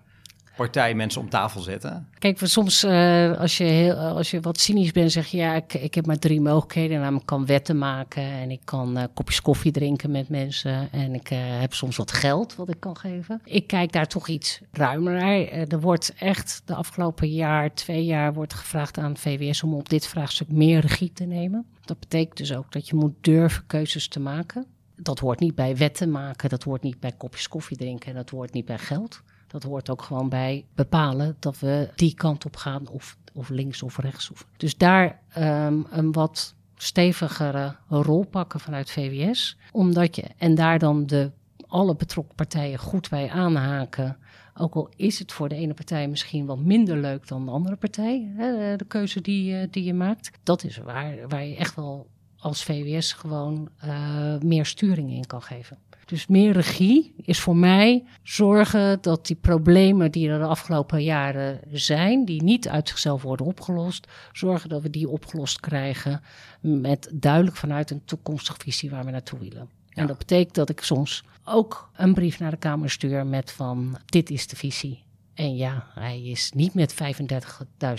partij 0.58 0.94
mensen 0.94 1.20
om 1.20 1.28
tafel 1.28 1.60
zetten? 1.60 2.08
Kijk, 2.18 2.38
soms 2.42 2.84
uh, 2.84 3.38
als, 3.38 3.56
je 3.56 3.64
heel, 3.64 3.94
als 3.94 4.30
je 4.30 4.40
wat 4.40 4.60
cynisch 4.60 4.92
bent, 4.92 5.12
zeg 5.12 5.26
je 5.26 5.36
ja, 5.36 5.54
ik, 5.54 5.74
ik 5.74 5.94
heb 5.94 6.06
maar 6.06 6.18
drie 6.18 6.40
mogelijkheden. 6.40 7.00
Namelijk 7.00 7.26
kan 7.26 7.46
wetten 7.46 7.78
maken 7.78 8.22
en 8.22 8.50
ik 8.50 8.60
kan 8.64 8.98
uh, 8.98 9.04
kopjes 9.14 9.40
koffie 9.40 9.72
drinken 9.72 10.10
met 10.10 10.28
mensen. 10.28 10.92
En 10.92 11.14
ik 11.14 11.28
heb 11.32 11.74
soms 11.74 11.96
wat 11.96 12.12
geld 12.12 12.56
wat 12.56 12.68
ik 12.68 12.80
kan 12.80 12.96
geven. 12.96 13.40
Ik 13.44 13.66
kijk 13.66 13.92
daar 13.92 14.06
toch 14.06 14.28
iets 14.28 14.60
ruimer 14.72 15.12
naar. 15.12 15.40
er 15.68 15.80
wordt 15.80 16.14
echt 16.18 16.62
de 16.64 16.74
afgelopen 16.74 17.28
jaar, 17.28 17.74
twee 17.74 18.04
jaar, 18.04 18.34
wordt 18.34 18.54
gevraagd 18.54 18.98
aan 18.98 19.16
VWS 19.16 19.62
om 19.62 19.74
op 19.74 19.88
dit 19.88 20.06
vraagstuk 20.06 20.52
meer 20.52 20.80
regie 20.80 21.12
te 21.12 21.24
nemen. 21.24 21.66
Dat 21.84 22.00
betekent 22.00 22.36
dus 22.36 22.54
ook 22.54 22.72
dat 22.72 22.88
je 22.88 22.94
moet 22.94 23.14
durven 23.20 23.66
keuzes 23.66 24.08
te 24.08 24.20
maken. 24.20 24.66
dat 24.96 25.18
hoort 25.18 25.40
niet 25.40 25.54
bij 25.54 25.76
wetten 25.76 26.10
maken, 26.10 26.48
dat 26.48 26.62
hoort 26.62 26.82
niet 26.82 27.00
bij 27.00 27.12
kopjes 27.16 27.48
koffie 27.48 27.76
drinken, 27.76 28.14
dat 28.14 28.30
hoort 28.30 28.52
niet 28.52 28.64
bij 28.64 28.78
geld. 28.78 29.22
Dat 29.48 29.62
hoort 29.62 29.90
ook 29.90 30.02
gewoon 30.02 30.28
bij 30.28 30.64
bepalen 30.74 31.36
dat 31.38 31.58
we 31.58 31.90
die 31.94 32.14
kant 32.14 32.44
op 32.44 32.56
gaan, 32.56 32.88
of, 32.88 33.16
of 33.32 33.48
links 33.48 33.82
of 33.82 33.98
rechts. 33.98 34.30
Of. 34.30 34.46
Dus 34.56 34.76
daar 34.76 35.20
um, 35.38 35.86
een 35.90 36.12
wat 36.12 36.54
stevigere 36.76 37.76
rol 37.88 38.24
pakken 38.24 38.60
vanuit 38.60 38.90
VWS. 38.90 39.56
Omdat 39.72 40.16
je, 40.16 40.24
en 40.36 40.54
daar 40.54 40.78
dan 40.78 41.06
de, 41.06 41.30
alle 41.66 41.96
betrokken 41.96 42.34
partijen 42.34 42.78
goed 42.78 43.08
bij 43.10 43.30
aanhaken. 43.30 44.16
Ook 44.54 44.74
al 44.74 44.88
is 44.96 45.18
het 45.18 45.32
voor 45.32 45.48
de 45.48 45.54
ene 45.54 45.74
partij 45.74 46.08
misschien 46.08 46.46
wat 46.46 46.58
minder 46.58 46.96
leuk 46.96 47.28
dan 47.28 47.44
de 47.44 47.50
andere 47.50 47.76
partij, 47.76 48.32
hè, 48.36 48.76
de 48.76 48.84
keuze 48.84 49.20
die, 49.20 49.56
eh, 49.56 49.68
die 49.70 49.84
je 49.84 49.94
maakt. 49.94 50.30
Dat 50.42 50.64
is 50.64 50.76
waar, 50.76 51.28
waar 51.28 51.44
je 51.44 51.56
echt 51.56 51.74
wel 51.74 52.06
als 52.38 52.64
VWS 52.64 53.12
gewoon 53.12 53.68
uh, 53.84 54.38
meer 54.38 54.66
sturing 54.66 55.10
in 55.10 55.26
kan 55.26 55.42
geven. 55.42 55.78
Dus 56.08 56.26
meer 56.26 56.52
regie 56.52 57.14
is 57.16 57.40
voor 57.40 57.56
mij 57.56 58.04
zorgen 58.22 58.98
dat 59.00 59.26
die 59.26 59.36
problemen 59.36 60.10
die 60.10 60.28
er 60.28 60.38
de 60.38 60.44
afgelopen 60.44 61.02
jaren 61.02 61.60
zijn, 61.70 62.24
die 62.24 62.42
niet 62.42 62.68
uit 62.68 62.88
zichzelf 62.88 63.22
worden 63.22 63.46
opgelost, 63.46 64.06
zorgen 64.32 64.68
dat 64.68 64.82
we 64.82 64.90
die 64.90 65.08
opgelost 65.08 65.60
krijgen 65.60 66.22
met 66.60 67.10
duidelijk 67.12 67.56
vanuit 67.56 67.90
een 67.90 68.04
toekomstige 68.04 68.60
visie 68.60 68.90
waar 68.90 69.04
we 69.04 69.10
naartoe 69.10 69.38
willen. 69.38 69.68
En 69.88 70.06
dat 70.06 70.18
betekent 70.18 70.54
dat 70.54 70.68
ik 70.68 70.80
soms 70.80 71.24
ook 71.44 71.90
een 71.96 72.14
brief 72.14 72.38
naar 72.38 72.50
de 72.50 72.56
Kamer 72.56 72.90
stuur 72.90 73.26
met 73.26 73.52
van 73.52 73.98
dit 74.04 74.30
is 74.30 74.46
de 74.46 74.56
visie. 74.56 75.02
En 75.34 75.56
ja, 75.56 75.86
hij 75.94 76.22
is 76.22 76.52
niet 76.52 76.74
met 76.74 76.94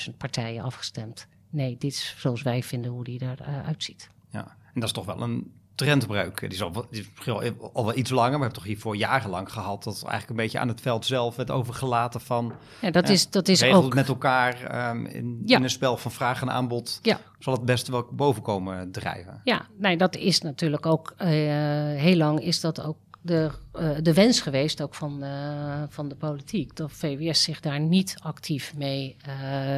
35.000 0.10 0.18
partijen 0.18 0.64
afgestemd. 0.64 1.28
Nee, 1.50 1.78
dit 1.78 1.92
is 1.92 2.16
zoals 2.18 2.42
wij 2.42 2.64
vinden 2.64 2.92
hoe 2.92 3.04
die 3.04 3.22
eruit 3.22 3.84
ziet. 3.84 4.10
Ja, 4.30 4.58
en 4.74 4.80
dat 4.80 4.84
is 4.84 4.92
toch 4.92 5.06
wel 5.06 5.22
een 5.22 5.52
trendbreuk. 5.80 6.40
Die 6.40 6.50
is, 6.50 6.62
al, 6.62 6.86
die 6.90 7.02
is 7.02 7.30
al 7.74 7.86
wel 7.86 7.98
iets 7.98 8.10
langer. 8.10 8.32
We 8.32 8.38
hebben 8.38 8.54
toch 8.54 8.64
hiervoor 8.64 8.96
jarenlang 8.96 9.52
gehad 9.52 9.84
dat 9.84 9.94
eigenlijk 9.94 10.30
een 10.30 10.36
beetje 10.36 10.60
aan 10.60 10.68
het 10.68 10.82
veld 10.82 11.06
zelf 11.06 11.36
werd 11.36 11.52
overgelaten 11.52 12.22
van. 12.22 12.54
Ja, 12.82 12.92
dat 12.92 13.10
is, 13.10 13.30
dat 13.30 13.48
is 13.48 13.64
ook 13.64 13.94
met 13.94 14.08
elkaar 14.08 14.90
um, 14.90 15.06
in, 15.06 15.42
in, 15.46 15.64
een 15.64 15.70
spel 15.70 15.98
van 15.98 16.12
vraag 16.12 16.42
en 16.42 16.52
aanbod. 16.52 17.00
Ja. 17.02 17.20
Zal 17.40 17.54
het 17.54 17.66
beste 17.66 17.92
wel 17.92 18.08
boven 18.12 18.42
komen 18.42 18.92
drijven. 18.92 19.42
Ja, 19.44 19.66
nee, 19.78 19.98
dat 19.98 20.16
is 20.16 20.42
natuurlijk 20.42 20.86
ook 20.86 21.14
uh, 21.22 21.28
heel 21.28 22.16
lang 22.16 22.42
is 22.42 22.62
dat 22.62 22.82
ook 22.82 22.98
de, 23.22 23.52
uh, 23.80 23.90
de 24.02 24.14
wens 24.14 24.42
geweest, 24.42 24.82
ook 24.82 24.96
van, 24.96 25.24
uh, 25.24 25.84
van 25.90 26.10
de 26.10 26.16
politiek, 26.16 26.76
dat 26.76 26.92
VWS 26.92 27.44
zich 27.44 27.60
daar 27.60 27.80
niet 27.80 28.16
actief 28.22 28.74
mee 28.76 29.18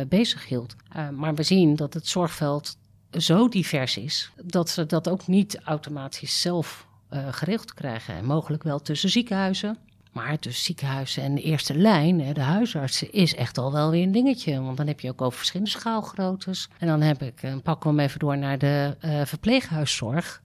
bezig 0.08 0.48
hield. 0.48 0.76
maar 1.12 1.36
we 1.36 1.44
zien 1.44 1.76
dat 1.76 1.94
het 1.94 2.08
zorgveld 2.08 2.78
zo 3.20 3.50
divers 3.50 3.98
is 3.98 4.32
dat 4.44 4.70
ze 4.70 4.86
dat 4.86 5.10
ook 5.10 5.28
niet 5.28 5.60
automatisch 5.64 6.42
zelf 6.42 6.88
uh, 7.14 7.28
geregeld 7.32 7.74
krijgen. 7.74 8.16
En 8.16 8.26
mogelijk 8.26 8.64
wel 8.64 8.82
tussen 8.82 9.10
ziekenhuizen. 9.10 9.78
Maar 10.12 10.40
tussen 10.40 10.64
ziekenhuizen 10.64 11.24
en 11.24 11.36
de 11.36 11.42
eerste 11.42 11.76
lijn, 11.76 12.22
hè, 12.22 12.34
de 12.34 12.42
huisartsen, 12.42 13.12
is 13.12 13.36
echt 13.36 13.58
al 13.58 13.72
wel 13.72 13.92
weer 13.92 14.04
een 14.04 14.12
dingetje. 14.12 14.62
Want 14.62 14.78
dan 14.78 14.88
heb 14.88 15.00
je 15.00 15.10
ook 15.10 15.22
over 15.22 15.38
verschillende 15.38 15.72
schaalgroottes. 15.72 16.70
En 16.78 16.88
dan 16.88 17.02
heb 17.02 17.22
ik, 17.22 17.44
uh, 17.44 17.56
pakken 17.64 17.90
we 17.90 17.96
hem 17.96 18.06
even 18.06 18.20
door 18.20 18.38
naar 18.38 18.58
de 18.58 18.98
uh, 19.06 19.26
verpleeghuiszorg. 19.26 20.42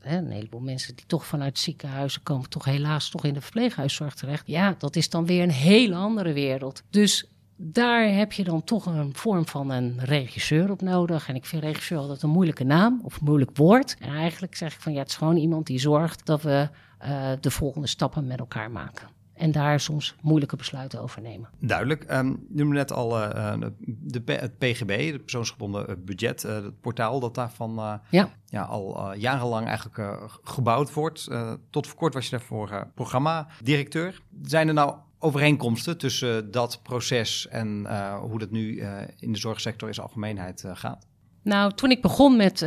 Hè, 0.00 0.16
een 0.16 0.30
heleboel 0.30 0.60
mensen 0.60 0.96
die 0.96 1.04
toch 1.06 1.26
vanuit 1.26 1.58
ziekenhuizen 1.58 2.22
komen, 2.22 2.48
toch 2.48 2.64
helaas 2.64 3.10
toch 3.10 3.24
in 3.24 3.34
de 3.34 3.40
verpleeghuiszorg 3.40 4.14
terecht. 4.14 4.46
Ja, 4.46 4.74
dat 4.78 4.96
is 4.96 5.10
dan 5.10 5.26
weer 5.26 5.42
een 5.42 5.50
hele 5.50 5.94
andere 5.94 6.32
wereld. 6.32 6.82
Dus 6.90 7.28
daar 7.56 8.08
heb 8.08 8.32
je 8.32 8.44
dan 8.44 8.64
toch 8.64 8.86
een 8.86 9.14
vorm 9.14 9.46
van 9.46 9.70
een 9.70 9.98
regisseur 9.98 10.70
op 10.70 10.82
nodig. 10.82 11.28
En 11.28 11.34
ik 11.34 11.44
vind 11.44 11.62
regisseur 11.62 11.98
altijd 11.98 12.22
een 12.22 12.30
moeilijke 12.30 12.64
naam 12.64 13.00
of 13.02 13.16
een 13.16 13.24
moeilijk 13.24 13.56
woord. 13.56 13.96
En 14.00 14.14
eigenlijk 14.14 14.54
zeg 14.54 14.74
ik 14.74 14.80
van 14.80 14.92
ja, 14.92 14.98
het 14.98 15.08
is 15.08 15.16
gewoon 15.16 15.36
iemand 15.36 15.66
die 15.66 15.78
zorgt 15.78 16.26
dat 16.26 16.42
we 16.42 16.68
uh, 17.04 17.32
de 17.40 17.50
volgende 17.50 17.86
stappen 17.86 18.26
met 18.26 18.38
elkaar 18.38 18.70
maken. 18.70 19.08
En 19.34 19.52
daar 19.52 19.80
soms 19.80 20.16
moeilijke 20.22 20.56
besluiten 20.56 21.00
over 21.00 21.22
nemen. 21.22 21.48
Duidelijk. 21.60 22.12
Um, 22.12 22.46
noemde 22.48 22.74
net 22.74 22.92
al 22.92 23.20
uh, 23.20 23.54
de, 23.86 24.22
het 24.26 24.58
PGB, 24.58 25.12
het 25.12 25.22
persoonsgebonden 25.22 26.04
budget, 26.04 26.44
uh, 26.44 26.54
het 26.54 26.80
portaal 26.80 27.20
dat 27.20 27.34
daarvan 27.34 27.78
uh, 27.78 27.94
ja. 28.10 28.28
Ja, 28.46 28.62
al 28.62 29.14
jarenlang 29.14 29.66
eigenlijk 29.66 30.28
gebouwd 30.42 30.92
wordt. 30.92 31.28
tot 31.70 31.86
voor 31.86 31.96
kort 31.96 32.14
was 32.14 32.24
je 32.24 32.30
daarvoor 32.30 32.86
programma-directeur. 32.94 34.20
Zijn 34.42 34.68
er 34.68 34.74
nou 34.74 34.94
overeenkomsten 35.18 35.98
tussen 35.98 36.50
dat 36.50 36.80
proces 36.82 37.48
en 37.48 37.82
uh, 37.86 38.18
hoe 38.18 38.38
dat 38.38 38.50
nu 38.50 38.74
uh, 38.74 38.98
in 39.18 39.32
de 39.32 39.38
zorgsector 39.38 39.88
in 39.88 39.94
zijn 39.94 40.06
algemeenheid 40.06 40.62
uh, 40.66 40.70
gaat? 40.74 41.06
Nou, 41.42 41.72
toen 41.72 41.90
ik 41.90 42.02
begon 42.02 42.36
met, 42.36 42.60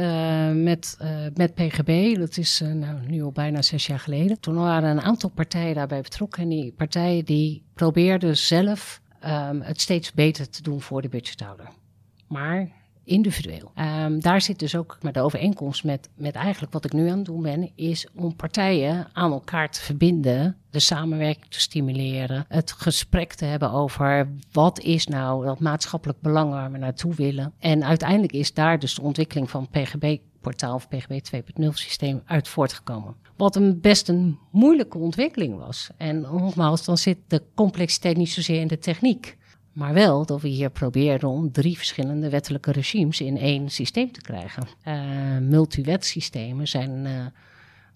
met, 0.53 0.97
met 1.33 1.53
PGB, 1.53 2.15
dat 2.17 2.38
is 2.38 2.62
nou, 2.73 2.99
nu 3.07 3.21
al 3.21 3.31
bijna 3.31 3.62
zes 3.62 3.88
jaar 3.88 3.99
geleden, 3.99 4.39
toen 4.39 4.55
waren 4.55 4.89
een 4.89 5.01
aantal 5.01 5.29
partijen 5.29 5.75
daarbij 5.75 6.01
betrokken. 6.01 6.43
En 6.43 6.49
die 6.49 6.71
partijen 6.71 7.25
die 7.25 7.63
probeerden 7.73 8.38
zelf 8.38 9.01
um, 9.25 9.62
het 9.62 9.81
steeds 9.81 10.13
beter 10.13 10.49
te 10.49 10.62
doen 10.62 10.81
voor 10.81 11.01
de 11.01 11.09
budgethouder. 11.09 11.69
Maar 12.27 12.71
individueel. 13.10 13.72
Um, 13.76 14.22
daar 14.22 14.41
zit 14.41 14.60
dus 14.60 14.76
ook 14.76 14.98
maar 15.02 15.13
de 15.13 15.22
overeenkomst 15.22 15.84
met, 15.84 16.10
met 16.15 16.36
eigenlijk 16.36 16.74
wat 16.74 16.86
ik 16.86 16.93
nu 16.93 17.10
aan 17.10 17.17
het 17.17 17.26
doen 17.26 17.41
ben, 17.41 17.72
is 17.76 18.08
om 18.15 18.36
partijen 18.36 19.08
aan 19.13 19.32
elkaar 19.32 19.72
te 19.72 19.82
verbinden, 19.82 20.58
de 20.69 20.80
samenwerking 20.80 21.45
te 21.50 21.60
stimuleren, 21.60 22.45
het 22.48 22.72
gesprek 22.72 23.34
te 23.34 23.45
hebben 23.45 23.72
over 23.72 24.30
wat 24.52 24.80
is 24.80 25.08
nou 25.08 25.45
dat 25.45 25.60
maatschappelijk 25.60 26.22
belang 26.22 26.52
waar 26.52 26.72
we 26.72 26.78
naartoe 26.78 27.15
willen. 27.15 27.54
En 27.60 27.84
uiteindelijk 27.84 28.34
is 28.34 28.54
daar 28.54 28.80
dus 28.80 28.95
de 28.95 29.02
ontwikkeling 29.02 29.50
van 29.50 29.67
PGB 29.69 30.17
portaal 30.41 30.76
of 30.76 30.88
PGB 30.88 31.19
2.0 31.62 31.67
systeem 31.74 32.22
uit 32.26 32.48
voortgekomen. 32.48 33.15
Wat 33.38 33.56
een 33.56 33.82
best 33.82 34.10
een 34.10 34.38
moeilijke 34.52 34.98
ontwikkeling 34.98 35.58
was. 35.58 35.89
En 35.98 36.22
nogmaals, 36.22 36.86
dan 36.86 36.98
zit 36.98 37.17
de 37.28 37.43
complexiteit 37.56 38.17
niet 38.17 38.30
zozeer 38.30 38.60
in 38.60 38.67
de 38.67 38.80
techniek. 38.80 39.38
Maar 39.80 39.94
wel 39.94 40.26
dat 40.26 40.42
we 40.42 40.48
hier 40.48 40.70
proberen 40.70 41.30
om 41.30 41.52
drie 41.52 41.78
verschillende 41.78 42.30
wettelijke 42.30 42.72
regimes 42.72 43.22
in 43.22 43.38
één 43.38 43.70
systeem 43.70 44.12
te 44.12 44.22
krijgen. 44.22 44.68
Uh, 44.88 45.48
multiwetsystemen 45.48 46.68
zijn 46.68 47.06
uh, 47.06 47.26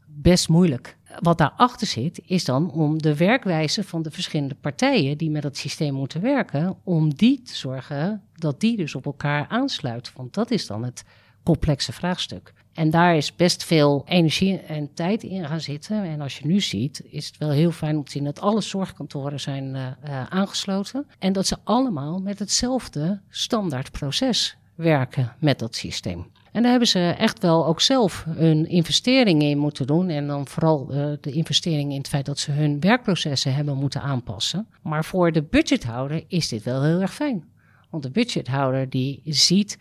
best 0.05 0.49
moeilijk. 0.49 0.97
Wat 1.19 1.37
daarachter 1.37 1.87
zit, 1.87 2.21
is 2.25 2.45
dan 2.45 2.71
om 2.71 3.01
de 3.01 3.17
werkwijze 3.17 3.83
van 3.83 4.01
de 4.01 4.11
verschillende 4.11 4.55
partijen 4.55 5.17
die 5.17 5.29
met 5.29 5.41
dat 5.41 5.57
systeem 5.57 5.93
moeten 5.93 6.21
werken, 6.21 6.75
om 6.83 7.13
die 7.13 7.41
te 7.41 7.55
zorgen 7.55 8.21
dat 8.35 8.59
die 8.59 8.77
dus 8.77 8.95
op 8.95 9.05
elkaar 9.05 9.47
aansluiten. 9.47 10.13
Want 10.15 10.33
dat 10.33 10.51
is 10.51 10.67
dan 10.67 10.83
het 10.83 11.03
complexe 11.43 11.91
vraagstuk. 11.91 12.53
En 12.73 12.89
daar 12.89 13.15
is 13.15 13.35
best 13.35 13.63
veel 13.63 14.03
energie 14.07 14.59
en 14.59 14.93
tijd 14.93 15.23
in 15.23 15.45
gaan 15.45 15.61
zitten. 15.61 16.03
En 16.03 16.21
als 16.21 16.37
je 16.37 16.45
nu 16.45 16.61
ziet, 16.61 17.03
is 17.09 17.27
het 17.27 17.37
wel 17.37 17.49
heel 17.49 17.71
fijn 17.71 17.97
om 17.97 18.03
te 18.03 18.11
zien 18.11 18.23
dat 18.23 18.41
alle 18.41 18.61
zorgkantoren 18.61 19.39
zijn 19.39 19.75
uh, 19.75 19.87
uh, 20.07 20.23
aangesloten. 20.29 21.07
En 21.19 21.33
dat 21.33 21.47
ze 21.47 21.57
allemaal 21.63 22.19
met 22.19 22.39
hetzelfde 22.39 23.21
standaardproces 23.29 24.57
werken 24.75 25.35
met 25.39 25.59
dat 25.59 25.75
systeem. 25.75 26.25
En 26.51 26.61
daar 26.61 26.71
hebben 26.71 26.89
ze 26.89 27.15
echt 27.17 27.41
wel 27.41 27.65
ook 27.65 27.81
zelf 27.81 28.25
een 28.35 28.67
investering 28.67 29.41
in 29.41 29.57
moeten 29.57 29.87
doen. 29.87 30.09
En 30.09 30.27
dan 30.27 30.47
vooral 30.47 30.87
uh, 30.91 31.11
de 31.21 31.31
investering 31.31 31.91
in 31.91 31.97
het 31.97 32.07
feit 32.07 32.25
dat 32.25 32.39
ze 32.39 32.51
hun 32.51 32.79
werkprocessen 32.79 33.53
hebben 33.53 33.77
moeten 33.77 34.01
aanpassen. 34.01 34.67
Maar 34.81 35.05
voor 35.05 35.31
de 35.31 35.43
budgethouder 35.43 36.23
is 36.27 36.47
dit 36.47 36.63
wel 36.63 36.83
heel 36.83 37.01
erg 37.01 37.13
fijn. 37.13 37.43
Want 37.89 38.03
de 38.03 38.11
budgethouder 38.11 38.89
die 38.89 39.21
ziet 39.25 39.77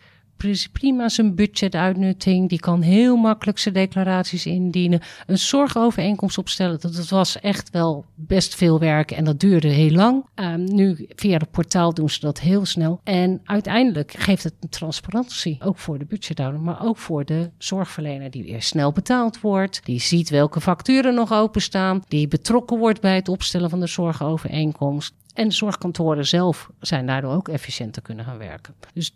prima 0.71 1.09
zijn 1.09 1.35
budgetuitnutting. 1.35 2.49
Die 2.49 2.59
kan 2.59 2.81
heel 2.81 3.15
makkelijk 3.15 3.57
zijn 3.57 3.73
declaraties 3.73 4.45
indienen. 4.45 5.01
Een 5.25 5.37
zorgovereenkomst 5.37 6.37
opstellen. 6.37 6.79
Dat, 6.81 7.09
was 7.09 7.39
echt 7.39 7.69
wel 7.69 8.05
best 8.15 8.55
veel 8.55 8.79
werk 8.79 9.11
en 9.11 9.23
dat 9.23 9.39
duurde 9.39 9.67
heel 9.67 9.91
lang. 9.91 10.25
Um, 10.35 10.63
nu 10.75 11.07
via 11.15 11.37
het 11.37 11.51
portaal 11.51 11.93
doen 11.93 12.09
ze 12.09 12.19
dat 12.19 12.39
heel 12.39 12.65
snel. 12.65 12.99
En 13.03 13.41
uiteindelijk 13.43 14.13
geeft 14.17 14.43
het 14.43 14.53
een 14.59 14.69
transparantie. 14.69 15.57
Ook 15.63 15.77
voor 15.77 15.99
de 15.99 16.05
budgethouder, 16.05 16.59
maar 16.59 16.85
ook 16.85 16.97
voor 16.97 17.25
de 17.25 17.49
zorgverlener 17.57 18.31
die 18.31 18.43
weer 18.43 18.61
snel 18.61 18.91
betaald 18.91 19.41
wordt. 19.41 19.85
Die 19.85 19.99
ziet 19.99 20.29
welke 20.29 20.61
facturen 20.61 21.13
nog 21.13 21.33
openstaan. 21.33 22.03
Die 22.07 22.27
betrokken 22.27 22.77
wordt 22.77 23.01
bij 23.01 23.15
het 23.15 23.29
opstellen 23.29 23.69
van 23.69 23.79
de 23.79 23.87
zorgovereenkomst. 23.87 25.13
En 25.33 25.51
zorgkantoren 25.51 26.27
zelf 26.27 26.69
zijn 26.79 27.05
daardoor 27.05 27.33
ook 27.33 27.47
efficiënter 27.47 28.01
kunnen 28.01 28.25
gaan 28.25 28.37
werken. 28.37 28.73
Dus 28.93 29.13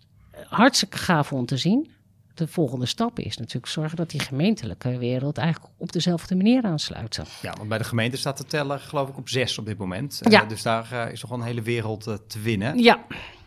hartstikke 0.50 0.97
gaaf 0.97 1.34
om 1.34 1.45
te 1.45 1.58
zien. 1.58 1.91
De 2.34 2.47
volgende 2.47 2.86
stap 2.86 3.19
is 3.19 3.38
natuurlijk 3.38 3.67
zorgen 3.67 3.97
dat 3.97 4.10
die 4.10 4.19
gemeentelijke 4.19 4.97
wereld 4.97 5.38
eigenlijk 5.38 5.73
op 5.78 5.91
dezelfde 5.91 6.36
manier 6.36 6.63
aansluiten. 6.63 7.26
Ja, 7.41 7.54
want 7.58 7.69
bij 7.69 7.78
de 7.78 7.84
gemeente 7.84 8.17
staat 8.17 8.38
de 8.38 8.43
teller 8.43 8.80
geloof 8.80 9.10
ik 9.10 9.17
op 9.17 9.30
zes 9.30 9.58
op 9.58 9.65
dit 9.65 9.78
moment. 9.78 10.19
Ja. 10.30 10.43
Uh, 10.43 10.50
dus 10.50 10.62
daar 10.62 10.89
uh, 10.93 11.12
is 11.12 11.21
nog 11.21 11.32
een 11.32 11.41
hele 11.41 11.62
wereld 11.62 12.08
uh, 12.08 12.13
te 12.28 12.39
winnen. 12.39 12.80
Ja, 12.80 13.00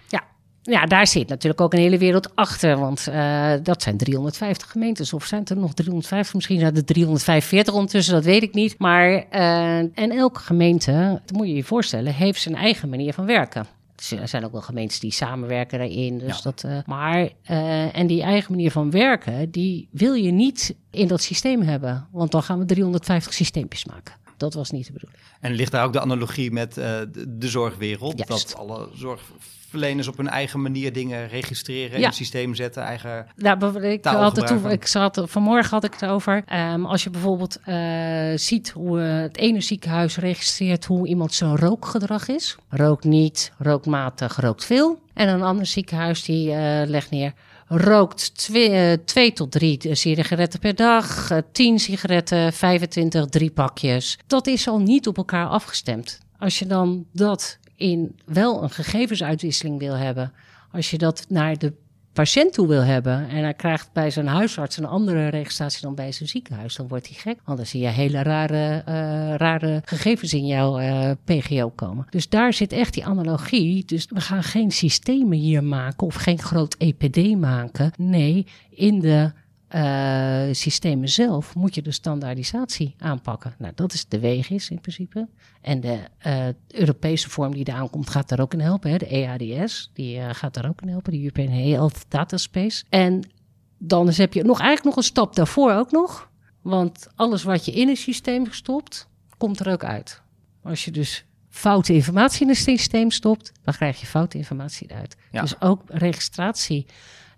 ja. 0.08 0.22
Ja, 0.62 0.86
daar 0.86 1.06
zit 1.06 1.28
natuurlijk 1.28 1.60
ook 1.60 1.72
een 1.72 1.78
hele 1.78 1.98
wereld 1.98 2.36
achter, 2.36 2.78
want 2.78 3.06
uh, 3.08 3.52
dat 3.62 3.82
zijn 3.82 3.96
350 3.96 4.70
gemeentes. 4.70 5.12
Of 5.12 5.24
zijn 5.24 5.40
het 5.40 5.50
er 5.50 5.56
nog 5.56 5.74
350? 5.74 6.34
Misschien 6.34 6.58
zijn 6.58 6.76
er 6.76 6.84
345 6.84 7.74
ondertussen, 7.74 8.14
dat 8.14 8.24
weet 8.24 8.42
ik 8.42 8.54
niet. 8.54 8.78
Maar, 8.78 9.10
uh, 9.10 9.78
en 9.78 10.10
elke 10.10 10.40
gemeente, 10.40 11.20
dat 11.26 11.36
moet 11.36 11.46
je 11.46 11.54
je 11.54 11.64
voorstellen, 11.64 12.14
heeft 12.14 12.40
zijn 12.40 12.54
eigen 12.54 12.88
manier 12.88 13.12
van 13.12 13.26
werken 13.26 13.66
Er 14.08 14.28
zijn 14.28 14.44
ook 14.44 14.52
wel 14.52 14.60
gemeentes 14.60 15.00
die 15.00 15.12
samenwerken 15.12 15.78
daarin. 15.78 16.18
Dus 16.18 16.42
dat, 16.42 16.62
uh, 16.66 16.78
maar, 16.86 17.28
uh, 17.50 17.96
en 17.96 18.06
die 18.06 18.22
eigen 18.22 18.52
manier 18.52 18.70
van 18.70 18.90
werken, 18.90 19.50
die 19.50 19.88
wil 19.90 20.14
je 20.14 20.30
niet 20.30 20.74
in 20.90 21.08
dat 21.08 21.22
systeem 21.22 21.62
hebben. 21.62 22.08
Want 22.12 22.30
dan 22.30 22.42
gaan 22.42 22.58
we 22.58 22.64
350 22.64 23.32
systeempjes 23.32 23.84
maken. 23.84 24.14
Dat 24.40 24.54
was 24.54 24.70
niet 24.70 24.86
de 24.86 24.92
bedoeling. 24.92 25.22
En 25.40 25.52
ligt 25.52 25.72
daar 25.72 25.84
ook 25.84 25.92
de 25.92 26.00
analogie 26.00 26.50
met 26.50 26.78
uh, 26.78 26.84
de, 26.84 27.36
de, 27.38 27.48
zorgwereld? 27.48 28.26
Dat 28.26 28.54
alle 28.56 28.88
zorgverleners 28.94 30.08
op 30.08 30.16
hun 30.16 30.28
eigen 30.28 30.62
manier 30.62 30.92
dingen 30.92 31.28
registreren, 31.28 31.98
in 31.98 32.04
het 32.04 32.14
systeem 32.14 32.54
zetten, 32.54 32.82
eigen 32.82 33.26
nou, 33.36 33.82
ik, 33.82 34.04
had 34.04 34.46
toe, 34.46 34.70
ik 34.70 34.86
zat, 34.86 35.22
vanmorgen 35.24 35.70
had 35.70 35.84
ik 35.84 35.92
het 35.92 36.04
over. 36.04 36.44
Um, 36.52 36.86
als 36.86 37.04
je 37.04 37.10
bijvoorbeeld 37.10 37.58
uh, 37.66 38.32
ziet 38.34 38.70
hoe 38.70 38.98
het 38.98 39.36
ene 39.36 39.60
ziekenhuis 39.60 40.16
registreert 40.16 40.84
hoe 40.84 41.06
iemand 41.06 41.34
zijn 41.34 41.56
rookgedrag 41.56 42.28
is. 42.28 42.56
Rookt 42.68 43.04
niet, 43.04 43.52
rookt 43.58 43.86
matig, 43.86 44.40
rookt 44.40 44.64
veel. 44.64 44.98
En 45.14 45.28
een 45.28 45.42
ander 45.42 45.66
ziekenhuis 45.66 46.22
die 46.22 46.46
legt 46.86 47.10
neer 47.10 47.32
rookt 47.72 48.34
twee, 48.34 49.04
twee 49.04 49.32
tot 49.32 49.50
drie 49.50 49.94
sigaretten 49.94 50.60
per 50.60 50.74
dag, 50.74 51.30
10 51.52 51.78
sigaretten, 51.78 52.52
25, 52.52 53.26
drie 53.26 53.50
pakjes. 53.50 54.18
Dat 54.26 54.46
is 54.46 54.68
al 54.68 54.78
niet 54.78 55.06
op 55.06 55.16
elkaar 55.16 55.46
afgestemd. 55.46 56.18
Als 56.38 56.58
je 56.58 56.66
dan 56.66 57.06
dat 57.12 57.58
in 57.76 58.16
wel 58.24 58.62
een 58.62 58.70
gegevensuitwisseling 58.70 59.78
wil 59.78 59.94
hebben, 59.94 60.32
als 60.72 60.90
je 60.90 60.98
dat 60.98 61.24
naar 61.28 61.58
de 61.58 61.72
patiënt 62.12 62.52
toe 62.52 62.66
wil 62.66 62.82
hebben 62.82 63.28
en 63.28 63.42
hij 63.42 63.54
krijgt 63.54 63.92
bij 63.92 64.10
zijn 64.10 64.26
huisarts 64.26 64.76
een 64.76 64.84
andere 64.84 65.28
registratie 65.28 65.80
dan 65.80 65.94
bij 65.94 66.12
zijn 66.12 66.28
ziekenhuis, 66.28 66.76
dan 66.76 66.88
wordt 66.88 67.08
hij 67.08 67.16
gek. 67.16 67.38
Want 67.44 67.58
dan 67.58 67.66
zie 67.66 67.80
je 67.80 67.88
hele 67.88 68.22
rare, 68.22 68.82
uh, 68.88 69.34
rare 69.34 69.82
gegevens 69.84 70.34
in 70.34 70.46
jouw 70.46 70.80
uh, 70.80 71.10
PGO 71.24 71.68
komen. 71.68 72.06
Dus 72.10 72.28
daar 72.28 72.52
zit 72.52 72.72
echt 72.72 72.94
die 72.94 73.04
analogie. 73.04 73.84
Dus 73.84 74.06
we 74.08 74.20
gaan 74.20 74.42
geen 74.42 74.70
systemen 74.70 75.38
hier 75.38 75.64
maken 75.64 76.06
of 76.06 76.14
geen 76.14 76.38
groot 76.38 76.74
EPD 76.78 77.36
maken. 77.36 77.92
Nee, 77.96 78.46
in 78.70 79.00
de 79.00 79.32
uh, 79.74 80.42
systemen 80.52 81.08
zelf 81.08 81.54
moet 81.54 81.74
je 81.74 81.82
de 81.82 81.90
standaardisatie 81.90 82.94
aanpakken. 82.98 83.54
Nou, 83.58 83.72
dat 83.74 83.92
is 83.92 84.08
de 84.08 84.20
WEGIS 84.20 84.70
in 84.70 84.80
principe. 84.80 85.28
En 85.60 85.80
de 85.80 85.98
uh, 86.26 86.46
Europese 86.68 87.30
vorm 87.30 87.54
die 87.54 87.64
daar 87.64 87.76
aankomt 87.76 88.10
gaat 88.10 88.28
daar 88.28 88.40
ook 88.40 88.52
in 88.52 88.60
helpen. 88.60 88.90
Hè? 88.90 88.96
De 88.96 89.06
EADS, 89.06 89.90
die 89.94 90.16
uh, 90.16 90.28
gaat 90.32 90.54
daar 90.54 90.68
ook 90.68 90.82
in 90.82 90.88
helpen. 90.88 91.12
De 91.12 91.18
European 91.18 91.48
Health 91.48 92.04
Data 92.08 92.36
Space. 92.36 92.84
En 92.88 93.30
dan 93.78 94.10
heb 94.10 94.32
je 94.32 94.42
nog 94.42 94.58
eigenlijk 94.60 94.84
nog 94.84 94.96
een 94.96 95.10
stap 95.10 95.34
daarvoor 95.34 95.72
ook 95.72 95.90
nog. 95.90 96.30
Want 96.62 97.06
alles 97.14 97.42
wat 97.42 97.64
je 97.64 97.72
in 97.72 97.88
een 97.88 97.96
systeem 97.96 98.46
stopt, 98.52 99.08
komt 99.36 99.60
er 99.60 99.72
ook 99.72 99.84
uit. 99.84 100.22
Als 100.62 100.84
je 100.84 100.90
dus 100.90 101.24
foute 101.48 101.92
informatie 101.92 102.42
in 102.42 102.48
een 102.48 102.56
systeem 102.56 103.10
stopt, 103.10 103.52
dan 103.62 103.74
krijg 103.74 104.00
je 104.00 104.06
foute 104.06 104.38
informatie 104.38 104.90
eruit. 104.90 105.16
Ja. 105.30 105.40
Dus 105.40 105.60
ook 105.60 105.82
registratie 105.86 106.86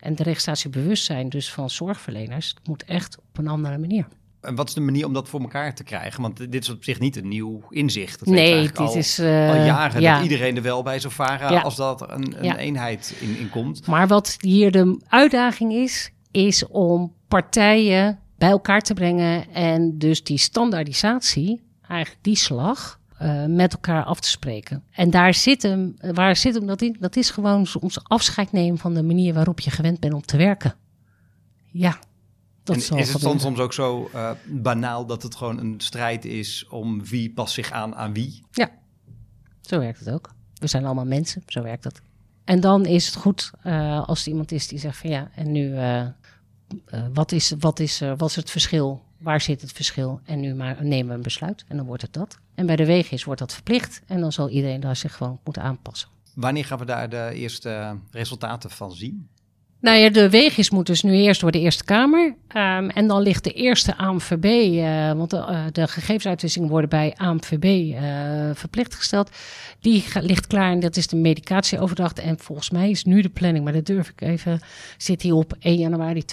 en 0.03 0.15
de 0.15 0.23
registratiebewustzijn 0.23 1.29
dus 1.29 1.53
van 1.53 1.71
zorgverleners 1.71 2.55
moet 2.65 2.85
echt 2.85 3.19
op 3.19 3.39
een 3.39 3.49
andere 3.49 3.79
manier. 3.79 4.07
En 4.41 4.55
wat 4.55 4.69
is 4.69 4.75
de 4.75 4.81
manier 4.81 5.07
om 5.07 5.13
dat 5.13 5.29
voor 5.29 5.41
elkaar 5.41 5.75
te 5.75 5.85
krijgen? 5.85 6.23
Want 6.23 6.37
dit 6.37 6.63
is 6.63 6.69
op 6.69 6.85
zich 6.85 6.99
niet 6.99 7.17
een 7.17 7.29
nieuw 7.29 7.63
inzicht. 7.71 8.19
Dat 8.19 8.29
nee, 8.29 8.63
dit 8.63 8.79
al, 8.79 8.95
is 8.95 9.19
uh, 9.19 9.49
al 9.49 9.55
jaren 9.55 10.03
dat 10.03 10.23
iedereen 10.23 10.57
er 10.57 10.63
wel 10.63 10.83
bij 10.83 10.99
zou 10.99 11.13
varen 11.13 11.63
als 11.63 11.77
dat 11.77 12.11
een, 12.11 12.45
een 12.45 12.57
eenheid 12.57 13.15
in, 13.21 13.39
in 13.39 13.51
komt. 13.51 13.87
Maar 13.87 14.07
wat 14.07 14.37
hier 14.41 14.71
de 14.71 15.01
uitdaging 15.09 15.73
is, 15.73 16.11
is 16.31 16.67
om 16.67 17.13
partijen 17.29 18.19
bij 18.39 18.51
elkaar 18.51 18.81
te 18.81 18.95
brengen 18.95 19.53
en 19.53 19.99
dus 19.99 20.25
die 20.25 20.39
standaardisatie, 20.39 21.61
eigenlijk 21.89 22.25
die 22.25 22.37
slag, 22.37 23.01
uh, 23.23 23.45
met 23.47 23.73
elkaar 23.73 24.05
af 24.05 24.21
te 24.21 24.29
spreken. 24.29 24.83
En 24.91 25.11
daar 25.11 25.35
zit 25.35 25.63
hem, 25.63 25.95
waar 26.01 26.37
zit 26.37 26.55
hem 26.55 26.67
dat 26.67 26.83
in? 26.83 26.97
Dat 27.01 27.17
is 27.17 27.31
gewoon 27.31 27.67
ons 27.81 28.05
afscheid 28.05 28.53
nemen 28.53 28.79
van 28.79 28.95
de 28.95 29.03
manier 29.03 29.35
waarop 29.35 29.61
je 29.61 29.71
gewend 29.71 30.01
bent 30.01 30.15
om 30.15 30.23
te 30.23 30.37
werken. 30.37 30.75
Ja. 31.71 31.99
Dat 32.63 32.91
en 32.91 32.99
is 32.99 33.13
het 33.13 33.23
dan 33.23 33.41
soms 33.41 33.59
ook 33.59 33.73
zo 33.73 34.11
uh, 34.15 34.31
banaal 34.47 35.07
dat 35.07 35.23
het 35.23 35.35
gewoon 35.35 35.59
een 35.59 35.75
strijd 35.81 36.25
is 36.25 36.67
om 36.69 37.05
wie 37.05 37.33
past 37.33 37.55
zich 37.55 37.71
aan 37.71 37.95
aan 37.95 38.13
wie? 38.13 38.43
Ja, 38.51 38.71
zo 39.61 39.79
werkt 39.79 39.99
het 39.99 40.11
ook. 40.11 40.31
We 40.55 40.67
zijn 40.67 40.85
allemaal 40.85 41.05
mensen, 41.05 41.43
zo 41.47 41.63
werkt 41.63 41.83
dat. 41.83 42.01
En 42.45 42.61
dan 42.61 42.87
is 42.87 43.07
het 43.07 43.15
goed 43.15 43.51
uh, 43.65 44.03
als 44.09 44.23
er 44.23 44.29
iemand 44.29 44.53
is 44.53 44.69
die 44.69 44.79
zegt 44.79 44.97
van 44.97 45.11
ja, 45.11 45.31
en 45.35 45.53
nu, 45.53 45.75
wat, 47.13 47.33
is, 47.33 47.55
wat, 47.59 47.81
is, 47.81 48.01
wat 48.17 48.29
is 48.29 48.37
het 48.37 48.51
verschil 48.51 49.03
waar 49.23 49.41
zit 49.41 49.61
het 49.61 49.73
verschil? 49.73 50.21
En 50.25 50.41
nu 50.41 50.55
maar 50.55 50.85
nemen 50.85 51.09
we 51.09 51.15
een 51.15 51.23
besluit 51.23 51.65
en 51.69 51.77
dan 51.77 51.87
wordt 51.87 52.03
het 52.03 52.13
dat. 52.13 52.39
En 52.55 52.67
bij 52.67 52.77
de 52.77 52.87
wegis 52.87 53.25
wordt 53.25 53.41
dat 53.41 53.53
verplicht 53.53 54.03
en 54.07 54.21
dan 54.21 54.33
zal 54.33 54.49
iedereen 54.49 54.81
daar 54.81 54.97
zich 54.97 55.17
gewoon 55.17 55.41
moeten 55.45 55.63
aanpassen. 55.63 56.09
Wanneer 56.35 56.65
gaan 56.65 56.79
we 56.79 56.85
daar 56.85 57.09
de 57.09 57.31
eerste 57.33 57.97
resultaten 58.11 58.71
van 58.71 58.93
zien? 58.93 59.29
Nou 59.83 59.99
ja, 59.99 60.11
de 60.11 60.31
wegis 60.31 60.71
moet 60.71 60.87
dus 60.87 61.03
nu 61.03 61.13
eerst 61.13 61.41
door 61.41 61.51
de 61.51 61.61
Eerste 61.61 61.85
Kamer. 61.85 62.27
Um, 62.27 62.91
en 62.91 63.07
dan 63.07 63.23
ligt 63.23 63.45
de 63.45 63.53
eerste 63.53 63.97
AMVB, 63.97 64.45
eh, 64.45 65.13
want 65.13 65.31
de, 65.31 65.37
uh, 65.37 65.65
de, 65.73 66.69
worden 66.69 66.91
bij 66.91 67.15
AMVB 67.17 67.65
uh, 67.65 68.49
eh, 68.49 68.57
verplicht 68.57 68.95
gesteld. 68.95 69.31
Die 69.81 70.05
ligt 70.21 70.47
klaar 70.47 70.71
en 70.71 70.81
dat 70.81 70.97
is 70.97 71.07
de 71.07 71.17
medicatieoverdracht. 71.17 72.19
En 72.19 72.39
volgens 72.39 72.71
mij 72.71 72.91
is 72.91 73.05
nu 73.05 73.21
de 73.21 73.29
planning, 73.29 73.65
maar 73.65 73.73
dat 73.73 73.87
durf 73.87 74.09
ik 74.09 74.21
even, 74.21 74.61
zit 74.97 75.21
die 75.21 75.35
op 75.35 75.57
1 75.61 75.79
januari 75.79 76.25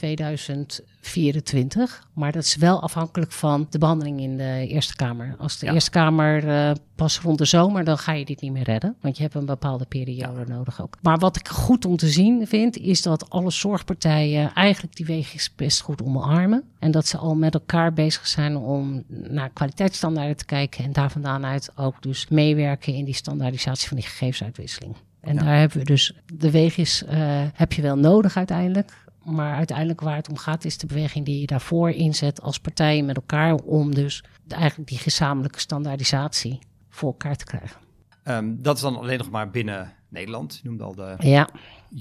2024. 1.02 2.08
Maar 2.14 2.32
dat 2.32 2.44
is 2.44 2.56
wel 2.56 2.82
afhankelijk 2.82 3.32
van 3.32 3.68
de 3.70 3.78
behandeling 3.78 4.20
in 4.20 4.38
de 4.38 4.66
Eerste 4.68 4.96
Kamer. 4.96 5.36
Als 5.38 5.60
de 5.60 5.66
ja. 5.66 5.74
Eerste 5.74 5.90
Kamer 5.90 6.44
uh, 6.44 6.72
pas 6.96 7.20
rond 7.20 7.38
de 7.38 7.46
zomer, 7.46 7.84
dan 7.84 7.98
ga 7.98 8.12
je 8.12 8.26
dit 8.26 8.42
niet 8.42 8.52
meer 8.52 8.64
redden. 8.64 8.96
Want 9.02 9.18
je 9.18 9.24
hebt 9.24 9.36
een 9.36 9.46
bepaalde 9.46 9.86
periode 9.86 10.40
ja. 10.48 10.54
nodig 10.54 10.82
ook. 10.82 10.98
Maar 11.02 11.18
wat 11.18 11.36
ik 11.36 11.48
goed 11.48 11.86
om 11.86 11.98
te 11.98 12.08
zien 12.08 12.48
vind, 12.48 12.78
is 12.78 13.02
dat 13.02 13.30
alle 13.30 13.52
zorgpartijen 13.52 14.54
eigenlijk 14.54 14.96
die 14.96 15.06
wegen 15.06 15.52
best 15.56 15.82
goed 15.82 16.04
omarmen. 16.04 16.64
En 16.80 16.92
dat 16.92 17.08
ze 17.08 17.18
al 17.18 17.36
met 17.36 17.54
elkaar 17.54 17.94
bezig 17.94 18.28
zijn 18.28 18.58
om 18.58 19.04
naar 19.08 19.50
kwaliteitsstandaarden 19.50 20.38
te 20.38 20.46
kijken. 20.46 20.84
En 20.84 20.94
daar 20.94 21.12
vandaan 21.12 21.46
uit 21.46 21.72
ook 21.76 22.02
dus 22.02 22.28
meewerken 22.28 22.94
in 22.94 23.06
die 23.06 23.14
standaardisatie 23.14 23.88
van 23.88 23.98
die 23.98 24.06
gegevensuitwisseling. 24.06 24.96
En 25.22 25.34
ja. 25.36 25.44
daar 25.44 25.58
hebben 25.60 25.78
we 25.78 25.84
dus, 25.84 26.14
de 26.34 26.52
wegis 26.52 27.04
uh, 27.04 27.10
heb 27.54 27.74
je 27.74 27.82
wel 27.82 27.98
nodig 27.98 28.38
uiteindelijk. 28.38 28.92
Maar 29.30 29.56
uiteindelijk 29.56 30.02
waar 30.02 30.15
het 30.15 30.30
om 30.30 30.38
gaat 30.38 30.65
is 30.65 30.78
de 30.78 30.88
beweging 30.88 31.26
die 31.26 31.39
je 31.39 31.46
daarvoor 31.46 31.89
inzet 31.89 32.42
als 32.42 32.60
partijen 32.60 33.06
met 33.06 33.15
elkaar 33.15 33.56
om 33.56 33.96
dus 33.96 34.24
eigenlijk 34.48 34.89
die 34.89 34.98
gezamenlijke 34.98 35.60
standaardisatie 35.60 36.60
voor 36.89 37.10
elkaar 37.10 37.36
te 37.36 37.46
krijgen. 37.46 37.80
Um, 38.24 38.62
dat 38.62 38.76
is 38.76 38.82
dan 38.82 38.98
alleen 38.98 39.18
nog 39.18 39.30
maar 39.30 39.50
binnen 39.50 39.94
Nederland. 40.10 40.60
Je 40.63 40.70
noemde 40.70 40.84
al 40.84 40.96
de 40.96 41.15
ja. 41.20 41.50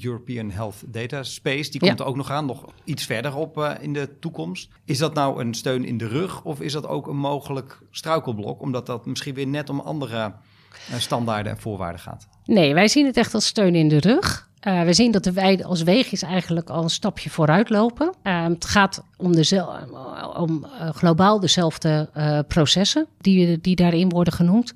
European 0.02 0.50
Health 0.50 0.82
Data 0.86 1.22
Space. 1.22 1.70
Die 1.70 1.80
komt 1.80 1.98
ja. 1.98 2.04
er 2.04 2.10
ook 2.10 2.16
nog 2.16 2.30
aan, 2.30 2.46
nog 2.46 2.64
iets 2.84 3.04
verder 3.04 3.36
op 3.36 3.58
uh, 3.58 3.74
in 3.80 3.92
de 3.92 4.18
toekomst. 4.18 4.70
Is 4.84 4.98
dat 4.98 5.14
nou 5.14 5.40
een 5.40 5.54
steun 5.54 5.84
in 5.84 5.98
de 5.98 6.08
rug 6.08 6.44
of 6.44 6.60
is 6.60 6.72
dat 6.72 6.86
ook 6.86 7.06
een 7.06 7.16
mogelijk 7.16 7.80
struikelblok? 7.90 8.60
Omdat 8.60 8.86
dat 8.86 9.06
misschien 9.06 9.34
weer 9.34 9.46
net 9.46 9.70
om 9.70 9.80
andere 9.80 10.34
uh, 10.90 10.98
standaarden 10.98 11.52
en 11.52 11.58
voorwaarden 11.58 12.00
gaat. 12.00 12.28
Nee, 12.48 12.74
wij 12.74 12.88
zien 12.88 13.06
het 13.06 13.16
echt 13.16 13.34
als 13.34 13.46
steun 13.46 13.74
in 13.74 13.88
de 13.88 13.98
rug. 13.98 14.48
Uh, 14.62 14.82
we 14.82 14.92
zien 14.92 15.10
dat 15.10 15.26
wij 15.26 15.64
als 15.64 15.82
Wegis 15.82 16.22
eigenlijk 16.22 16.70
al 16.70 16.82
een 16.82 16.90
stapje 16.90 17.30
vooruit 17.30 17.70
lopen. 17.70 18.14
Uh, 18.22 18.44
het 18.44 18.64
gaat 18.64 19.02
om, 19.16 19.32
de, 19.32 19.66
om 20.36 20.64
uh, 20.64 20.88
globaal 20.90 21.40
dezelfde 21.40 22.08
processen 22.48 23.06
die, 23.20 23.60
die 23.60 23.76
daarin 23.76 24.08
worden 24.08 24.32
genoemd. 24.32 24.72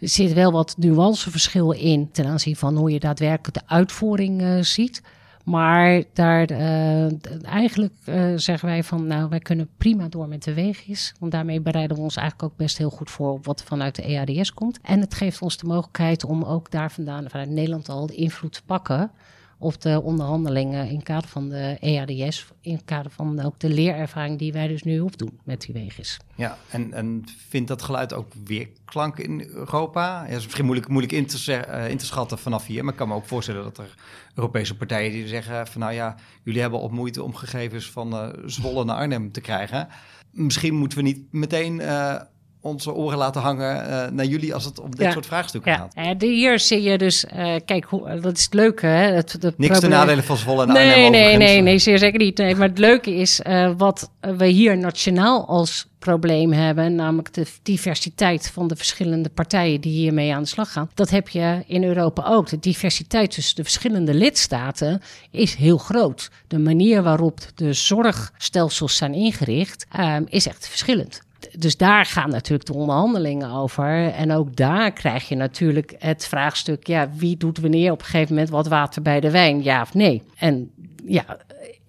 Er 0.00 0.08
zit 0.08 0.32
wel 0.32 0.52
wat 0.52 0.74
nuanceverschil 0.78 1.72
in 1.72 2.10
ten 2.12 2.26
aanzien 2.26 2.56
van 2.56 2.76
hoe 2.76 2.90
je 2.90 3.00
daadwerkelijk 3.00 3.54
de 3.54 3.74
uitvoering 3.74 4.66
ziet. 4.66 5.02
Maar 5.44 6.02
daar 6.12 6.50
uh, 6.50 7.44
eigenlijk 7.44 7.94
uh, 8.08 8.32
zeggen 8.36 8.68
wij 8.68 8.84
van 8.84 9.06
nou, 9.06 9.28
wij 9.28 9.38
kunnen 9.38 9.68
prima 9.76 10.08
door 10.08 10.28
met 10.28 10.42
de 10.42 10.54
weegjes. 10.54 11.14
Want 11.18 11.32
daarmee 11.32 11.60
bereiden 11.60 11.96
we 11.96 12.02
ons 12.02 12.16
eigenlijk 12.16 12.52
ook 12.52 12.58
best 12.58 12.78
heel 12.78 12.90
goed 12.90 13.10
voor 13.10 13.32
op 13.32 13.44
wat 13.44 13.62
vanuit 13.62 13.94
de 13.94 14.02
EADS 14.02 14.54
komt. 14.54 14.78
En 14.82 15.00
het 15.00 15.14
geeft 15.14 15.42
ons 15.42 15.56
de 15.56 15.66
mogelijkheid 15.66 16.24
om 16.24 16.42
ook 16.42 16.70
daar 16.70 16.92
vandaan, 16.92 17.30
vanuit 17.30 17.50
Nederland 17.50 17.88
al, 17.88 18.06
de 18.06 18.14
invloed 18.14 18.52
te 18.52 18.62
pakken 18.66 19.10
op 19.58 19.80
de 19.80 20.02
onderhandelingen 20.02 20.88
in 20.88 21.02
kader 21.02 21.28
van 21.28 21.48
de 21.48 21.76
EADS, 21.80 22.46
in 22.60 22.84
kader 22.84 23.10
van 23.10 23.40
ook 23.40 23.58
de 23.58 23.68
leerervaring 23.68 24.38
die 24.38 24.52
wij 24.52 24.68
dus 24.68 24.82
nu 24.82 25.00
opdoen 25.00 25.38
met 25.44 25.60
die 25.60 25.74
wegis. 25.74 26.20
Ja, 26.34 26.58
en, 26.70 26.92
en 26.92 27.24
vindt 27.48 27.68
dat 27.68 27.82
geluid 27.82 28.12
ook 28.12 28.32
weerklank 28.44 29.18
in 29.18 29.40
Europa? 29.40 30.22
Dat 30.22 30.36
is 30.36 30.42
misschien 30.42 30.64
moeilijk, 30.64 30.88
moeilijk 30.88 31.12
in, 31.12 31.26
te, 31.26 31.66
uh, 31.68 31.90
in 31.90 31.96
te 31.96 32.06
schatten 32.06 32.38
vanaf 32.38 32.66
hier, 32.66 32.84
maar 32.84 32.92
ik 32.92 32.98
kan 32.98 33.08
me 33.08 33.14
ook 33.14 33.26
voorstellen 33.26 33.62
dat 33.62 33.78
er 33.78 33.94
Europese 34.34 34.76
partijen 34.76 35.12
die 35.12 35.28
zeggen 35.28 35.66
van 35.66 35.80
nou 35.80 35.92
ja, 35.92 36.16
jullie 36.42 36.60
hebben 36.60 36.80
op 36.80 36.90
moeite 36.90 37.22
om 37.22 37.34
gegevens 37.34 37.90
van 37.90 38.14
uh, 38.14 38.28
Zwolle 38.46 38.84
naar 38.84 38.96
Arnhem 38.96 39.32
te 39.32 39.40
krijgen. 39.40 39.88
Misschien 40.30 40.74
moeten 40.74 40.98
we 40.98 41.04
niet 41.04 41.32
meteen 41.32 41.80
uh, 41.80 42.20
onze 42.64 42.92
oren 42.92 43.18
laten 43.18 43.40
hangen 43.40 43.88
uh, 43.88 44.06
naar 44.10 44.24
jullie 44.24 44.54
als 44.54 44.64
het 44.64 44.80
om 44.80 44.96
dit 44.96 45.12
soort 45.12 45.26
vraagstukken 45.26 45.72
ja. 45.72 45.78
gaat. 45.78 46.18
Ja, 46.20 46.26
hier 46.26 46.58
zie 46.58 46.82
je 46.82 46.98
dus, 46.98 47.24
uh, 47.24 47.54
kijk, 47.64 47.84
hoe, 47.84 48.20
dat 48.20 48.36
is 48.36 48.44
het 48.44 48.54
leuke. 48.54 48.86
Hè? 48.86 49.12
Het, 49.12 49.32
Niks 49.42 49.54
probleem... 49.56 49.80
te 49.80 49.88
nadelen 49.88 50.24
van 50.24 50.36
Zwolle 50.36 50.62
en 50.66 50.72
nee, 50.72 50.92
Arnhem 50.94 51.10
Nee, 51.10 51.36
nee, 51.36 51.60
nee, 51.60 51.78
zeer 51.78 51.98
zeker 51.98 52.18
niet. 52.18 52.38
Nee, 52.38 52.56
maar 52.56 52.68
het 52.68 52.78
leuke 52.78 53.14
is 53.14 53.40
uh, 53.46 53.70
wat 53.76 54.10
we 54.20 54.46
hier 54.46 54.78
nationaal 54.78 55.46
als 55.46 55.86
probleem 55.98 56.52
hebben, 56.52 56.94
namelijk 56.94 57.32
de 57.32 57.46
diversiteit 57.62 58.50
van 58.52 58.68
de 58.68 58.76
verschillende 58.76 59.28
partijen 59.28 59.80
die 59.80 59.92
hiermee 59.92 60.34
aan 60.34 60.42
de 60.42 60.48
slag 60.48 60.72
gaan. 60.72 60.90
Dat 60.94 61.10
heb 61.10 61.28
je 61.28 61.64
in 61.66 61.84
Europa 61.84 62.24
ook. 62.26 62.48
De 62.48 62.58
diversiteit 62.58 63.30
tussen 63.30 63.56
de 63.56 63.62
verschillende 63.62 64.14
lidstaten 64.14 65.02
is 65.30 65.54
heel 65.54 65.78
groot. 65.78 66.30
De 66.48 66.58
manier 66.58 67.02
waarop 67.02 67.40
de 67.54 67.72
zorgstelsels 67.72 68.96
zijn 68.96 69.14
ingericht 69.14 69.86
um, 69.98 70.26
is 70.28 70.46
echt 70.46 70.68
verschillend 70.68 71.22
dus 71.58 71.76
daar 71.76 72.04
gaan 72.04 72.30
natuurlijk 72.30 72.66
de 72.66 72.74
onderhandelingen 72.74 73.50
over. 73.50 74.12
En 74.12 74.32
ook 74.32 74.56
daar 74.56 74.92
krijg 74.92 75.28
je 75.28 75.34
natuurlijk 75.34 75.94
het 75.98 76.26
vraagstuk: 76.26 76.86
ja, 76.86 77.10
wie 77.16 77.36
doet 77.36 77.58
wanneer 77.58 77.92
op 77.92 77.98
een 77.98 78.04
gegeven 78.04 78.34
moment 78.34 78.52
wat 78.52 78.68
water 78.68 79.02
bij 79.02 79.20
de 79.20 79.30
wijn, 79.30 79.62
ja 79.62 79.80
of 79.80 79.94
nee? 79.94 80.22
En 80.36 80.70
ja, 81.04 81.38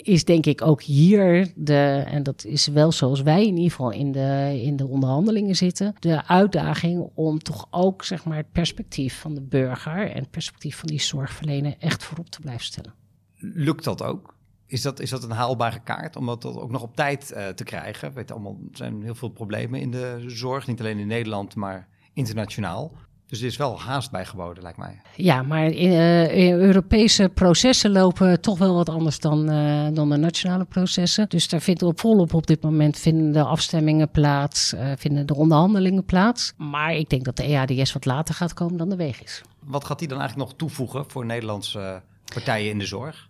is 0.05 0.25
denk 0.25 0.45
ik 0.45 0.61
ook 0.61 0.81
hier 0.81 1.51
de, 1.55 2.03
en 2.07 2.23
dat 2.23 2.45
is 2.45 2.67
wel 2.67 2.91
zoals 2.91 3.21
wij 3.21 3.47
in 3.47 3.55
ieder 3.55 3.71
geval 3.71 3.91
in 3.91 4.11
de, 4.11 4.59
in 4.63 4.75
de 4.75 4.87
onderhandelingen 4.87 5.55
zitten, 5.55 5.95
de 5.99 6.27
uitdaging 6.27 7.09
om 7.13 7.39
toch 7.39 7.67
ook 7.69 8.03
zeg 8.03 8.25
maar 8.25 8.37
het 8.37 8.51
perspectief 8.51 9.19
van 9.19 9.33
de 9.33 9.41
burger 9.41 10.11
en 10.11 10.21
het 10.21 10.31
perspectief 10.31 10.77
van 10.77 10.87
die 10.87 11.01
zorgverlener 11.01 11.75
echt 11.79 12.03
voorop 12.03 12.29
te 12.29 12.41
blijven 12.41 12.65
stellen. 12.65 12.93
Lukt 13.37 13.83
dat 13.83 14.03
ook? 14.03 14.34
Is 14.67 14.81
dat, 14.81 14.99
is 14.99 15.09
dat 15.09 15.23
een 15.23 15.31
haalbare 15.31 15.79
kaart 15.79 16.15
om 16.15 16.25
dat 16.25 16.45
ook 16.45 16.71
nog 16.71 16.81
op 16.81 16.95
tijd 16.95 17.33
uh, 17.35 17.47
te 17.47 17.63
krijgen? 17.63 18.13
Weet 18.13 18.31
allemaal, 18.31 18.57
er 18.71 18.77
zijn 18.77 19.03
heel 19.03 19.15
veel 19.15 19.29
problemen 19.29 19.79
in 19.79 19.91
de 19.91 20.23
zorg, 20.27 20.67
niet 20.67 20.79
alleen 20.79 20.99
in 20.99 21.07
Nederland, 21.07 21.55
maar 21.55 21.87
internationaal. 22.13 22.91
Dus 23.27 23.39
er 23.39 23.45
is 23.45 23.57
wel 23.57 23.79
haast 23.79 24.11
bij 24.11 24.25
geboden, 24.25 24.63
lijkt 24.63 24.77
mij. 24.77 25.01
Ja, 25.15 25.41
maar 25.41 25.65
in, 25.65 25.91
uh, 25.91 26.51
Europese 26.51 27.29
processen 27.33 27.91
lopen 27.91 28.41
toch 28.41 28.57
wel 28.57 28.75
wat 28.75 28.89
anders 28.89 29.19
dan, 29.19 29.51
uh, 29.51 29.87
dan 29.93 30.09
de 30.09 30.17
nationale 30.17 30.65
processen. 30.65 31.29
Dus 31.29 31.49
daar 31.49 31.61
vindt 31.61 31.83
op 31.83 31.99
volop 31.99 32.33
op 32.33 32.47
dit 32.47 32.61
moment 32.61 32.97
vinden 32.97 33.31
de 33.31 33.43
afstemmingen 33.43 34.11
plaats, 34.11 34.73
uh, 34.73 34.91
vinden 34.97 35.25
de 35.25 35.35
onderhandelingen 35.35 36.05
plaats. 36.05 36.53
Maar 36.57 36.93
ik 36.93 37.09
denk 37.09 37.23
dat 37.23 37.37
de 37.37 37.43
EADS 37.43 37.93
wat 37.93 38.05
later 38.05 38.35
gaat 38.35 38.53
komen 38.53 38.77
dan 38.77 38.89
de 38.89 38.95
weg 38.95 39.23
is. 39.23 39.41
Wat 39.63 39.85
gaat 39.85 39.99
die 39.99 40.07
dan 40.07 40.19
eigenlijk 40.19 40.49
nog 40.49 40.57
toevoegen 40.57 41.03
voor 41.07 41.25
Nederlandse 41.25 42.01
partijen 42.33 42.69
in 42.69 42.79
de 42.79 42.85
zorg? 42.85 43.29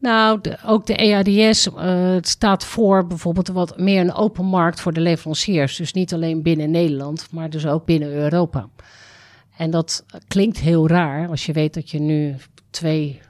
Nou, 0.00 0.40
ook 0.66 0.86
de 0.86 0.96
EADS 0.96 1.66
uh, 1.66 2.16
staat 2.20 2.64
voor 2.64 3.06
bijvoorbeeld 3.06 3.48
wat 3.48 3.78
meer 3.78 4.00
een 4.00 4.14
open 4.14 4.44
markt 4.44 4.80
voor 4.80 4.92
de 4.92 5.00
leveranciers. 5.00 5.76
Dus 5.76 5.92
niet 5.92 6.12
alleen 6.12 6.42
binnen 6.42 6.70
Nederland, 6.70 7.28
maar 7.30 7.50
dus 7.50 7.66
ook 7.66 7.84
binnen 7.84 8.12
Europa. 8.12 8.68
En 9.56 9.70
dat 9.70 10.04
klinkt 10.28 10.58
heel 10.58 10.88
raar 10.88 11.28
als 11.28 11.46
je 11.46 11.52
weet 11.52 11.74
dat 11.74 11.90
je 11.90 11.98
nu 11.98 12.34
twee, 12.70 13.20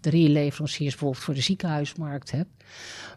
drie 0.00 0.28
leveranciers 0.28 0.90
bijvoorbeeld 0.90 1.24
voor 1.24 1.34
de 1.34 1.40
ziekenhuismarkt 1.40 2.30
hebt. 2.30 2.50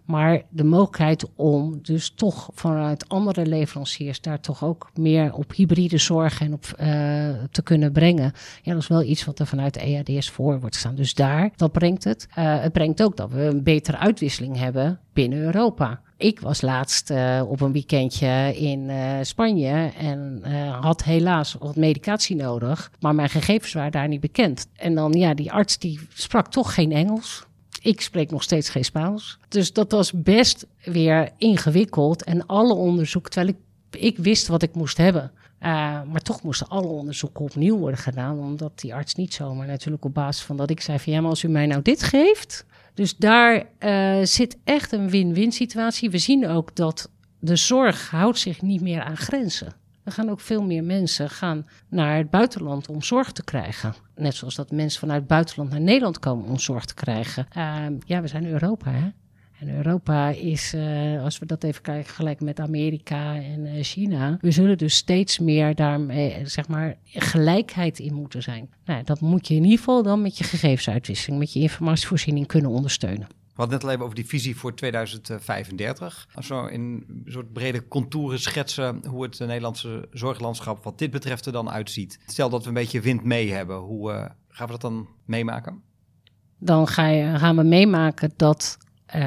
Maar 0.06 0.42
de 0.50 0.64
mogelijkheid 0.64 1.26
om 1.36 1.80
dus 1.82 2.10
toch 2.16 2.50
vanuit 2.54 3.10
andere 3.10 3.46
leveranciers 3.46 4.22
daar 4.22 4.40
toch 4.40 4.64
ook 4.64 4.92
meer 4.94 5.34
op 5.34 5.54
hybride 5.56 5.98
zorg 5.98 6.42
en 6.42 6.54
op 6.54 6.66
uh, 6.66 6.88
te 7.52 7.62
kunnen 7.64 7.92
brengen. 7.92 8.34
Ja, 8.62 8.74
dat 8.74 8.82
is 8.82 8.88
wel 8.88 9.04
iets 9.04 9.26
wat 9.26 9.40
er 9.40 9.48
vanuit 9.48 9.78
EADS 9.78 10.30
voor 10.30 10.60
wordt 10.60 10.76
staan. 10.76 10.96
Dus 10.96 11.14
daar, 11.14 11.52
dat 11.56 11.72
brengt 11.72 12.04
het. 12.04 12.28
Uh, 12.30 12.62
het 12.62 12.72
brengt 12.72 13.04
ook 13.04 13.18
dat 13.18 13.32
we 13.32 13.42
een 13.42 13.64
betere 13.64 13.98
uitwisseling 13.98 14.58
hebben 14.58 15.00
binnen 15.14 15.40
Europa. 15.40 16.02
Ik 16.18 16.40
was 16.40 16.62
laatst 16.62 17.10
uh, 17.10 17.42
op 17.48 17.62
een 17.62 17.72
weekendje 17.72 18.56
in 18.58 18.92
Spanje 19.26 19.92
en 19.98 20.44
had 20.82 21.04
helaas 21.04 21.56
wat 21.60 21.76
medicatie 21.76 22.36
nodig, 22.36 22.92
maar 23.00 23.16
mijn 23.16 23.30
gegevens 23.30 23.74
waren 23.74 23.92
daar 23.92 24.08
niet 24.08 24.22
bekend. 24.22 24.68
En 24.76 24.96
dan, 24.96 25.12
ja, 25.12 25.34
die 25.34 25.52
arts 25.52 25.78
die 25.78 26.00
sprak 26.14 26.48
toch 26.48 26.74
geen 26.74 26.92
Engels. 26.92 27.46
Ik 27.84 28.02
spreek 28.02 28.32
nog 28.32 28.44
steeds 28.44 28.70
geen 28.70 28.86
Spaans. 28.86 29.38
Dus 29.48 29.74
dat 29.74 29.91
was 29.91 30.12
best 30.12 30.67
weer 30.84 31.30
ingewikkeld. 31.38 32.24
En 32.24 32.46
alle 32.46 32.74
onderzoek, 32.74 33.30
terwijl 33.30 33.56
ik, 33.56 34.00
ik 34.02 34.17
wist 34.17 34.48
wat 34.48 34.62
ik 34.62 34.76
moest 34.76 34.98
hebben. 34.98 35.32
Uh, 35.62 35.67
maar 36.12 36.22
toch 36.22 36.44
moesten 36.44 36.67
alle 36.67 36.88
onderzoeken 36.88 37.44
opnieuw 37.44 37.78
worden 37.78 38.00
gedaan. 38.00 38.39
Omdat 38.39 38.80
die 38.80 38.94
arts 38.94 39.15
niet 39.15 39.34
zomaar 39.34 39.67
natuurlijk 39.67 40.06
op 40.06 40.13
basis 40.13 40.46
van 40.46 40.58
dat 40.58 40.70
ik 40.70 40.82
zei 40.82 41.00
van 41.00 41.13
ja, 41.13 41.22
maar 41.22 41.30
als 41.30 41.44
u 41.44 41.48
mij 41.48 41.65
nou 41.65 41.82
dit 41.82 42.04
geeft. 42.04 42.65
Dus 42.94 43.17
daar 43.17 43.65
uh, 43.80 44.26
zit 44.26 44.58
echt 44.63 44.91
een 44.91 45.10
win-win 45.10 45.52
situatie. 45.52 46.10
We 46.10 46.17
zien 46.17 46.48
ook 46.48 46.76
dat 46.76 47.10
de 47.39 47.56
zorg 47.56 48.10
houdt 48.10 48.39
zich 48.39 48.62
niet 48.62 48.82
meer 48.82 49.02
aan 49.02 49.17
grenzen. 49.17 49.74
Er 50.04 50.12
gaan 50.12 50.30
ook 50.30 50.40
veel 50.40 50.64
meer 50.64 50.84
mensen 50.84 51.30
gaan 51.30 51.68
naar 51.90 52.18
het 52.18 52.30
buitenland 52.30 52.90
om 52.90 53.02
zorg 53.02 53.32
te 53.32 53.44
krijgen. 53.44 53.94
Net 54.16 54.36
zoals 54.36 54.56
dat 54.56 54.72
mensen 54.72 55.00
vanuit 55.00 55.20
het 55.20 55.28
buitenland 55.28 55.70
naar 55.70 55.82
Nederland 55.82 56.20
komen 56.20 56.46
om 56.46 56.60
zorg 56.60 56.86
te 56.86 56.94
krijgen. 56.94 57.48
Uh, 57.58 57.86
ja, 58.06 58.22
we 58.22 58.28
zijn 58.28 58.46
Europa, 58.46 58.92
hè? 58.92 59.10
En 59.60 59.76
Europa 59.76 60.30
is, 60.30 60.74
uh, 60.74 61.24
als 61.24 61.40
we 61.40 61.46
dat 61.46 61.64
even 61.64 61.82
kijken, 61.82 62.14
gelijk 62.14 62.42
met 62.42 62.60
Amerika 62.60 63.36
en 63.36 63.66
uh, 63.66 63.84
China. 63.84 64.38
We 64.42 64.52
zullen 64.52 64.78
dus 64.78 64.96
steeds 64.96 65.40
meer 65.40 65.76
daarmee, 65.76 66.48
zeg 66.48 66.68
maar, 66.68 66.96
gelijkheid 67.06 68.00
in 68.00 68.14
moeten 68.14 68.44
zijn. 68.44 68.70
Nou, 68.86 69.04
dat 69.04 69.20
moet 69.20 69.48
je 69.48 69.56
in 69.56 69.64
ieder 69.64 69.78
geval 69.78 70.04
dan 70.04 70.22
met 70.22 70.38
je 70.38 70.44
gegevensuitwisseling, 70.44 71.40
met 71.40 71.54
je 71.54 71.60
informatievoorziening 71.60 72.48
kunnen 72.48 72.72
ondersteunen. 72.72 73.28
We 73.54 73.58
hadden 73.58 73.76
net 73.76 73.84
al 73.84 73.92
even 73.92 74.04
over 74.04 74.16
die 74.16 74.28
visie 74.28 74.58
voor 74.58 74.76
2035. 74.76 76.28
Als 76.34 76.48
we 76.48 76.70
in 76.72 76.82
een 76.82 77.24
soort 77.26 77.54
brede 77.54 77.88
contouren 77.88 78.40
schetsen 78.40 79.06
hoe 79.08 79.24
het 79.24 79.40
Nederlandse 79.40 80.08
zorglandschap 80.12 80.84
wat 80.84 80.98
dit 80.98 81.12
betreft 81.12 81.46
er 81.46 81.52
dan 81.52 81.70
uitziet. 81.70 82.20
Stel 82.26 82.50
dat 82.50 82.62
we 82.62 82.68
een 82.68 82.74
beetje 82.74 83.02
wind 83.02 83.24
mee 83.24 83.52
hebben, 83.52 83.78
hoe 83.78 84.12
uh, 84.12 84.26
gaan 84.50 84.66
we 84.66 84.72
dat 84.72 84.82
dan 84.82 85.08
meemaken? 85.26 85.82
Dan 86.58 86.88
ga 86.88 87.08
je, 87.08 87.38
gaan 87.38 87.56
we 87.56 87.64
meemaken 87.64 88.34
dat 88.36 88.78
uh, 89.16 89.22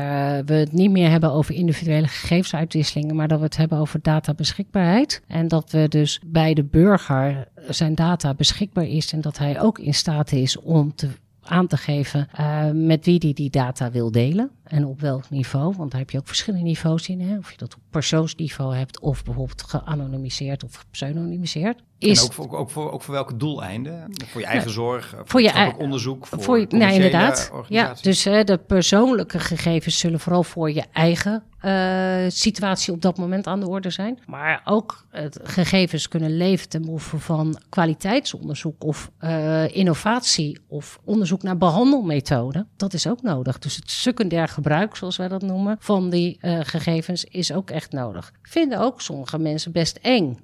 we 0.47 0.55
het 0.55 0.73
niet 0.73 0.91
meer 0.91 1.11
hebben 1.11 1.33
over 1.33 1.55
individuele 1.55 2.09
gegevensuitwisselingen, 2.09 3.17
maar 3.17 3.29
dat 3.29 3.39
we 3.39 3.45
het 3.45 3.57
hebben 3.57 3.79
over 3.79 4.03
databeschikbaarheid. 4.03 5.23
En 5.27 5.49
dat 5.49 5.71
we 5.71 5.89
dus 5.89 6.21
bij 6.27 6.55
de 6.55 6.65
burger 6.65 7.49
zijn 7.69 7.95
data 7.95 8.35
beschikbaar 8.35 8.87
is 8.87 9.13
en 9.13 9.21
dat 9.21 9.39
hij 9.39 9.61
ook 9.61 9.79
in 9.79 9.95
staat 9.95 10.33
is 10.33 10.59
om 10.59 10.95
te 10.95 11.09
aan 11.47 11.67
te 11.67 11.77
geven 11.77 12.29
uh, 12.41 12.71
met 12.71 13.05
wie 13.05 13.19
die 13.19 13.35
die 13.35 13.51
data 13.51 13.91
wil 13.91 14.11
delen 14.11 14.51
en 14.65 14.85
op 14.85 15.01
welk 15.01 15.31
niveau. 15.31 15.75
Want 15.77 15.91
daar 15.91 16.01
heb 16.01 16.11
je 16.11 16.19
ook 16.19 16.27
verschillende 16.27 16.65
niveaus 16.65 17.09
in. 17.09 17.21
Hè? 17.21 17.39
Of 17.39 17.51
je 17.51 17.57
dat 17.57 17.75
op 17.75 17.81
persoonsniveau 17.91 18.77
hebt 18.77 19.01
of 19.01 19.25
bijvoorbeeld 19.25 19.63
geanonimiseerd 19.63 20.65
of 20.65 20.75
gepseudonymiseerd. 20.75 21.83
Is, 21.99 22.19
en 22.19 22.25
ook 22.25 22.33
voor, 22.33 22.57
ook, 22.59 22.71
voor, 22.71 22.91
ook 22.93 23.03
voor 23.03 23.15
welke 23.15 23.37
doeleinden? 23.37 24.11
Voor 24.27 24.41
je 24.41 24.47
eigen 24.47 24.71
zorg, 24.71 25.09
voor, 25.09 25.23
voor 25.25 25.43
je 25.43 25.51
eigen 25.51 25.79
onderzoek, 25.79 26.27
voor, 26.27 26.43
voor 26.43 26.59
je, 26.59 26.67
nou, 26.69 26.93
inderdaad. 26.93 27.51
Ja, 27.69 27.95
dus 28.01 28.27
uh, 28.27 28.45
de 28.45 28.59
persoonlijke 28.59 29.39
gegevens 29.39 29.99
zullen 29.99 30.21
vooral 30.21 30.43
voor 30.43 30.73
je 30.73 30.85
eigen 30.93 31.43
uh, 31.65 32.25
situatie 32.29 32.93
op 32.93 33.03
dat 33.03 33.19
moment 33.19 33.47
aan 33.47 33.61
de 33.61 33.69
orde 33.69 33.91
zijn. 33.91 34.19
Maar 34.27 34.63
ook 34.65 35.07
uh, 35.13 35.25
gegevens 35.43 36.09
kunnen 36.09 36.37
leven 36.37 36.69
ten 36.69 36.83
behoeve 36.83 37.19
van 37.19 37.59
kwaliteitsonderzoek 37.69 38.85
of 38.85 39.11
uh, 39.21 39.77
innovatie 39.77 40.59
of 40.69 41.01
onderzoek 41.05 41.43
naar 41.43 41.57
behandelmethoden. 41.57 42.69
Dat 42.77 42.93
is 42.93 43.07
ook 43.07 43.23
nodig. 43.23 43.59
Dus 43.59 43.77
het 43.77 43.91
secundair 43.91 44.49
gebruik, 44.55 44.97
zoals 44.97 45.17
wij 45.17 45.29
dat 45.29 45.43
noemen, 45.43 45.77
van 45.81 46.11
die 46.11 46.39
gegevens 46.41 47.25
is 47.25 47.53
ook 47.53 47.71
echt 47.71 47.93
nodig. 47.93 48.33
Vinden 48.43 48.79
ook 48.81 49.01
sommige 49.01 49.39
mensen 49.39 49.73
best 49.73 49.97
eng. 49.97 50.39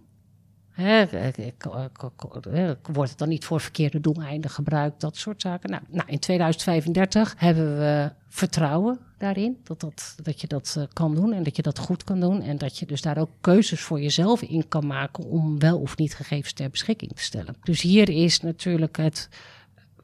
Hè, 0.70 1.04
wordt 2.92 3.10
het 3.10 3.18
dan 3.18 3.28
niet 3.28 3.44
voor 3.44 3.60
verkeerde 3.60 4.00
doeleinden 4.00 4.50
gebruikt? 4.50 5.00
Dat 5.00 5.16
soort 5.16 5.40
zaken. 5.40 5.70
Nou, 5.70 5.82
nou, 5.88 6.08
in 6.08 6.18
2035 6.18 7.34
hebben 7.36 7.78
we 7.78 8.10
vertrouwen 8.28 8.98
daarin. 9.18 9.60
Dat, 9.64 9.80
dat, 9.80 10.16
dat 10.22 10.40
je 10.40 10.46
dat 10.46 10.86
kan 10.92 11.14
doen 11.14 11.32
en 11.32 11.42
dat 11.42 11.56
je 11.56 11.62
dat 11.62 11.78
goed 11.78 12.04
kan 12.04 12.20
doen. 12.20 12.42
En 12.42 12.58
dat 12.58 12.78
je 12.78 12.86
dus 12.86 13.02
daar 13.02 13.18
ook 13.18 13.30
keuzes 13.40 13.80
voor 13.80 14.00
jezelf 14.00 14.42
in 14.42 14.68
kan 14.68 14.86
maken 14.86 15.24
om 15.24 15.58
wel 15.58 15.78
of 15.78 15.96
niet 15.96 16.14
gegevens 16.14 16.52
ter 16.52 16.70
beschikking 16.70 17.12
te 17.12 17.22
stellen. 17.22 17.56
Dus 17.62 17.80
hier 17.80 18.08
is 18.08 18.40
natuurlijk 18.40 18.96
het 18.96 19.28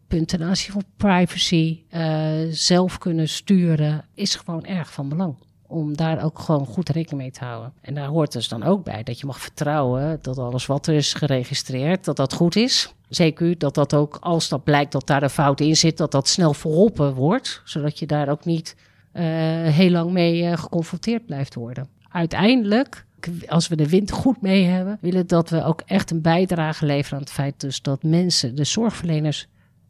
punt 0.07 0.29
ten 0.29 0.42
aanzien 0.42 0.73
van 0.73 0.85
privacy, 0.97 1.83
uh, 1.90 2.33
zelf 2.51 2.99
kunnen 2.99 3.29
sturen, 3.29 4.05
is 4.14 4.35
gewoon 4.35 4.64
erg 4.64 4.92
van 4.92 5.09
belang 5.09 5.37
om 5.69 5.97
daar 5.97 6.25
ook 6.25 6.38
gewoon 6.38 6.66
goed 6.66 6.88
rekening 6.88 7.23
mee 7.23 7.31
te 7.31 7.45
houden. 7.45 7.73
En 7.81 7.95
daar 7.95 8.07
hoort 8.07 8.33
dus 8.33 8.49
dan 8.49 8.62
ook 8.62 8.85
bij 8.85 9.03
dat 9.03 9.21
je 9.21 9.27
mag 9.27 9.40
vertrouwen 9.40 10.19
dat 10.23 10.38
alles 10.38 10.66
wat 10.66 10.87
er 10.87 10.95
is 10.95 11.14
geregistreerd, 11.14 12.05
dat 12.05 12.16
dat 12.16 12.33
goed 12.33 12.57
is. 12.57 12.95
Zeker 13.09 13.59
dat 13.59 13.75
dat 13.75 13.95
ook, 13.95 14.19
als 14.21 14.49
dat 14.49 14.64
blijkt 14.64 14.92
dat 14.92 15.07
daar 15.07 15.23
een 15.23 15.31
fout 15.31 15.61
in 15.61 15.77
zit, 15.77 15.97
dat 15.97 16.11
dat 16.11 16.29
snel 16.29 16.55
verholpen 16.55 17.14
wordt. 17.14 17.62
Zodat 17.64 17.99
je 17.99 18.07
daar 18.07 18.29
ook 18.29 18.45
niet 18.45 18.77
uh, 19.12 19.23
heel 19.69 19.90
lang 19.90 20.11
mee 20.11 20.42
uh, 20.42 20.57
geconfronteerd 20.57 21.27
blijft 21.27 21.55
worden. 21.55 21.88
Uiteindelijk, 22.09 23.05
als 23.49 23.68
we 23.68 23.76
de 23.76 23.89
wind 23.89 24.11
goed 24.11 24.41
mee 24.41 24.64
hebben, 24.64 24.99
willen 25.01 25.26
dat 25.26 25.51
we 25.51 25.64
ook 25.64 25.83
echt 25.87 26.11
een 26.11 26.22
bijdrage 26.22 26.87
leveren 26.87 27.18
aan 27.18 27.24
het 27.24 27.33
feit 27.33 27.61
dus 27.61 27.83
dat 27.83 28.03
mensen, 28.03 28.55
de 28.55 28.64
zorgverleners, 28.64 29.49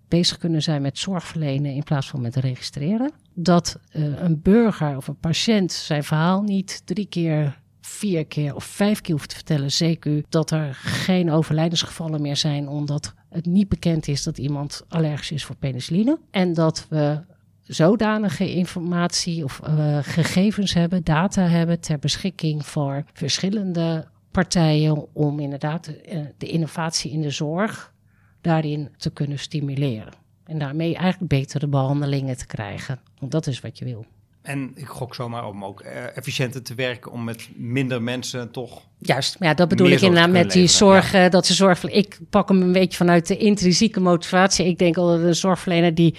bezig 0.08 0.38
kunnen 0.38 0.62
zijn 0.62 0.82
met 0.82 0.98
zorgverlenen 0.98 1.74
in 1.74 1.82
plaats 1.82 2.08
van 2.08 2.20
met 2.20 2.36
registreren. 2.36 3.12
Dat 3.34 3.78
uh, 3.92 4.20
een 4.20 4.42
burger 4.42 4.96
of 4.96 5.08
een 5.08 5.18
patiënt 5.18 5.72
zijn 5.72 6.04
verhaal 6.04 6.42
niet 6.42 6.82
drie 6.84 7.06
keer 7.06 7.60
vier 7.80 8.26
keer 8.26 8.54
of 8.54 8.64
vijf 8.64 9.00
keer 9.00 9.14
hoef 9.14 9.26
te 9.26 9.34
vertellen, 9.34 9.72
zeker 9.72 10.22
dat 10.28 10.50
er 10.50 10.74
geen 10.74 11.30
overlijdensgevallen 11.30 12.22
meer 12.22 12.36
zijn, 12.36 12.68
omdat 12.68 13.14
het 13.30 13.46
niet 13.46 13.68
bekend 13.68 14.08
is 14.08 14.22
dat 14.22 14.38
iemand 14.38 14.82
allergisch 14.88 15.30
is 15.30 15.44
voor 15.44 15.56
penicilline. 15.56 16.18
En 16.30 16.52
dat 16.52 16.86
we 16.88 17.20
zodanige 17.62 18.54
informatie 18.54 19.44
of 19.44 19.60
uh, 19.68 19.98
gegevens 20.02 20.74
hebben, 20.74 21.04
data 21.04 21.42
hebben 21.42 21.80
ter 21.80 21.98
beschikking 21.98 22.66
voor 22.66 23.04
verschillende 23.12 24.06
partijen 24.30 25.14
om 25.14 25.40
inderdaad 25.40 25.84
de, 25.84 26.00
eh, 26.00 26.20
de 26.38 26.46
innovatie 26.46 27.10
in 27.10 27.20
de 27.20 27.30
zorg 27.30 27.94
daarin 28.46 28.88
te 28.96 29.10
kunnen 29.10 29.38
stimuleren. 29.38 30.12
En 30.44 30.58
daarmee 30.58 30.94
eigenlijk 30.94 31.30
betere 31.30 31.66
behandelingen 31.66 32.36
te 32.36 32.46
krijgen. 32.46 33.00
Want 33.18 33.32
dat 33.32 33.46
is 33.46 33.60
wat 33.60 33.78
je 33.78 33.84
wil. 33.84 34.06
En 34.42 34.72
ik 34.74 34.86
gok 34.86 35.14
zomaar 35.14 35.46
om 35.46 35.64
ook 35.64 35.80
eh, 35.80 36.16
efficiënter 36.16 36.62
te 36.62 36.74
werken, 36.74 37.12
om 37.12 37.24
met 37.24 37.48
minder 37.54 38.02
mensen 38.02 38.50
toch. 38.50 38.82
Juist, 38.98 39.36
ja, 39.38 39.54
dat 39.54 39.68
bedoel 39.68 39.88
ik 39.88 40.00
inderdaad 40.00 40.30
met 40.30 40.52
die 40.52 40.66
zorg. 40.66 41.28
Dat 41.28 41.46
ze 41.46 41.54
zorg. 41.54 41.84
Ik 41.84 42.18
pak 42.30 42.48
hem 42.48 42.62
een 42.62 42.72
beetje 42.72 42.96
vanuit 42.96 43.26
de 43.26 43.36
intrinsieke 43.36 44.00
motivatie. 44.00 44.66
Ik 44.66 44.78
denk 44.78 44.96
altijd 44.96 45.26
een 45.26 45.34
zorgverlener 45.34 45.94
die 45.94 46.14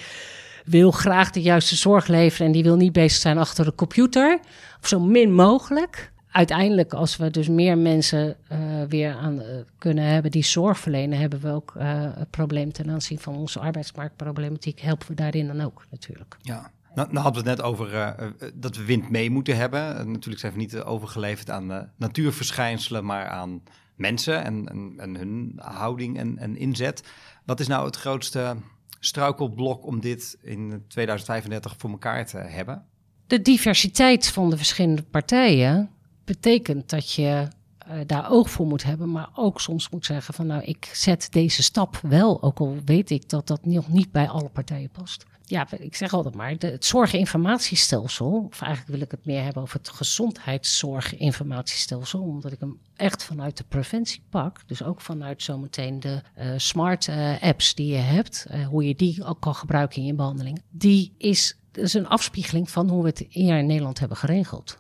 wil 0.66 0.92
graag 0.92 1.32
de 1.32 1.42
juiste 1.42 1.76
zorg 1.76 2.08
leveren 2.08 2.46
en 2.46 2.52
die 2.52 2.64
wil 2.64 2.76
niet 2.76 2.92
bezig 2.92 3.22
zijn 3.22 3.38
achter 3.38 3.66
de 3.66 3.76
computer. 3.76 4.40
Of 4.82 4.88
zo 4.88 5.00
min 5.00 5.34
mogelijk. 5.34 6.12
Uiteindelijk, 6.38 6.94
als 6.94 7.18
we 7.18 7.32
dus 7.32 7.48
meer 7.48 7.78
mensen 7.78 8.36
uh, 8.52 8.58
weer 8.90 9.16
aan 9.16 9.40
uh, 9.40 9.46
kunnen 9.78 10.04
hebben 10.04 10.32
die 10.32 10.44
zorg 10.44 10.80
verlenen, 10.80 11.20
hebben 11.20 11.40
we 11.40 11.50
ook 11.50 11.74
uh, 11.78 11.84
het 12.16 12.30
probleem 12.30 12.72
ten 12.72 12.90
aanzien 12.90 13.20
van 13.20 13.36
onze 13.36 13.60
arbeidsmarktproblematiek. 13.60 14.80
Helpen 14.80 15.08
we 15.08 15.14
daarin 15.14 15.48
dan 15.48 15.62
ook 15.62 15.86
natuurlijk. 15.92 16.38
Ja. 16.42 16.72
Nou, 16.96 17.08
nou 17.12 17.24
hadden 17.24 17.44
we 17.44 17.50
het 17.50 17.58
net 17.58 17.68
over 17.68 18.16
dat 18.54 18.76
we 18.76 18.86
wind 18.86 19.10
mee 19.10 19.30
moeten 19.30 19.56
hebben. 19.56 20.12
Natuurlijk 20.12 20.40
zijn 20.40 20.54
we 20.54 20.60
niet 20.60 20.82
overgeleverd 20.82 21.50
aan 21.50 21.92
natuurverschijnselen, 21.96 23.06
maar 23.06 23.28
aan 23.28 23.64
mensen 23.96 24.44
en, 24.44 24.68
en, 24.68 24.94
en 24.98 25.16
hun 25.16 25.54
houding 25.56 26.18
en, 26.18 26.38
en, 26.38 26.58
inzet. 26.58 27.04
Wat 27.46 27.60
is 27.60 27.68
nou 27.68 27.86
het 27.86 27.96
grootste 27.96 28.56
struikelblok 29.00 29.86
om 29.86 30.00
dit 30.00 30.38
in 30.42 30.84
2035 30.88 31.76
voor 31.78 31.90
elkaar 31.90 32.26
te 32.26 32.38
hebben? 32.38 32.86
De 33.28 33.42
diversiteit 33.42 34.28
van 34.28 34.50
de 34.50 34.58
verschillende 34.58 35.04
partijen 35.04 35.92
betekent 36.28 36.90
dat 36.90 37.12
je 37.12 37.48
uh, 37.88 37.94
daar 38.06 38.32
oog 38.32 38.50
voor 38.50 38.68
moet 38.68 38.84
hebben, 38.84 39.12
maar 39.12 39.30
ook 39.34 39.62
soms 39.62 39.90
moet 39.90 40.06
zeggen 40.06 40.34
van 40.34 40.48
nou, 40.48 40.64
ik 40.64 40.90
zet 40.94 41.28
deze 41.32 41.64
stap 41.64 42.00
wel, 42.02 42.44
ook 42.44 42.60
al 42.60 42.78
weet 42.86 43.10
ik 43.10 43.30
dat 43.30 43.48
dat 43.48 43.66
nog 43.66 43.90
niet 43.90 44.12
bij 44.12 44.28
alle 44.28 44.50
partijen 44.50 44.90
past. 44.90 45.26
Ja, 45.46 45.72
ik 45.72 45.96
zeg 45.96 46.14
altijd 46.14 46.36
maar, 46.36 46.58
de, 46.58 46.68
het 46.68 46.86
zorginformatiestelsel, 46.86 48.46
of 48.50 48.62
eigenlijk 48.62 48.92
wil 48.92 49.02
ik 49.02 49.12
het 49.12 49.26
meer 49.26 49.44
hebben 49.44 49.62
over 49.62 49.78
het 49.78 49.90
gezondheidszorginformatiestelsel, 49.90 52.22
omdat 52.22 52.52
ik 52.52 52.60
hem 52.60 52.80
echt 52.96 53.24
vanuit 53.24 53.58
de 53.58 53.66
preventie 53.68 54.22
pak, 54.30 54.60
dus 54.66 54.84
ook 54.84 55.02
vanuit 55.02 55.44
zometeen 55.44 56.00
de 56.00 56.22
uh, 56.38 56.54
smart 56.58 57.08
uh, 57.08 57.42
apps 57.42 57.76
die 57.76 57.88
je 57.88 57.98
hebt, 57.98 58.46
hoe 58.70 58.88
je 58.88 58.96
die 58.96 59.24
ook 59.24 59.40
kan 59.40 59.56
gebruiken 59.56 60.02
in 60.02 60.08
je 60.08 60.14
behandeling, 60.14 60.62
die 60.70 61.14
is, 61.18 61.58
is 61.72 61.94
een 61.94 62.08
afspiegeling 62.08 62.70
van 62.70 62.90
hoe 62.90 63.02
we 63.02 63.08
het 63.10 63.26
hier 63.30 63.58
in 63.58 63.66
Nederland 63.66 64.00
hebben 64.00 64.18
geregeld. 64.18 64.78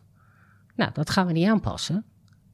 Nou, 0.77 0.91
dat 0.93 1.09
gaan 1.09 1.27
we 1.27 1.33
niet 1.33 1.47
aanpassen. 1.47 2.05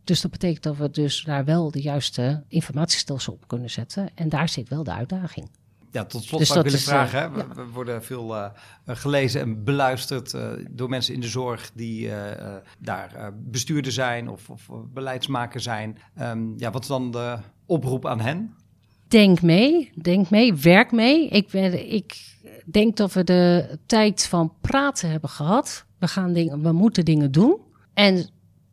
Dus 0.03 0.21
dat 0.21 0.31
betekent 0.31 0.63
dat 0.63 0.77
we 0.77 0.89
dus 0.89 1.23
daar 1.23 1.45
wel 1.45 1.71
de 1.71 1.81
juiste 1.81 2.43
informatiestelsel 2.47 3.33
op 3.33 3.47
kunnen 3.47 3.69
zetten. 3.69 4.09
En 4.15 4.29
daar 4.29 4.49
zit 4.49 4.69
wel 4.69 4.83
de 4.83 4.93
uitdaging. 4.93 5.49
Ja, 5.91 6.05
tot 6.05 6.23
slot 6.23 6.39
dus 6.39 6.47
zou 6.47 6.59
ik 6.59 6.65
willen 6.65 6.79
vragen. 6.79 7.31
Uh, 7.31 7.37
we, 7.37 7.53
we, 7.55 7.65
worden 7.71 8.03
veel 8.03 8.35
uh, 8.35 8.49
gelezen 8.85 9.41
en 9.41 9.63
beluisterd 9.63 10.33
uh, 10.33 10.51
door 10.69 10.89
mensen 10.89 11.13
in 11.13 11.19
de 11.19 11.27
zorg 11.27 11.71
die 11.73 12.09
daar 12.79 13.33
bestuurder 13.35 13.91
zijn 13.91 14.29
of, 14.29 14.49
of 14.49 14.69
beleidsmaker 14.93 15.59
zijn. 15.59 15.97
Um, 16.21 16.53
ja, 16.57 16.71
wat 16.71 16.81
is 16.81 16.87
dan 16.87 17.11
de 17.11 17.37
oproep 17.65 18.05
aan 18.05 18.19
hen? 18.19 18.55
Denk 19.07 19.41
mee, 19.41 19.91
denk 20.01 20.29
mee, 20.29 20.53
werk 20.53 20.91
mee. 20.91 21.27
Ik, 21.27 21.49
ben, 21.49 21.93
ik 21.93 22.37
denk 22.65 22.97
dat 22.97 23.13
we 23.13 23.23
de 23.23 23.77
tijd 23.85 24.27
van 24.27 24.53
praten 24.61 25.09
hebben 25.09 25.29
gehad. 25.29 25.85
We, 25.99 26.07
gaan 26.07 26.33
dingen, 26.33 26.61
we 26.61 26.71
moeten 26.71 27.05
dingen 27.05 27.31
doen. 27.31 27.59
En 27.93 28.29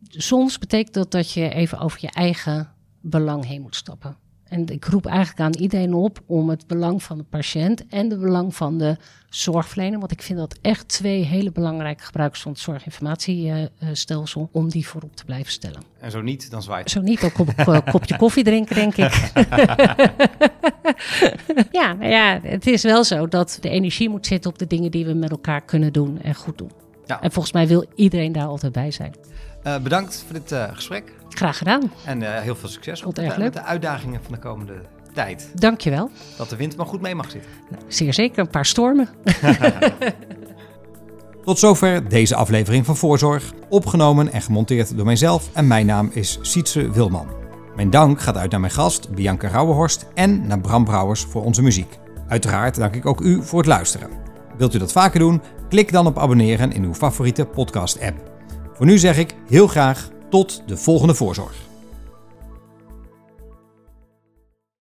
soms 0.09 0.59
betekent 0.59 0.95
dat 0.95 1.11
dat 1.11 1.33
je 1.33 1.49
even 1.49 1.79
over 1.79 1.99
je 2.01 2.11
eigen 2.11 2.68
belang 3.01 3.47
heen 3.47 3.62
moet 3.62 3.77
stappen. 3.77 4.16
En 4.51 4.66
ik 4.66 4.85
roep 4.85 5.07
eigenlijk 5.07 5.41
aan 5.41 5.62
iedereen 5.62 5.95
op 5.95 6.23
om 6.27 6.49
het 6.49 6.66
belang 6.66 7.03
van 7.03 7.18
de 7.18 7.25
patiënt 7.25 7.87
en 7.87 8.11
het 8.11 8.21
belang 8.21 8.55
van 8.55 8.79
de 8.79 8.97
zorgverlener, 9.29 9.99
want 9.99 10.12
ik 10.12 10.23
vind 10.23 10.39
dat 10.39 10.59
echt 10.61 10.89
twee 10.89 11.25
hele 11.25 11.53
belangrijke 11.53 12.05
gebruikers 12.05 12.43
van 12.43 12.53
het 12.53 12.61
zorginformatiestelsel, 12.61 14.49
om 14.53 14.68
die 14.68 14.87
voorop 14.87 15.16
te 15.16 15.25
blijven 15.25 15.53
stellen. 15.53 15.83
En 16.01 16.11
zo 16.11 16.21
niet, 16.21 16.51
dan 16.51 16.62
zwaait. 16.62 16.91
Zo 16.91 17.01
niet, 17.01 17.23
ook 17.23 17.39
op 17.39 17.49
een 17.57 17.83
kopje 17.93 18.16
koffie 18.16 18.45
drinken, 18.45 18.75
denk 18.75 18.97
ik. 18.97 19.12
ja, 21.81 21.93
nou 21.93 22.11
ja, 22.11 22.41
het 22.43 22.66
is 22.66 22.83
wel 22.83 23.05
zo 23.05 23.29
dat 23.29 23.59
de 23.61 23.68
energie 23.68 24.09
moet 24.09 24.27
zitten 24.27 24.51
op 24.51 24.59
de 24.59 24.66
dingen 24.66 24.91
die 24.91 25.07
we 25.07 25.14
met 25.14 25.31
elkaar 25.31 25.61
kunnen 25.61 25.93
doen 25.93 26.23
en 26.23 26.35
goed 26.35 26.59
doen. 26.59 26.71
Ja. 27.11 27.21
En 27.21 27.33
volgens 27.33 27.55
mij 27.55 27.67
wil 27.67 27.85
iedereen 27.95 28.33
daar 28.33 28.47
altijd 28.47 28.73
bij 28.73 28.91
zijn. 28.91 29.15
Uh, 29.67 29.79
bedankt 29.79 30.25
voor 30.27 30.39
dit 30.39 30.53
uh, 30.53 30.65
gesprek. 30.73 31.13
Graag 31.29 31.59
gedaan. 31.59 31.93
En 32.05 32.21
uh, 32.21 32.39
heel 32.39 32.57
veel 32.57 32.69
succes 32.69 33.05
met, 33.05 33.15
de, 33.15 33.35
met 33.39 33.53
de 33.53 33.63
uitdagingen 33.63 34.21
van 34.23 34.33
de 34.33 34.39
komende 34.39 34.75
tijd. 35.15 35.51
Dankjewel. 35.55 36.11
Dat 36.37 36.49
de 36.49 36.57
wind 36.57 36.77
maar 36.77 36.87
goed 36.87 37.01
mee 37.01 37.15
mag 37.15 37.31
zitten. 37.31 37.51
Nou, 37.71 37.83
zeer 37.89 38.15
zeker, 38.15 38.39
een 38.39 38.51
paar 38.51 38.67
stormen. 38.67 39.09
Tot 41.45 41.59
zover 41.59 42.09
deze 42.09 42.35
aflevering 42.35 42.87
van 42.87 42.97
Voorzorg. 42.97 43.53
Opgenomen 43.69 44.33
en 44.33 44.43
gemonteerd 44.43 44.97
door 44.97 45.07
mijzelf 45.07 45.49
en 45.53 45.67
mijn 45.67 45.87
naam 45.87 46.11
is 46.13 46.39
Sietse 46.43 46.91
Wilman. 46.91 47.29
Mijn 47.77 47.91
dank 47.91 48.21
gaat 48.21 48.37
uit 48.37 48.51
naar 48.51 48.61
mijn 48.61 48.73
gast 48.73 49.15
Bianca 49.15 49.49
Rauwenhorst 49.49 50.07
en 50.15 50.47
naar 50.47 50.61
Bram 50.61 50.85
Brouwers 50.85 51.23
voor 51.23 51.45
onze 51.45 51.63
muziek. 51.63 51.99
Uiteraard 52.29 52.77
dank 52.77 52.95
ik 52.95 53.07
ook 53.07 53.21
u 53.21 53.43
voor 53.43 53.59
het 53.59 53.69
luisteren. 53.69 54.30
Wilt 54.61 54.75
u 54.75 54.79
dat 54.79 54.93
vaker 54.93 55.21
doen? 55.21 55.43
Klik 55.69 55.93
dan 55.93 56.07
op 56.07 56.19
abonneren 56.19 56.73
in 56.73 56.85
uw 56.85 56.95
favoriete 56.95 57.45
podcast-app. 57.45 58.31
Voor 58.75 58.87
nu 58.87 58.99
zeg 58.99 59.19
ik 59.19 59.35
heel 59.49 59.67
graag 59.67 60.09
tot 60.31 60.63
de 60.67 60.77
volgende 60.77 61.15
voorzorg. 61.15 61.70